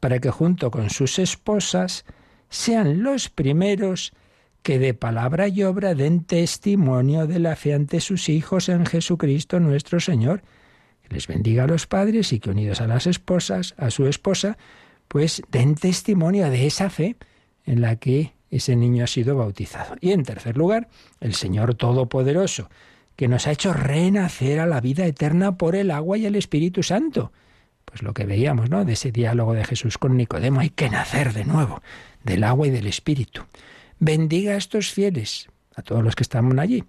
para 0.01 0.19
que 0.19 0.31
junto 0.31 0.71
con 0.71 0.91
sus 0.91 1.19
esposas 1.19 2.05
sean 2.49 3.03
los 3.03 3.29
primeros 3.29 4.13
que 4.63 4.79
de 4.79 4.95
palabra 4.95 5.49
y 5.49 5.65
obra 5.65 5.95
den 5.95 6.25
testimonio 6.25 7.27
de 7.27 7.39
la 7.39 7.57
fe 7.57 7.75
ante 7.75 8.01
sus 8.01 8.29
hijos 8.29 8.69
en 8.69 8.87
Jesucristo 8.87 9.61
nuestro 9.61 10.01
Señor. 10.01 10.43
Que 11.03 11.15
les 11.15 11.27
bendiga 11.27 11.65
a 11.65 11.67
los 11.67 11.87
padres 11.87 12.33
y 12.33 12.39
que 12.39 12.51
unidos 12.51 12.81
a 12.81 12.87
las 12.87 13.07
esposas, 13.07 13.75
a 13.77 13.91
su 13.91 14.07
esposa, 14.07 14.57
pues 15.09 15.43
den 15.51 15.75
testimonio 15.75 16.49
de 16.49 16.67
esa 16.67 16.91
fe 16.91 17.17
en 17.65 17.81
la 17.81 17.97
que 17.97 18.35
ese 18.51 18.77
niño 18.77 19.05
ha 19.05 19.09
sido 19.09 19.37
bautizado. 19.37 19.97
Y 20.01 20.13
en 20.13 20.23
tercer 20.23 20.57
lugar, 20.57 20.89
el 21.21 21.35
Señor 21.35 21.75
Todopoderoso, 21.75 22.69
que 23.17 23.29
nos 23.29 23.47
ha 23.47 23.53
hecho 23.53 23.73
renacer 23.73 24.61
a 24.61 24.67
la 24.67 24.81
vida 24.81 25.07
eterna 25.07 25.57
por 25.57 25.77
el 25.77 25.91
agua 25.91 26.19
y 26.19 26.27
el 26.27 26.37
Espíritu 26.37 26.83
Santo. 26.83 27.33
Pues 27.85 28.03
lo 28.03 28.15
que 28.15 28.25
veíamos, 28.25 28.71
¿no? 28.71 28.85
De 28.85 28.95
ese 28.95 29.13
diálogo 29.13 29.55
de 29.55 29.65
Jesús 29.65 29.99
con 29.99 30.17
Nicodemo, 30.17 30.61
hay 30.61 30.71
que 30.71 30.89
nacer 30.89 31.33
de 31.33 31.45
nuevo, 31.45 31.83
del 32.25 32.45
agua 32.45 32.69
y 32.69 32.71
del 32.71 32.87
Espíritu. 32.87 33.43
Bendiga 33.99 34.53
a 34.53 34.57
estos 34.57 34.91
fieles, 34.91 35.49
a 35.75 35.83
todos 35.83 36.03
los 36.03 36.17
que 36.17 36.23
estamos 36.23 36.57
allí, 36.59 36.85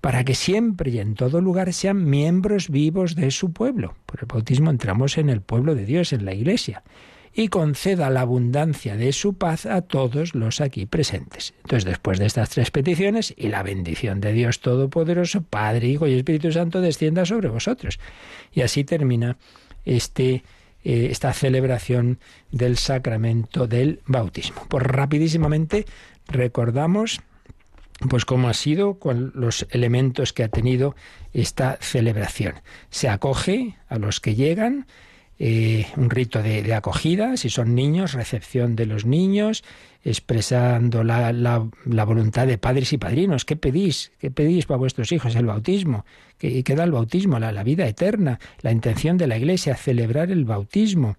para 0.00 0.24
que 0.24 0.34
siempre 0.34 0.90
y 0.90 0.98
en 0.98 1.14
todo 1.14 1.40
lugar 1.40 1.72
sean 1.72 2.08
miembros 2.08 2.70
vivos 2.70 3.14
de 3.14 3.30
su 3.30 3.52
pueblo. 3.52 3.94
Por 4.06 4.20
el 4.20 4.26
bautismo 4.26 4.70
entramos 4.70 5.18
en 5.18 5.28
el 5.28 5.42
pueblo 5.42 5.74
de 5.74 5.84
Dios, 5.84 6.12
en 6.12 6.24
la 6.24 6.34
Iglesia 6.34 6.82
y 7.38 7.48
conceda 7.48 8.08
la 8.08 8.22
abundancia 8.22 8.96
de 8.96 9.12
su 9.12 9.34
paz 9.34 9.66
a 9.66 9.82
todos 9.82 10.34
los 10.34 10.62
aquí 10.62 10.86
presentes. 10.86 11.52
Entonces, 11.58 11.84
después 11.84 12.18
de 12.18 12.24
estas 12.24 12.48
tres 12.48 12.70
peticiones 12.70 13.34
y 13.36 13.48
la 13.48 13.62
bendición 13.62 14.22
de 14.22 14.32
Dios 14.32 14.60
Todopoderoso, 14.60 15.42
Padre, 15.42 15.88
Hijo 15.88 16.06
y 16.06 16.14
Espíritu 16.14 16.50
Santo, 16.50 16.80
descienda 16.80 17.26
sobre 17.26 17.50
vosotros. 17.50 18.00
Y 18.52 18.62
así 18.62 18.84
termina 18.84 19.36
este, 19.84 20.44
eh, 20.82 21.08
esta 21.10 21.34
celebración 21.34 22.20
del 22.50 22.78
sacramento 22.78 23.66
del 23.66 24.00
bautismo. 24.06 24.62
Pues 24.68 24.84
rapidísimamente 24.84 25.84
recordamos 26.28 27.20
pues 28.08 28.24
cómo 28.24 28.48
ha 28.48 28.54
sido, 28.54 28.98
con 28.98 29.32
los 29.34 29.66
elementos 29.70 30.32
que 30.32 30.42
ha 30.42 30.48
tenido 30.48 30.96
esta 31.34 31.78
celebración. 31.82 32.54
Se 32.88 33.10
acoge 33.10 33.76
a 33.88 33.98
los 33.98 34.20
que 34.20 34.34
llegan, 34.34 34.86
eh, 35.38 35.86
un 35.96 36.08
rito 36.08 36.42
de, 36.42 36.72
acogida, 36.74 37.36
si 37.36 37.50
son 37.50 37.74
niños, 37.74 38.14
recepción 38.14 38.74
de 38.74 38.86
los 38.86 39.04
niños, 39.04 39.64
expresando 40.02 41.04
la, 41.04 41.32
la, 41.32 42.04
voluntad 42.04 42.46
de 42.46 42.58
padres 42.58 42.92
y 42.92 42.98
padrinos. 42.98 43.44
¿Qué 43.44 43.56
pedís? 43.56 44.12
¿Qué 44.18 44.30
pedís 44.30 44.66
para 44.66 44.78
vuestros 44.78 45.12
hijos? 45.12 45.34
El 45.36 45.46
bautismo. 45.46 46.06
¿Qué, 46.38 46.62
qué 46.62 46.74
da 46.74 46.84
el 46.84 46.92
bautismo? 46.92 47.38
La, 47.38 47.52
la, 47.52 47.64
vida 47.64 47.86
eterna, 47.86 48.38
la 48.62 48.72
intención 48.72 49.18
de 49.18 49.26
la 49.26 49.36
Iglesia, 49.36 49.76
celebrar 49.76 50.30
el 50.30 50.44
bautismo. 50.44 51.16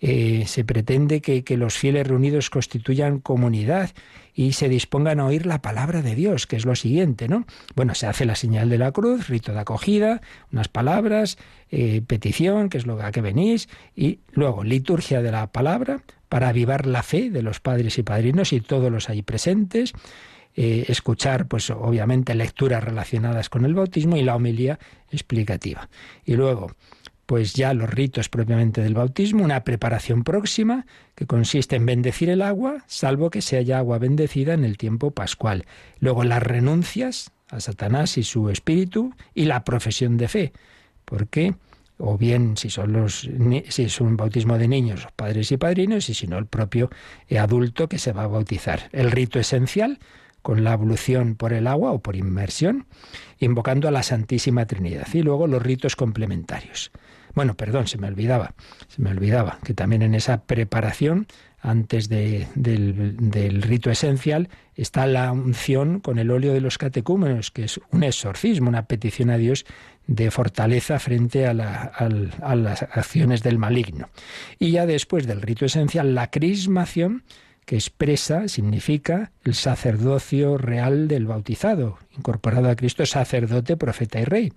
Eh, 0.00 0.44
se 0.46 0.64
pretende 0.64 1.20
que, 1.20 1.42
que 1.42 1.56
los 1.56 1.74
fieles 1.74 2.06
reunidos 2.06 2.50
constituyan 2.50 3.18
comunidad 3.18 3.90
y 4.36 4.52
se 4.52 4.68
dispongan 4.68 5.18
a 5.18 5.24
oír 5.24 5.46
la 5.46 5.62
palabra 5.62 6.02
de 6.02 6.14
Dios, 6.14 6.46
que 6.46 6.56
es 6.56 6.66
lo 6.66 6.76
siguiente, 6.76 7.26
¿no? 7.26 7.46
Bueno, 7.74 7.94
se 7.94 8.06
hace 8.06 8.26
la 8.26 8.36
señal 8.36 8.68
de 8.68 8.76
la 8.76 8.92
cruz, 8.92 9.28
rito 9.28 9.52
de 9.52 9.60
acogida, 9.60 10.20
unas 10.52 10.68
palabras, 10.68 11.38
eh, 11.70 12.02
petición, 12.06 12.68
que 12.68 12.76
es 12.76 12.86
lo 12.86 13.00
a 13.02 13.10
que 13.12 13.22
venís, 13.22 13.70
y 13.96 14.20
luego 14.32 14.62
liturgia 14.62 15.22
de 15.22 15.32
la 15.32 15.46
palabra 15.46 16.02
para 16.28 16.50
avivar 16.50 16.86
la 16.86 17.02
fe 17.02 17.30
de 17.30 17.42
los 17.42 17.60
padres 17.60 17.96
y 17.96 18.02
padrinos 18.02 18.52
y 18.52 18.60
todos 18.60 18.92
los 18.92 19.08
ahí 19.08 19.22
presentes. 19.22 19.94
Eh, 20.54 20.84
escuchar, 20.88 21.48
pues 21.48 21.70
obviamente, 21.70 22.34
lecturas 22.34 22.84
relacionadas 22.84 23.48
con 23.48 23.64
el 23.64 23.74
bautismo 23.74 24.18
y 24.18 24.22
la 24.22 24.36
homilía 24.36 24.78
explicativa. 25.10 25.88
Y 26.26 26.34
luego, 26.34 26.72
pues 27.26 27.54
ya 27.54 27.74
los 27.74 27.90
ritos 27.90 28.28
propiamente 28.28 28.80
del 28.80 28.94
bautismo, 28.94 29.44
una 29.44 29.64
preparación 29.64 30.22
próxima 30.22 30.86
que 31.14 31.26
consiste 31.26 31.76
en 31.76 31.84
bendecir 31.84 32.30
el 32.30 32.40
agua, 32.40 32.84
salvo 32.86 33.30
que 33.30 33.42
se 33.42 33.56
haya 33.56 33.78
agua 33.78 33.98
bendecida 33.98 34.54
en 34.54 34.64
el 34.64 34.78
tiempo 34.78 35.10
pascual. 35.10 35.66
Luego 35.98 36.24
las 36.24 36.42
renuncias 36.42 37.32
a 37.48 37.60
Satanás 37.60 38.16
y 38.16 38.22
su 38.22 38.48
espíritu 38.48 39.12
y 39.34 39.44
la 39.44 39.64
profesión 39.64 40.16
de 40.16 40.28
fe. 40.28 40.52
Porque 41.04 41.54
o 41.98 42.18
bien 42.18 42.56
si 42.56 42.70
son 42.70 42.92
los 42.92 43.28
si 43.68 43.82
es 43.82 44.00
un 44.00 44.16
bautismo 44.16 44.58
de 44.58 44.68
niños, 44.68 45.08
padres 45.16 45.50
y 45.50 45.56
padrinos, 45.56 46.08
y 46.08 46.14
si 46.14 46.26
no 46.26 46.38
el 46.38 46.46
propio 46.46 46.90
adulto 47.38 47.88
que 47.88 47.98
se 47.98 48.12
va 48.12 48.24
a 48.24 48.28
bautizar. 48.28 48.88
El 48.92 49.10
rito 49.10 49.38
esencial 49.38 49.98
con 50.46 50.62
la 50.62 50.74
ablución 50.74 51.34
por 51.34 51.52
el 51.52 51.66
agua 51.66 51.90
o 51.90 51.98
por 51.98 52.14
inmersión, 52.14 52.86
invocando 53.40 53.88
a 53.88 53.90
la 53.90 54.04
Santísima 54.04 54.64
Trinidad. 54.64 55.08
Y 55.12 55.22
luego 55.22 55.48
los 55.48 55.60
ritos 55.60 55.96
complementarios. 55.96 56.92
Bueno, 57.34 57.56
perdón, 57.56 57.88
se 57.88 57.98
me 57.98 58.06
olvidaba, 58.06 58.54
se 58.86 59.02
me 59.02 59.10
olvidaba 59.10 59.58
que 59.64 59.74
también 59.74 60.02
en 60.02 60.14
esa 60.14 60.42
preparación, 60.44 61.26
antes 61.58 62.08
del, 62.08 62.46
del, 62.54 63.60
rito 63.62 63.90
esencial, 63.90 64.48
está 64.76 65.08
la 65.08 65.32
unción 65.32 65.98
con 65.98 66.20
el 66.20 66.30
óleo 66.30 66.54
de 66.54 66.60
los 66.60 66.78
catecúmenos, 66.78 67.50
que 67.50 67.64
es 67.64 67.80
un 67.90 68.04
exorcismo, 68.04 68.68
una 68.68 68.86
petición 68.86 69.30
a 69.30 69.38
Dios 69.38 69.66
de 70.06 70.30
fortaleza 70.30 71.00
frente 71.00 71.48
a, 71.48 71.54
las 71.54 72.82
acciones 72.84 73.42
del 73.42 73.58
maligno. 73.58 74.10
Y 74.60 74.70
ya 74.70 74.86
después 74.86 75.26
del 75.26 75.42
rito 75.42 75.64
esencial, 75.64 76.14
la 76.14 76.30
crismación, 76.30 77.24
que 77.66 77.74
expresa, 77.74 78.46
significa 78.46 79.32
el 79.44 79.54
sacerdocio 79.54 80.56
real 80.56 81.08
del 81.08 81.26
bautizado, 81.26 81.98
incorporado 82.16 82.70
a 82.70 82.76
Cristo, 82.76 83.04
sacerdote, 83.04 83.76
profeta 83.76 84.20
y 84.20 84.24
rey. 84.24 84.52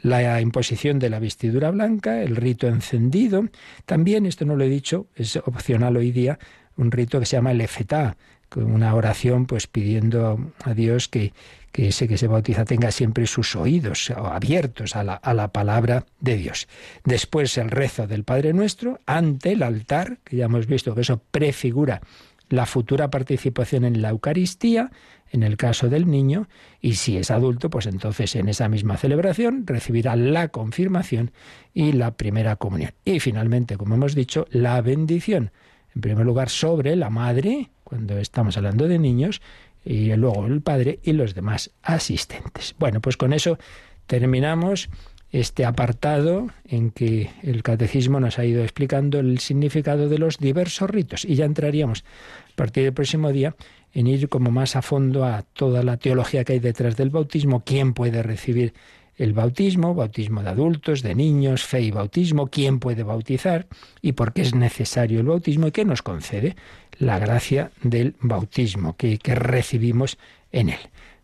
La 0.00 0.40
imposición 0.40 0.98
de 0.98 1.10
la 1.10 1.18
vestidura 1.18 1.70
blanca, 1.70 2.22
el 2.22 2.34
rito 2.34 2.66
encendido, 2.66 3.44
también, 3.84 4.24
esto 4.24 4.46
no 4.46 4.56
lo 4.56 4.64
he 4.64 4.70
dicho, 4.70 5.06
es 5.14 5.36
opcional 5.36 5.98
hoy 5.98 6.12
día, 6.12 6.38
un 6.76 6.90
rito 6.90 7.20
que 7.20 7.26
se 7.26 7.36
llama 7.36 7.52
el 7.52 7.60
efetá, 7.60 8.16
una 8.54 8.94
oración 8.94 9.44
pues 9.44 9.66
pidiendo 9.66 10.52
a 10.64 10.72
Dios 10.72 11.08
que, 11.08 11.34
que 11.72 11.88
ese 11.88 12.08
que 12.08 12.16
se 12.16 12.26
bautiza 12.26 12.64
tenga 12.64 12.90
siempre 12.90 13.26
sus 13.26 13.54
oídos 13.54 14.10
abiertos 14.10 14.96
a 14.96 15.04
la, 15.04 15.14
a 15.14 15.34
la 15.34 15.48
palabra 15.48 16.06
de 16.20 16.36
Dios. 16.36 16.68
Después 17.04 17.58
el 17.58 17.70
rezo 17.70 18.06
del 18.06 18.24
Padre 18.24 18.54
Nuestro 18.54 19.00
ante 19.04 19.52
el 19.52 19.62
altar, 19.62 20.18
que 20.24 20.36
ya 20.36 20.46
hemos 20.46 20.66
visto 20.66 20.94
que 20.94 21.02
eso 21.02 21.20
prefigura 21.30 22.00
la 22.48 22.66
futura 22.66 23.10
participación 23.10 23.84
en 23.84 24.02
la 24.02 24.10
Eucaristía, 24.10 24.90
en 25.32 25.42
el 25.42 25.56
caso 25.56 25.88
del 25.88 26.08
niño, 26.08 26.48
y 26.80 26.94
si 26.94 27.16
es 27.16 27.30
adulto, 27.30 27.70
pues 27.70 27.86
entonces 27.86 28.36
en 28.36 28.48
esa 28.48 28.68
misma 28.68 28.96
celebración 28.96 29.66
recibirá 29.66 30.14
la 30.16 30.48
confirmación 30.48 31.32
y 31.74 31.92
la 31.92 32.16
primera 32.16 32.56
comunión. 32.56 32.92
Y 33.04 33.20
finalmente, 33.20 33.76
como 33.76 33.96
hemos 33.96 34.14
dicho, 34.14 34.46
la 34.50 34.80
bendición, 34.80 35.50
en 35.94 36.00
primer 36.00 36.24
lugar 36.24 36.48
sobre 36.48 36.94
la 36.94 37.10
madre, 37.10 37.70
cuando 37.82 38.18
estamos 38.18 38.56
hablando 38.56 38.86
de 38.86 38.98
niños, 38.98 39.40
y 39.84 40.12
luego 40.14 40.46
el 40.46 40.60
padre 40.62 40.98
y 41.02 41.12
los 41.12 41.34
demás 41.34 41.70
asistentes. 41.82 42.74
Bueno, 42.78 43.00
pues 43.00 43.16
con 43.16 43.32
eso 43.32 43.58
terminamos 44.06 44.88
este 45.30 45.64
apartado 45.64 46.48
en 46.64 46.90
que 46.90 47.30
el 47.42 47.62
catecismo 47.62 48.20
nos 48.20 48.38
ha 48.38 48.44
ido 48.44 48.62
explicando 48.62 49.18
el 49.18 49.38
significado 49.38 50.08
de 50.08 50.18
los 50.18 50.38
diversos 50.38 50.88
ritos. 50.88 51.24
Y 51.24 51.34
ya 51.34 51.44
entraríamos 51.44 52.04
a 52.52 52.56
partir 52.56 52.84
del 52.84 52.92
próximo 52.92 53.32
día 53.32 53.54
en 53.92 54.06
ir 54.06 54.28
como 54.28 54.50
más 54.50 54.76
a 54.76 54.82
fondo 54.82 55.24
a 55.24 55.42
toda 55.42 55.82
la 55.82 55.96
teología 55.96 56.44
que 56.44 56.54
hay 56.54 56.58
detrás 56.58 56.96
del 56.96 57.10
bautismo, 57.10 57.64
quién 57.64 57.94
puede 57.94 58.22
recibir 58.22 58.74
el 59.16 59.32
bautismo, 59.32 59.94
bautismo 59.94 60.42
de 60.42 60.50
adultos, 60.50 61.02
de 61.02 61.14
niños, 61.14 61.64
fe 61.64 61.80
y 61.80 61.90
bautismo, 61.90 62.48
quién 62.48 62.78
puede 62.78 63.02
bautizar 63.02 63.66
y 64.02 64.12
por 64.12 64.32
qué 64.32 64.42
es 64.42 64.54
necesario 64.54 65.20
el 65.20 65.26
bautismo 65.26 65.68
y 65.68 65.72
qué 65.72 65.84
nos 65.84 66.02
concede 66.02 66.56
la 66.98 67.18
gracia 67.18 67.70
del 67.82 68.14
bautismo 68.20 68.96
que, 68.96 69.18
recibimos 69.24 70.18
en 70.52 70.70
él. 70.70 70.80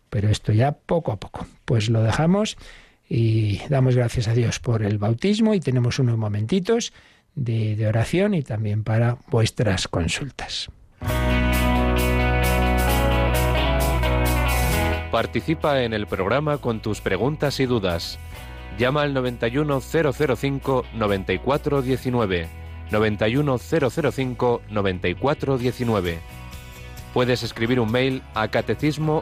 Pero 0.09 0.29
esto 0.29 0.51
ya 0.51 0.71
poco 0.71 1.11
a 1.11 1.19
poco. 1.19 1.45
Pues 1.65 1.89
lo 1.89 2.01
dejamos 2.03 2.57
y 3.15 3.61
damos 3.69 3.95
gracias 3.95 4.27
a 4.27 4.33
Dios 4.33 4.59
por 4.59 4.81
el 4.81 4.97
bautismo 4.97 5.53
y 5.53 5.59
tenemos 5.59 5.99
unos 5.99 6.17
momentitos 6.17 6.93
de, 7.35 7.85
oración 7.85 8.33
y 8.33 8.41
también 8.41 8.83
para 8.83 9.19
vuestras 9.27 9.87
consultas. 9.87 10.71
Participa 15.11 15.83
en 15.83 15.93
el 15.93 16.07
programa 16.07 16.57
con 16.57 16.81
tus 16.81 17.01
preguntas 17.01 17.59
y 17.59 17.67
dudas. 17.67 18.17
Llama 18.79 19.03
al 19.03 19.13
91005 19.13 20.85
9419 20.95 22.47
91005 22.89 24.61
9419. 24.71 26.19
Puedes 27.13 27.43
escribir 27.43 27.79
un 27.79 27.91
mail 27.91 28.23
a 28.33 28.47
catecismo 28.47 29.21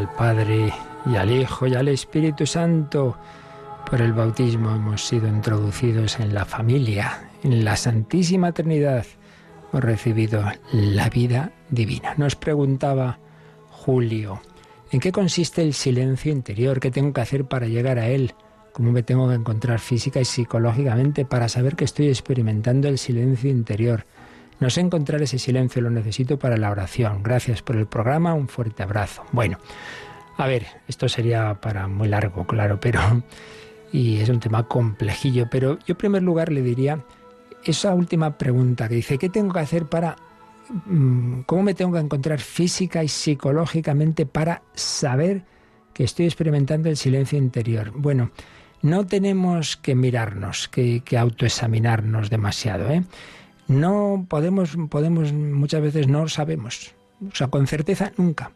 Al 0.00 0.08
Padre 0.08 0.72
y 1.04 1.16
al 1.16 1.30
Hijo 1.30 1.66
y 1.66 1.74
al 1.74 1.88
Espíritu 1.88 2.46
Santo. 2.46 3.18
Por 3.88 4.00
el 4.00 4.14
bautismo 4.14 4.74
hemos 4.74 5.06
sido 5.06 5.28
introducidos 5.28 6.18
en 6.20 6.32
la 6.32 6.46
familia, 6.46 7.28
en 7.42 7.66
la 7.66 7.76
Santísima 7.76 8.52
Trinidad. 8.52 9.04
Hemos 9.70 9.84
recibido 9.84 10.42
la 10.72 11.10
vida 11.10 11.52
divina. 11.68 12.14
Nos 12.16 12.34
preguntaba 12.34 13.18
Julio, 13.70 14.40
¿en 14.90 15.00
qué 15.00 15.12
consiste 15.12 15.60
el 15.60 15.74
silencio 15.74 16.32
interior? 16.32 16.80
¿Qué 16.80 16.90
tengo 16.90 17.12
que 17.12 17.20
hacer 17.20 17.44
para 17.44 17.66
llegar 17.66 17.98
a 17.98 18.08
él? 18.08 18.32
¿Cómo 18.72 18.92
me 18.92 19.02
tengo 19.02 19.28
que 19.28 19.34
encontrar 19.34 19.80
física 19.80 20.18
y 20.18 20.24
psicológicamente 20.24 21.26
para 21.26 21.50
saber 21.50 21.76
que 21.76 21.84
estoy 21.84 22.08
experimentando 22.08 22.88
el 22.88 22.96
silencio 22.96 23.50
interior? 23.50 24.06
No 24.60 24.68
sé 24.70 24.82
encontrar 24.82 25.22
ese 25.22 25.38
silencio, 25.38 25.80
lo 25.82 25.90
necesito 25.90 26.38
para 26.38 26.56
la 26.56 26.70
oración. 26.70 27.22
Gracias 27.22 27.62
por 27.62 27.76
el 27.76 27.86
programa, 27.86 28.34
un 28.34 28.48
fuerte 28.48 28.82
abrazo. 28.82 29.24
Bueno, 29.32 29.58
a 30.36 30.46
ver, 30.46 30.66
esto 30.86 31.08
sería 31.08 31.54
para 31.60 31.88
muy 31.88 32.08
largo, 32.08 32.46
claro, 32.46 32.78
pero... 32.80 33.00
Y 33.92 34.18
es 34.20 34.28
un 34.28 34.38
tema 34.38 34.68
complejillo, 34.68 35.48
pero 35.50 35.76
yo 35.80 35.94
en 35.94 35.96
primer 35.96 36.22
lugar 36.22 36.52
le 36.52 36.62
diría 36.62 37.04
esa 37.64 37.92
última 37.92 38.38
pregunta 38.38 38.88
que 38.88 38.94
dice, 38.94 39.18
¿qué 39.18 39.28
tengo 39.28 39.52
que 39.52 39.58
hacer 39.58 39.86
para... 39.86 40.14
Mm, 40.86 41.40
¿Cómo 41.40 41.64
me 41.64 41.74
tengo 41.74 41.94
que 41.94 41.98
encontrar 41.98 42.38
física 42.38 43.02
y 43.02 43.08
psicológicamente 43.08 44.26
para 44.26 44.62
saber 44.74 45.42
que 45.92 46.04
estoy 46.04 46.26
experimentando 46.26 46.88
el 46.88 46.96
silencio 46.96 47.36
interior? 47.36 47.90
Bueno, 47.96 48.30
no 48.82 49.04
tenemos 49.06 49.76
que 49.76 49.96
mirarnos, 49.96 50.68
que, 50.68 51.00
que 51.00 51.18
autoexaminarnos 51.18 52.30
demasiado, 52.30 52.88
¿eh? 52.90 53.02
No 53.70 54.26
podemos, 54.28 54.76
podemos, 54.90 55.32
muchas 55.32 55.80
veces 55.80 56.08
no 56.08 56.28
sabemos. 56.28 56.92
O 57.24 57.36
sea, 57.36 57.46
con 57.46 57.68
certeza 57.68 58.10
nunca. 58.16 58.50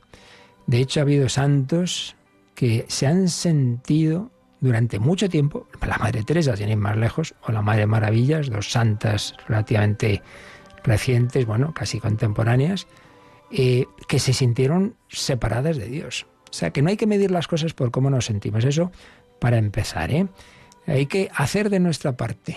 De 0.67 0.79
hecho, 0.79 0.99
ha 0.99 1.05
habido 1.05 1.29
santos 1.29 2.17
que 2.57 2.85
se 2.89 3.07
han 3.07 3.29
sentido 3.29 4.33
durante 4.61 4.99
mucho 4.99 5.29
tiempo, 5.29 5.69
la 5.87 5.99
Madre 5.99 6.25
Teresa, 6.25 6.57
sin 6.57 6.69
ir 6.69 6.79
más 6.79 6.97
lejos, 6.97 7.37
o 7.47 7.53
la 7.53 7.62
Madre 7.62 7.87
Maravillas, 7.87 8.51
dos 8.51 8.73
santas 8.73 9.37
relativamente 9.47 10.21
recientes, 10.83 11.47
bueno, 11.47 11.73
casi 11.73 12.01
contemporáneas, 12.01 12.89
eh, 13.53 13.85
que 14.09 14.19
se 14.19 14.33
sintieron 14.33 14.97
separadas 15.07 15.77
de 15.77 15.87
Dios. 15.87 16.27
O 16.51 16.53
sea, 16.53 16.71
que 16.71 16.83
no 16.83 16.89
hay 16.89 16.97
que 16.97 17.07
medir 17.07 17.31
las 17.31 17.47
cosas 17.47 17.73
por 17.73 17.93
cómo 17.93 18.11
nos 18.11 18.25
sentimos. 18.25 18.65
Eso 18.65 18.91
para 19.39 19.59
empezar, 19.59 20.11
¿eh? 20.11 20.27
Hay 20.89 21.07
que 21.07 21.31
hacer 21.37 21.71
de 21.71 21.79
nuestra 21.79 22.17
parte. 22.17 22.57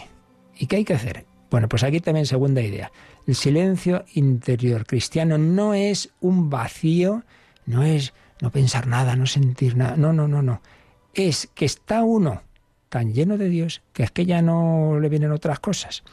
¿Y 0.58 0.66
qué 0.66 0.78
hay 0.78 0.86
que 0.86 0.96
hacer? 0.96 1.27
Bueno, 1.50 1.70
pues 1.70 1.84
aquí 1.84 2.00
también 2.00 2.26
segunda 2.26 2.62
idea. 2.62 2.92
El 3.26 3.36
silencio 3.36 4.06
interior 4.14 4.86
cristiano 4.86 5.38
no 5.38 5.74
es 5.74 6.10
un 6.20 6.50
vacío, 6.50 7.24
no 7.66 7.84
es 7.84 8.14
no 8.42 8.52
pensar 8.52 8.88
nada, 8.88 9.16
no 9.16 9.26
sentir 9.26 9.76
nada. 9.76 9.96
No, 9.96 10.14
no, 10.14 10.28
no, 10.28 10.42
no. 10.42 10.62
Es 11.14 11.50
que 11.56 11.66
está 11.66 12.04
uno 12.04 12.44
tan 12.90 13.14
lleno 13.14 13.38
de 13.38 13.50
Dios 13.50 13.82
que 13.94 14.04
es 14.04 14.12
que 14.12 14.26
ya 14.26 14.42
no 14.42 15.00
le 15.00 15.10
vienen 15.10 15.32
otras 15.32 15.60
cosas. 15.60 16.04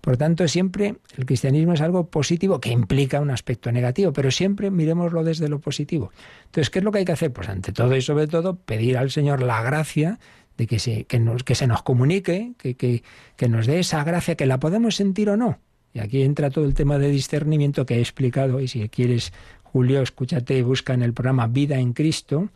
Por 0.00 0.18
tanto, 0.18 0.46
siempre 0.48 0.96
el 1.16 1.24
cristianismo 1.24 1.72
es 1.72 1.80
algo 1.80 2.08
positivo 2.10 2.60
que 2.60 2.68
implica 2.68 3.20
un 3.20 3.30
aspecto 3.30 3.72
negativo, 3.72 4.12
pero 4.12 4.30
siempre 4.30 4.70
miremoslo 4.70 5.24
desde 5.24 5.48
lo 5.48 5.60
positivo. 5.60 6.12
Entonces, 6.44 6.68
¿qué 6.68 6.80
es 6.80 6.84
lo 6.84 6.92
que 6.92 6.98
hay 6.98 7.04
que 7.06 7.12
hacer? 7.12 7.32
Pues 7.32 7.48
ante 7.48 7.72
todo 7.72 7.96
y 7.96 8.02
sobre 8.02 8.26
todo, 8.26 8.54
pedir 8.54 8.98
al 8.98 9.10
Señor 9.10 9.42
la 9.42 9.62
gracia 9.62 10.18
de 10.56 10.66
que 10.66 10.78
se, 10.78 11.04
que 11.04 11.18
nos, 11.18 11.44
que 11.44 11.54
se 11.54 11.66
nos 11.66 11.82
comunique, 11.82 12.52
que, 12.58 12.74
que, 12.74 13.02
que 13.36 13.48
nos 13.48 13.66
dé 13.66 13.80
esa 13.80 14.04
gracia, 14.04 14.36
que 14.36 14.46
la 14.46 14.60
podemos 14.60 14.96
sentir 14.96 15.28
o 15.30 15.36
no. 15.36 15.58
Y 15.92 16.00
aquí 16.00 16.22
entra 16.22 16.50
todo 16.50 16.64
el 16.64 16.74
tema 16.74 16.98
de 16.98 17.10
discernimiento 17.10 17.86
que 17.86 17.96
he 17.96 18.00
explicado, 18.00 18.60
y 18.60 18.68
si 18.68 18.88
quieres, 18.88 19.32
Julio, 19.62 20.02
escúchate, 20.02 20.62
busca 20.62 20.94
en 20.94 21.02
el 21.02 21.12
programa 21.12 21.46
Vida 21.46 21.78
en 21.78 21.92
Cristo, 21.92 22.48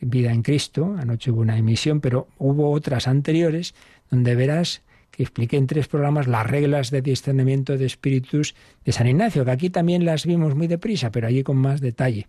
Vida 0.00 0.32
en 0.32 0.42
Cristo, 0.42 0.96
anoche 0.98 1.30
hubo 1.30 1.42
una 1.42 1.58
emisión, 1.58 2.00
pero 2.00 2.28
hubo 2.38 2.70
otras 2.70 3.06
anteriores 3.06 3.74
donde 4.10 4.34
verás 4.34 4.82
que 5.10 5.22
expliqué 5.22 5.56
en 5.56 5.66
tres 5.66 5.88
programas 5.88 6.26
las 6.26 6.46
reglas 6.46 6.90
de 6.90 7.02
discernimiento 7.02 7.76
de 7.76 7.84
espíritus 7.84 8.54
de 8.84 8.92
San 8.92 9.08
Ignacio, 9.08 9.44
que 9.44 9.50
aquí 9.50 9.70
también 9.70 10.04
las 10.04 10.24
vimos 10.24 10.54
muy 10.54 10.68
deprisa, 10.68 11.10
pero 11.10 11.26
allí 11.26 11.42
con 11.42 11.58
más 11.58 11.80
detalle. 11.80 12.28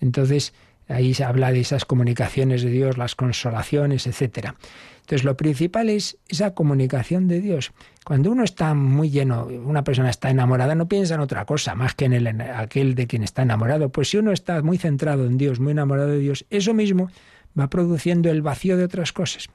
Entonces, 0.00 0.54
Ahí 0.88 1.14
se 1.14 1.24
habla 1.24 1.52
de 1.52 1.60
esas 1.60 1.84
comunicaciones 1.84 2.62
de 2.62 2.70
Dios, 2.70 2.98
las 2.98 3.14
consolaciones, 3.14 4.06
etcétera. 4.06 4.56
Entonces, 5.00 5.24
lo 5.24 5.36
principal 5.36 5.88
es 5.88 6.18
esa 6.28 6.54
comunicación 6.54 7.28
de 7.28 7.40
Dios. 7.40 7.72
Cuando 8.04 8.30
uno 8.30 8.44
está 8.44 8.74
muy 8.74 9.10
lleno, 9.10 9.46
una 9.46 9.84
persona 9.84 10.10
está 10.10 10.30
enamorada, 10.30 10.74
no 10.74 10.88
piensa 10.88 11.14
en 11.14 11.20
otra 11.20 11.44
cosa 11.44 11.74
más 11.74 11.94
que 11.94 12.04
en, 12.04 12.12
el, 12.12 12.40
aquel 12.40 12.94
de 12.94 13.06
quien 13.06 13.22
está 13.22 13.42
enamorado. 13.42 13.90
Pues 13.90 14.10
si 14.10 14.18
uno 14.18 14.32
está 14.32 14.62
muy 14.62 14.78
centrado 14.78 15.26
en 15.26 15.38
Dios, 15.38 15.60
muy 15.60 15.72
enamorado 15.72 16.10
de 16.10 16.18
Dios, 16.18 16.46
eso 16.50 16.72
mismo 16.72 17.10
va 17.58 17.68
produciendo 17.68 18.30
el 18.30 18.42
vacío 18.42 18.76
de 18.76 18.84
otras 18.84 19.12
cosas. 19.12 19.48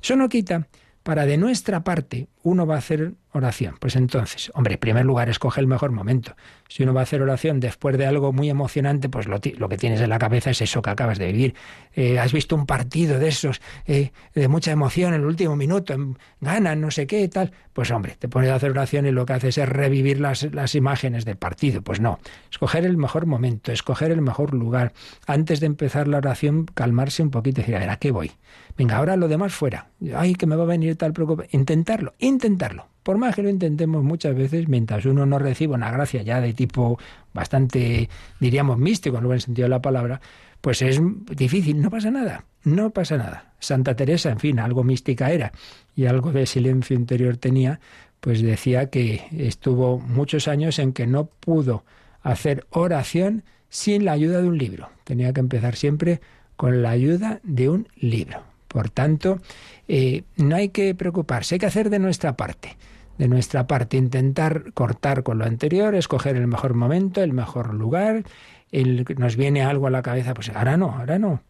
Eso 0.00 0.16
no 0.16 0.28
quita 0.28 0.68
para 1.02 1.26
de 1.26 1.36
nuestra 1.36 1.82
parte 1.84 2.28
uno 2.42 2.66
va 2.66 2.76
a 2.76 2.78
hacer 2.78 3.14
oración. 3.32 3.76
Pues 3.80 3.96
entonces, 3.96 4.50
hombre, 4.54 4.74
en 4.74 4.80
primer 4.80 5.04
lugar, 5.04 5.28
escoge 5.28 5.60
el 5.60 5.66
mejor 5.66 5.90
momento. 5.90 6.34
Si 6.68 6.82
uno 6.82 6.94
va 6.94 7.00
a 7.00 7.02
hacer 7.02 7.20
oración 7.22 7.60
después 7.60 7.98
de 7.98 8.06
algo 8.06 8.32
muy 8.32 8.48
emocionante, 8.48 9.08
pues 9.08 9.26
lo, 9.26 9.40
que 9.40 9.76
tienes 9.76 10.00
en 10.00 10.10
la 10.10 10.18
cabeza 10.18 10.50
es 10.50 10.60
eso 10.62 10.82
que 10.82 10.90
acabas 10.90 11.18
de 11.18 11.26
vivir. 11.26 11.54
Eh, 11.94 12.18
has 12.18 12.32
visto 12.32 12.54
un 12.56 12.66
partido 12.66 13.18
de 13.18 13.28
esos, 13.28 13.60
eh, 13.86 14.12
de 14.34 14.48
mucha 14.48 14.70
emoción 14.70 15.14
en 15.14 15.20
el 15.20 15.26
último 15.26 15.56
minuto, 15.56 15.94
ganan, 16.40 16.80
no 16.80 16.90
sé 16.90 17.06
qué, 17.06 17.26
tal. 17.28 17.52
Pues 17.72 17.90
hombre, 17.90 18.16
te 18.18 18.28
pones 18.28 18.50
a 18.50 18.54
hacer 18.54 18.70
oración 18.70 19.06
y 19.06 19.10
lo 19.10 19.26
que 19.26 19.34
haces 19.34 19.58
es 19.58 19.68
revivir 19.68 20.20
las, 20.20 20.44
las 20.52 20.74
imágenes 20.74 21.24
del 21.24 21.36
partido. 21.36 21.82
Pues 21.82 22.00
no, 22.00 22.20
escoger 22.50 22.84
el 22.84 22.96
mejor 22.96 23.26
momento, 23.26 23.72
escoger 23.72 24.10
el 24.10 24.22
mejor 24.22 24.54
lugar. 24.54 24.92
Antes 25.26 25.60
de 25.60 25.66
empezar 25.66 26.08
la 26.08 26.18
oración, 26.18 26.66
calmarse 26.66 27.22
un 27.22 27.30
poquito 27.30 27.60
y 27.60 27.62
decir, 27.62 27.76
a 27.76 27.80
ver, 27.80 27.90
¿a 27.90 27.96
qué 27.96 28.10
voy? 28.10 28.32
Venga, 28.76 28.96
ahora 28.96 29.16
lo 29.16 29.28
demás 29.28 29.52
fuera. 29.52 29.88
Ay, 30.14 30.34
que 30.34 30.46
me 30.46 30.56
va 30.56 30.64
a 30.64 30.66
venir 30.66 30.96
tal 30.96 31.12
preocupación. 31.12 31.60
Intentarlo, 31.60 32.14
intentarlo. 32.18 32.91
Por 33.02 33.18
más 33.18 33.34
que 33.34 33.42
lo 33.42 33.48
intentemos 33.48 34.04
muchas 34.04 34.34
veces, 34.34 34.68
mientras 34.68 35.04
uno 35.06 35.26
no 35.26 35.38
reciba 35.38 35.74
una 35.74 35.90
gracia 35.90 36.22
ya 36.22 36.40
de 36.40 36.52
tipo 36.52 36.98
bastante, 37.34 38.08
diríamos, 38.38 38.78
místico, 38.78 39.16
en 39.16 39.22
el 39.22 39.26
buen 39.26 39.40
sentido 39.40 39.66
de 39.66 39.70
la 39.70 39.82
palabra, 39.82 40.20
pues 40.60 40.82
es 40.82 41.00
difícil, 41.36 41.80
no 41.80 41.90
pasa 41.90 42.10
nada, 42.10 42.44
no 42.62 42.90
pasa 42.90 43.16
nada. 43.16 43.52
Santa 43.58 43.96
Teresa, 43.96 44.30
en 44.30 44.38
fin, 44.38 44.60
algo 44.60 44.84
mística 44.84 45.30
era 45.30 45.52
y 45.96 46.06
algo 46.06 46.30
de 46.32 46.46
silencio 46.46 46.96
interior 46.96 47.36
tenía, 47.36 47.80
pues 48.20 48.40
decía 48.40 48.88
que 48.88 49.24
estuvo 49.36 49.98
muchos 49.98 50.46
años 50.46 50.78
en 50.78 50.92
que 50.92 51.06
no 51.08 51.26
pudo 51.26 51.84
hacer 52.22 52.66
oración 52.70 53.42
sin 53.68 54.04
la 54.04 54.12
ayuda 54.12 54.40
de 54.40 54.48
un 54.48 54.58
libro. 54.58 54.90
Tenía 55.02 55.32
que 55.32 55.40
empezar 55.40 55.74
siempre 55.74 56.20
con 56.56 56.82
la 56.82 56.90
ayuda 56.90 57.40
de 57.42 57.68
un 57.68 57.88
libro. 57.96 58.44
Por 58.68 58.90
tanto, 58.90 59.40
eh, 59.88 60.22
no 60.36 60.56
hay 60.56 60.68
que 60.68 60.94
preocuparse, 60.94 61.56
hay 61.56 61.58
que 61.58 61.66
hacer 61.66 61.90
de 61.90 61.98
nuestra 61.98 62.36
parte. 62.36 62.76
De 63.18 63.28
nuestra 63.28 63.66
parte, 63.66 63.96
intentar 63.96 64.72
cortar 64.72 65.22
con 65.22 65.38
lo 65.38 65.44
anterior, 65.44 65.94
escoger 65.94 66.36
el 66.36 66.46
mejor 66.46 66.74
momento, 66.74 67.22
el 67.22 67.32
mejor 67.32 67.74
lugar. 67.74 68.24
El, 68.70 69.04
nos 69.18 69.36
viene 69.36 69.62
algo 69.62 69.86
a 69.86 69.90
la 69.90 70.02
cabeza, 70.02 70.34
pues 70.34 70.48
ahora 70.48 70.76
no, 70.76 70.92
ahora 70.92 71.18
no. 71.18 71.42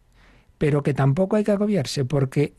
Pero 0.57 0.83
que 0.83 0.93
tampoco 0.93 1.35
hay 1.35 1.43
que 1.43 1.51
agobiarse, 1.51 2.05
porque 2.05 2.53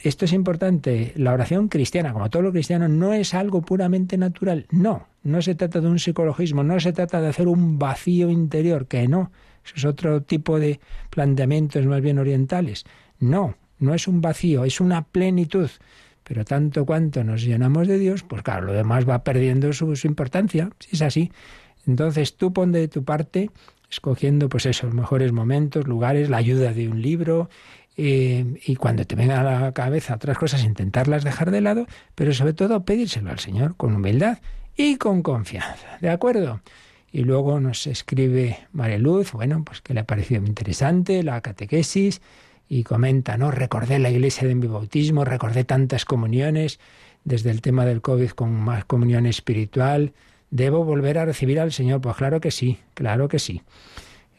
esto 0.00 0.24
es 0.24 0.32
importante. 0.32 1.12
La 1.16 1.32
oración 1.32 1.68
cristiana, 1.68 2.12
como 2.12 2.30
todo 2.30 2.42
lo 2.42 2.52
cristiano, 2.52 2.88
no 2.88 3.12
es 3.12 3.34
algo 3.34 3.62
puramente 3.62 4.16
natural. 4.16 4.66
No, 4.70 5.08
no 5.22 5.42
se 5.42 5.54
trata 5.54 5.80
de 5.80 5.88
un 5.88 5.98
psicologismo, 5.98 6.62
no 6.62 6.78
se 6.78 6.92
trata 6.92 7.20
de 7.20 7.28
hacer 7.28 7.48
un 7.48 7.78
vacío 7.78 8.30
interior, 8.30 8.86
que 8.86 9.08
no. 9.08 9.32
Eso 9.64 9.74
es 9.76 9.84
otro 9.84 10.22
tipo 10.22 10.58
de 10.58 10.80
planteamientos 11.10 11.84
más 11.86 12.00
bien 12.00 12.18
orientales. 12.18 12.84
No, 13.18 13.56
no 13.78 13.94
es 13.94 14.08
un 14.08 14.20
vacío, 14.20 14.64
es 14.64 14.80
una 14.80 15.02
plenitud. 15.02 15.68
Pero 16.28 16.44
tanto 16.44 16.84
cuanto 16.84 17.24
nos 17.24 17.42
llenamos 17.42 17.88
de 17.88 17.98
Dios, 17.98 18.22
pues 18.22 18.42
claro, 18.42 18.66
lo 18.66 18.72
demás 18.74 19.08
va 19.08 19.24
perdiendo 19.24 19.72
su, 19.72 19.94
importancia, 20.04 20.70
si 20.78 20.96
es 20.96 21.02
así. 21.02 21.32
Entonces 21.86 22.36
tú 22.36 22.52
pon 22.52 22.70
de 22.70 22.86
tu 22.86 23.02
parte, 23.02 23.50
escogiendo 23.90 24.50
pues 24.50 24.66
esos 24.66 24.92
mejores 24.92 25.32
momentos, 25.32 25.88
lugares, 25.88 26.28
la 26.28 26.36
ayuda 26.36 26.74
de 26.74 26.88
un 26.88 27.00
libro, 27.00 27.48
eh, 27.96 28.44
y 28.66 28.76
cuando 28.76 29.06
te 29.06 29.16
vengan 29.16 29.44
a 29.44 29.60
la 29.60 29.72
cabeza 29.72 30.14
otras 30.14 30.36
cosas, 30.36 30.64
intentarlas 30.64 31.24
dejar 31.24 31.50
de 31.50 31.62
lado, 31.62 31.86
pero 32.14 32.34
sobre 32.34 32.52
todo 32.52 32.84
pedírselo 32.84 33.30
al 33.30 33.38
Señor 33.38 33.74
con 33.76 33.96
humildad 33.96 34.38
y 34.76 34.96
con 34.96 35.22
confianza. 35.22 35.96
¿De 36.02 36.10
acuerdo? 36.10 36.60
Y 37.10 37.22
luego 37.22 37.58
nos 37.58 37.86
escribe 37.86 38.58
Luz, 38.98 39.32
bueno, 39.32 39.64
pues 39.64 39.80
que 39.80 39.94
le 39.94 40.00
ha 40.00 40.04
parecido 40.04 40.44
interesante 40.44 41.22
la 41.22 41.40
catequesis 41.40 42.20
y 42.68 42.84
comenta, 42.84 43.36
¿no? 43.36 43.50
Recordé 43.50 43.98
la 43.98 44.10
iglesia 44.10 44.46
de 44.46 44.54
mi 44.54 44.66
bautismo, 44.66 45.24
recordé 45.24 45.64
tantas 45.64 46.04
comuniones, 46.04 46.78
desde 47.24 47.50
el 47.50 47.60
tema 47.60 47.84
del 47.84 48.00
COVID 48.00 48.30
con 48.30 48.52
más 48.52 48.84
comunión 48.84 49.26
espiritual. 49.26 50.12
¿Debo 50.50 50.84
volver 50.84 51.18
a 51.18 51.26
recibir 51.26 51.60
al 51.60 51.72
Señor? 51.72 52.00
Pues 52.00 52.16
claro 52.16 52.40
que 52.40 52.50
sí, 52.50 52.78
claro 52.94 53.28
que 53.28 53.38
sí. 53.38 53.62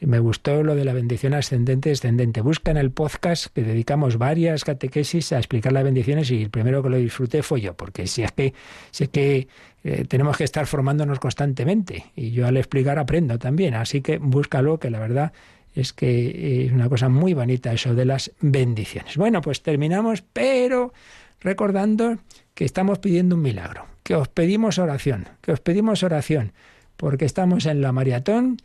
Me 0.01 0.19
gustó 0.19 0.63
lo 0.63 0.75
de 0.75 0.85
la 0.85 0.93
bendición 0.93 1.33
ascendente 1.33 1.89
descendente. 1.89 2.39
Busca 2.39 2.71
en 2.71 2.77
el 2.77 2.89
podcast 2.89 3.47
que 3.47 3.63
dedicamos 3.63 4.17
varias 4.17 4.63
catequesis 4.63 5.33
a 5.33 5.37
explicar 5.37 5.73
las 5.73 5.83
bendiciones 5.83 6.31
y 6.31 6.43
el 6.43 6.49
primero 6.49 6.81
que 6.81 6.89
lo 6.89 6.97
disfruté 6.97 7.43
fue 7.43 7.59
yo, 7.59 7.75
porque 7.75 8.07
si 8.07 8.23
es 8.23 8.31
que, 8.31 8.53
si 8.91 9.03
es 9.03 9.09
que 9.09 9.47
eh, 9.83 10.05
tenemos 10.07 10.37
que 10.37 10.45
estar 10.45 10.65
formándonos 10.67 11.19
constantemente 11.19 12.05
y 12.15 12.31
yo 12.31 12.47
al 12.47 12.55
explicar 12.55 12.97
aprendo 12.97 13.37
también. 13.37 13.73
Así 13.73 14.01
que 14.01 14.19
búscalo, 14.19 14.79
que 14.79 14.89
la 14.89 14.99
verdad 14.99 15.33
es 15.79 15.93
que 15.93 16.65
es 16.65 16.71
una 16.71 16.89
cosa 16.89 17.09
muy 17.09 17.33
bonita 17.33 17.73
eso 17.73 17.95
de 17.95 18.05
las 18.05 18.31
bendiciones. 18.39 19.17
Bueno, 19.17 19.41
pues 19.41 19.61
terminamos, 19.61 20.21
pero 20.21 20.93
recordando 21.39 22.17
que 22.53 22.65
estamos 22.65 22.99
pidiendo 22.99 23.35
un 23.35 23.41
milagro, 23.41 23.85
que 24.03 24.15
os 24.15 24.27
pedimos 24.27 24.77
oración, 24.77 25.29
que 25.41 25.51
os 25.51 25.59
pedimos 25.59 26.03
oración, 26.03 26.53
porque 26.97 27.25
estamos 27.25 27.65
en 27.65 27.81
la 27.81 27.91
maratón 27.91 28.57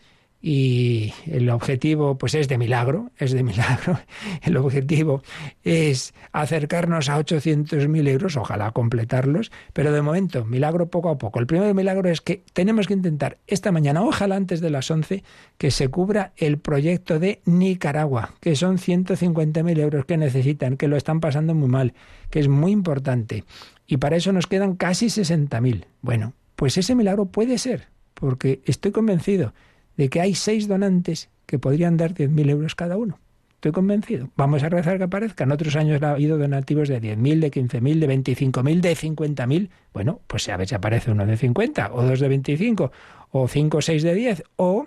y 0.47 1.15
el 1.25 1.49
objetivo 1.49 2.19
pues 2.19 2.35
es 2.35 2.49
de 2.49 2.59
milagro, 2.59 3.11
es 3.17 3.33
de 3.33 3.43
milagro. 3.43 3.99
El 4.43 4.59
objetivo 4.59 5.23
es 5.63 6.13
acercarnos 6.33 7.09
a 7.09 7.19
800.000 7.19 8.09
euros, 8.09 8.37
ojalá 8.37 8.71
completarlos, 8.73 9.51
pero 9.73 9.91
de 9.91 10.03
momento, 10.03 10.45
milagro 10.45 10.91
poco 10.91 11.09
a 11.09 11.17
poco. 11.17 11.41
El 11.41 11.47
primer 11.47 11.73
milagro 11.73 12.11
es 12.11 12.21
que 12.21 12.43
tenemos 12.53 12.87
que 12.87 12.93
intentar 12.93 13.39
esta 13.47 13.73
mañana, 13.73 14.03
ojalá 14.03 14.37
antes 14.37 14.61
de 14.61 14.69
las 14.69 14.91
11, 14.91 15.25
que 15.57 15.71
se 15.71 15.89
cubra 15.89 16.35
el 16.37 16.59
proyecto 16.59 17.19
de 17.19 17.41
Nicaragua, 17.47 18.35
que 18.41 18.55
son 18.55 18.77
150.000 18.77 19.79
euros 19.79 20.05
que 20.05 20.19
necesitan, 20.19 20.77
que 20.77 20.89
lo 20.89 20.99
están 20.99 21.21
pasando 21.21 21.55
muy 21.55 21.71
mal, 21.71 21.95
que 22.29 22.41
es 22.41 22.49
muy 22.49 22.73
importante. 22.73 23.45
Y 23.87 23.97
para 23.97 24.17
eso 24.17 24.31
nos 24.31 24.47
quedan 24.47 24.77
casi 24.77 25.07
60.000. 25.07 25.87
Bueno, 26.03 26.35
pues 26.55 26.77
ese 26.77 26.95
milagro 26.95 27.25
puede 27.25 27.57
ser, 27.57 27.89
porque 28.13 28.61
estoy 28.67 28.93
convencido 28.93 29.55
de 29.97 30.09
que 30.09 30.21
hay 30.21 30.35
seis 30.35 30.69
donantes 30.69 31.31
que 31.47 31.59
podrían 31.59 31.97
dar 31.97 32.15
10.000 32.15 32.51
euros 32.51 32.75
cada 32.75 32.97
uno. 32.97 33.19
Estoy 33.65 33.73
convencido. 33.73 34.29
Vamos 34.37 34.63
a 34.63 34.69
rezar 34.69 34.99
que 34.99 35.05
aparezcan. 35.05 35.51
Otros 35.51 35.75
años 35.77 36.03
ha 36.03 36.11
habido 36.11 36.37
donativos 36.37 36.89
de 36.89 37.01
10.000, 37.01 37.41
de 37.41 37.51
15.000, 37.51 37.99
de 37.99 38.09
25.000, 38.09 38.81
de 38.81 38.95
50.000. 38.95 39.71
Bueno, 39.95 40.21
pues 40.27 40.49
a 40.51 40.57
ver 40.59 40.69
si 40.69 40.75
aparece 40.75 41.11
uno 41.11 41.25
de 41.25 41.37
50, 41.39 41.95
o 41.95 42.03
dos 42.03 42.21
de 42.21 42.29
25, 42.29 42.93
o 43.31 43.49
cinco 43.49 43.79
o 43.79 43.81
seis 43.81 44.03
de 44.03 44.15
10, 44.15 44.43
o 44.57 44.87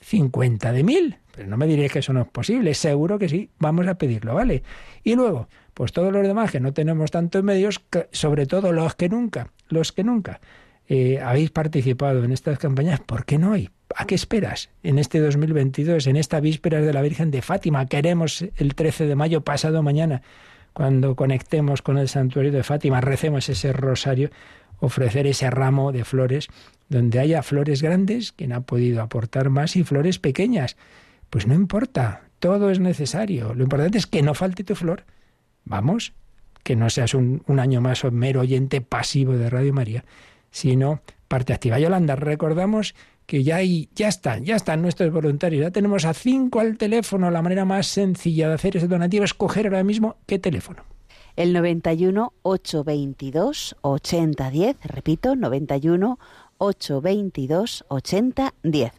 50 0.00 0.72
de 0.72 0.84
1.000. 0.84 1.18
Pero 1.34 1.48
no 1.48 1.56
me 1.56 1.66
diréis 1.66 1.90
que 1.90 1.98
eso 1.98 2.12
no 2.12 2.22
es 2.22 2.28
posible. 2.28 2.74
Seguro 2.74 3.18
que 3.18 3.28
sí. 3.28 3.50
Vamos 3.58 3.88
a 3.88 3.94
pedirlo, 3.96 4.34
¿vale? 4.34 4.62
Y 5.02 5.16
luego, 5.16 5.48
pues 5.74 5.90
todos 5.90 6.12
los 6.12 6.24
demás 6.24 6.52
que 6.52 6.60
no 6.60 6.72
tenemos 6.72 7.10
tantos 7.10 7.42
medios, 7.42 7.82
sobre 8.12 8.46
todo 8.46 8.70
los 8.70 8.94
que 8.94 9.08
nunca, 9.08 9.50
los 9.68 9.90
que 9.90 10.04
nunca 10.04 10.40
eh, 10.88 11.20
habéis 11.20 11.50
participado 11.50 12.24
en 12.24 12.32
estas 12.32 12.58
campañas, 12.58 13.00
¿por 13.00 13.24
qué 13.24 13.38
no 13.38 13.52
hay? 13.52 13.70
¿A 13.96 14.06
qué 14.06 14.14
esperas 14.14 14.70
en 14.82 14.98
este 14.98 15.20
2022, 15.20 16.06
en 16.06 16.16
esta 16.16 16.40
víspera 16.40 16.80
de 16.80 16.92
la 16.92 17.02
Virgen 17.02 17.30
de 17.30 17.42
Fátima? 17.42 17.86
Queremos 17.86 18.44
el 18.56 18.74
13 18.74 19.06
de 19.06 19.14
mayo, 19.14 19.42
pasado 19.42 19.82
mañana, 19.82 20.22
cuando 20.74 21.14
conectemos 21.14 21.82
con 21.82 21.98
el 21.98 22.08
santuario 22.08 22.50
de 22.50 22.64
Fátima, 22.64 23.00
recemos 23.00 23.48
ese 23.48 23.72
rosario, 23.72 24.30
ofrecer 24.80 25.26
ese 25.28 25.48
ramo 25.48 25.92
de 25.92 26.04
flores, 26.04 26.48
donde 26.88 27.20
haya 27.20 27.42
flores 27.42 27.80
grandes, 27.80 28.32
quien 28.32 28.52
ha 28.52 28.62
podido 28.62 29.00
aportar 29.00 29.50
más, 29.50 29.76
y 29.76 29.84
flores 29.84 30.18
pequeñas. 30.18 30.76
Pues 31.30 31.46
no 31.46 31.54
importa, 31.54 32.24
todo 32.40 32.70
es 32.70 32.80
necesario. 32.80 33.54
Lo 33.54 33.62
importante 33.62 33.98
es 33.98 34.08
que 34.08 34.22
no 34.22 34.34
falte 34.34 34.64
tu 34.64 34.74
flor. 34.74 35.04
Vamos, 35.64 36.12
que 36.64 36.74
no 36.74 36.90
seas 36.90 37.14
un, 37.14 37.44
un 37.46 37.60
año 37.60 37.80
más 37.80 38.02
un 38.02 38.16
mero 38.16 38.40
oyente 38.40 38.80
pasivo 38.80 39.34
de 39.34 39.50
Radio 39.50 39.72
María, 39.72 40.04
sino 40.54 41.00
parte 41.26 41.52
activa. 41.52 41.80
Yolanda, 41.80 42.14
recordamos 42.14 42.94
que 43.26 43.42
ya, 43.42 43.56
hay, 43.56 43.88
ya 43.96 44.06
están, 44.06 44.44
ya 44.44 44.54
están 44.54 44.82
nuestros 44.82 45.12
voluntarios. 45.12 45.62
Ya 45.62 45.72
tenemos 45.72 46.04
a 46.04 46.14
cinco 46.14 46.60
al 46.60 46.78
teléfono. 46.78 47.28
La 47.32 47.42
manera 47.42 47.64
más 47.64 47.88
sencilla 47.88 48.46
de 48.48 48.54
hacer 48.54 48.76
ese 48.76 48.86
donativo 48.86 49.24
es 49.24 49.34
coger 49.34 49.66
ahora 49.66 49.82
mismo 49.82 50.16
qué 50.26 50.38
teléfono. 50.38 50.84
El 51.34 51.52
91 51.52 52.32
822 52.42 53.76
8010, 53.80 54.76
repito, 54.84 55.34
91 55.34 56.20
822 56.58 57.84
8010. 57.88 58.92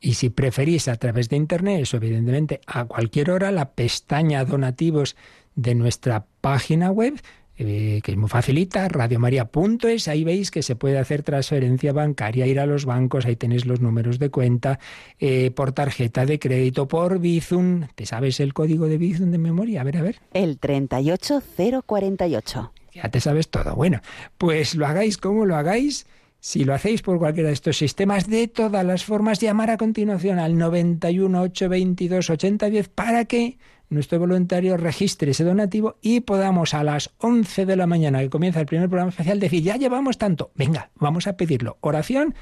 Y 0.00 0.14
si 0.14 0.30
preferís 0.30 0.88
a 0.88 0.96
través 0.96 1.28
de 1.28 1.36
Internet, 1.36 1.82
eso 1.82 1.98
evidentemente 1.98 2.60
a 2.66 2.86
cualquier 2.86 3.30
hora, 3.30 3.52
la 3.52 3.70
pestaña 3.70 4.44
donativos 4.44 5.14
de 5.54 5.76
nuestra 5.76 6.26
página 6.40 6.90
web 6.90 7.20
eh, 7.58 8.00
que 8.04 8.12
es 8.12 8.16
muy 8.16 8.28
facilita, 8.28 8.86
radiomaria.es, 8.88 10.06
ahí 10.06 10.22
veis 10.22 10.52
que 10.52 10.62
se 10.62 10.76
puede 10.76 10.98
hacer 10.98 11.24
transferencia 11.24 11.92
bancaria, 11.92 12.46
ir 12.46 12.60
a 12.60 12.66
los 12.66 12.84
bancos, 12.84 13.26
ahí 13.26 13.34
tenéis 13.34 13.66
los 13.66 13.80
números 13.80 14.20
de 14.20 14.30
cuenta, 14.30 14.78
eh, 15.18 15.50
por 15.50 15.72
tarjeta 15.72 16.24
de 16.24 16.38
crédito, 16.38 16.86
por 16.86 17.18
Bizum. 17.18 17.88
¿Te 17.96 18.06
sabes 18.06 18.38
el 18.38 18.54
código 18.54 18.86
de 18.86 18.98
Bizum 18.98 19.32
de 19.32 19.38
memoria? 19.38 19.80
A 19.80 19.84
ver, 19.84 19.96
a 19.96 20.02
ver. 20.02 20.20
El 20.32 20.58
38048. 20.58 22.72
Ya 22.94 23.08
te 23.08 23.20
sabes 23.20 23.48
todo. 23.48 23.74
Bueno, 23.74 24.00
pues 24.38 24.76
lo 24.76 24.86
hagáis 24.86 25.18
como 25.18 25.44
lo 25.44 25.56
hagáis. 25.56 26.06
Si 26.40 26.64
lo 26.64 26.72
hacéis 26.72 27.02
por 27.02 27.18
cualquiera 27.18 27.48
de 27.48 27.54
estos 27.54 27.76
sistemas, 27.76 28.28
de 28.28 28.46
todas 28.46 28.86
las 28.86 29.04
formas, 29.04 29.40
llamar 29.40 29.70
a 29.70 29.76
continuación 29.76 30.38
al 30.38 30.56
91 30.56 31.40
822 31.40 32.30
8010 32.30 32.88
para 32.88 33.24
que 33.24 33.58
nuestro 33.90 34.18
voluntario 34.18 34.76
registre 34.76 35.30
ese 35.30 35.44
donativo 35.44 35.96
y 36.02 36.20
podamos 36.20 36.74
a 36.74 36.84
las 36.84 37.10
11 37.18 37.66
de 37.66 37.76
la 37.76 37.86
mañana, 37.86 38.20
que 38.20 38.30
comienza 38.30 38.60
el 38.60 38.66
primer 38.66 38.88
programa 38.88 39.10
especial, 39.10 39.40
decir, 39.40 39.62
ya 39.62 39.76
llevamos 39.76 40.18
tanto, 40.18 40.50
venga, 40.54 40.90
vamos 40.96 41.26
a 41.26 41.36
pedirlo. 41.36 41.78
Oración 41.80 42.34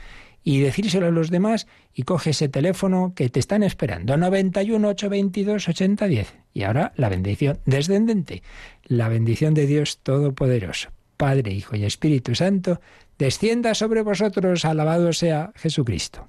y 0.42 0.61
decírselo 0.61 1.07
a 1.07 1.11
los 1.11 1.30
demás 1.30 1.66
y 1.92 2.05
coge 2.05 2.30
ese 2.30 2.49
teléfono 2.49 3.14
que 3.16 3.28
te 3.28 3.40
están 3.40 3.64
esperando, 3.64 4.16
91 4.16 4.88
822 4.88 5.68
8010. 5.68 6.34
Y 6.55 6.62
ahora 6.62 6.92
la 6.97 7.09
bendición 7.09 7.59
descendente, 7.66 8.42
la 8.84 9.09
bendición 9.09 9.55
de 9.55 9.66
Dios 9.66 9.99
Todopoderoso, 10.05 10.90
Padre, 11.16 11.53
Hijo 11.53 11.74
y 11.74 11.84
Espíritu 11.84 12.34
Santo, 12.34 12.80
descienda 13.18 13.74
sobre 13.74 14.03
vosotros, 14.03 14.64
alabado 14.64 15.12
sea 15.12 15.53
Jesucristo. 15.57 16.28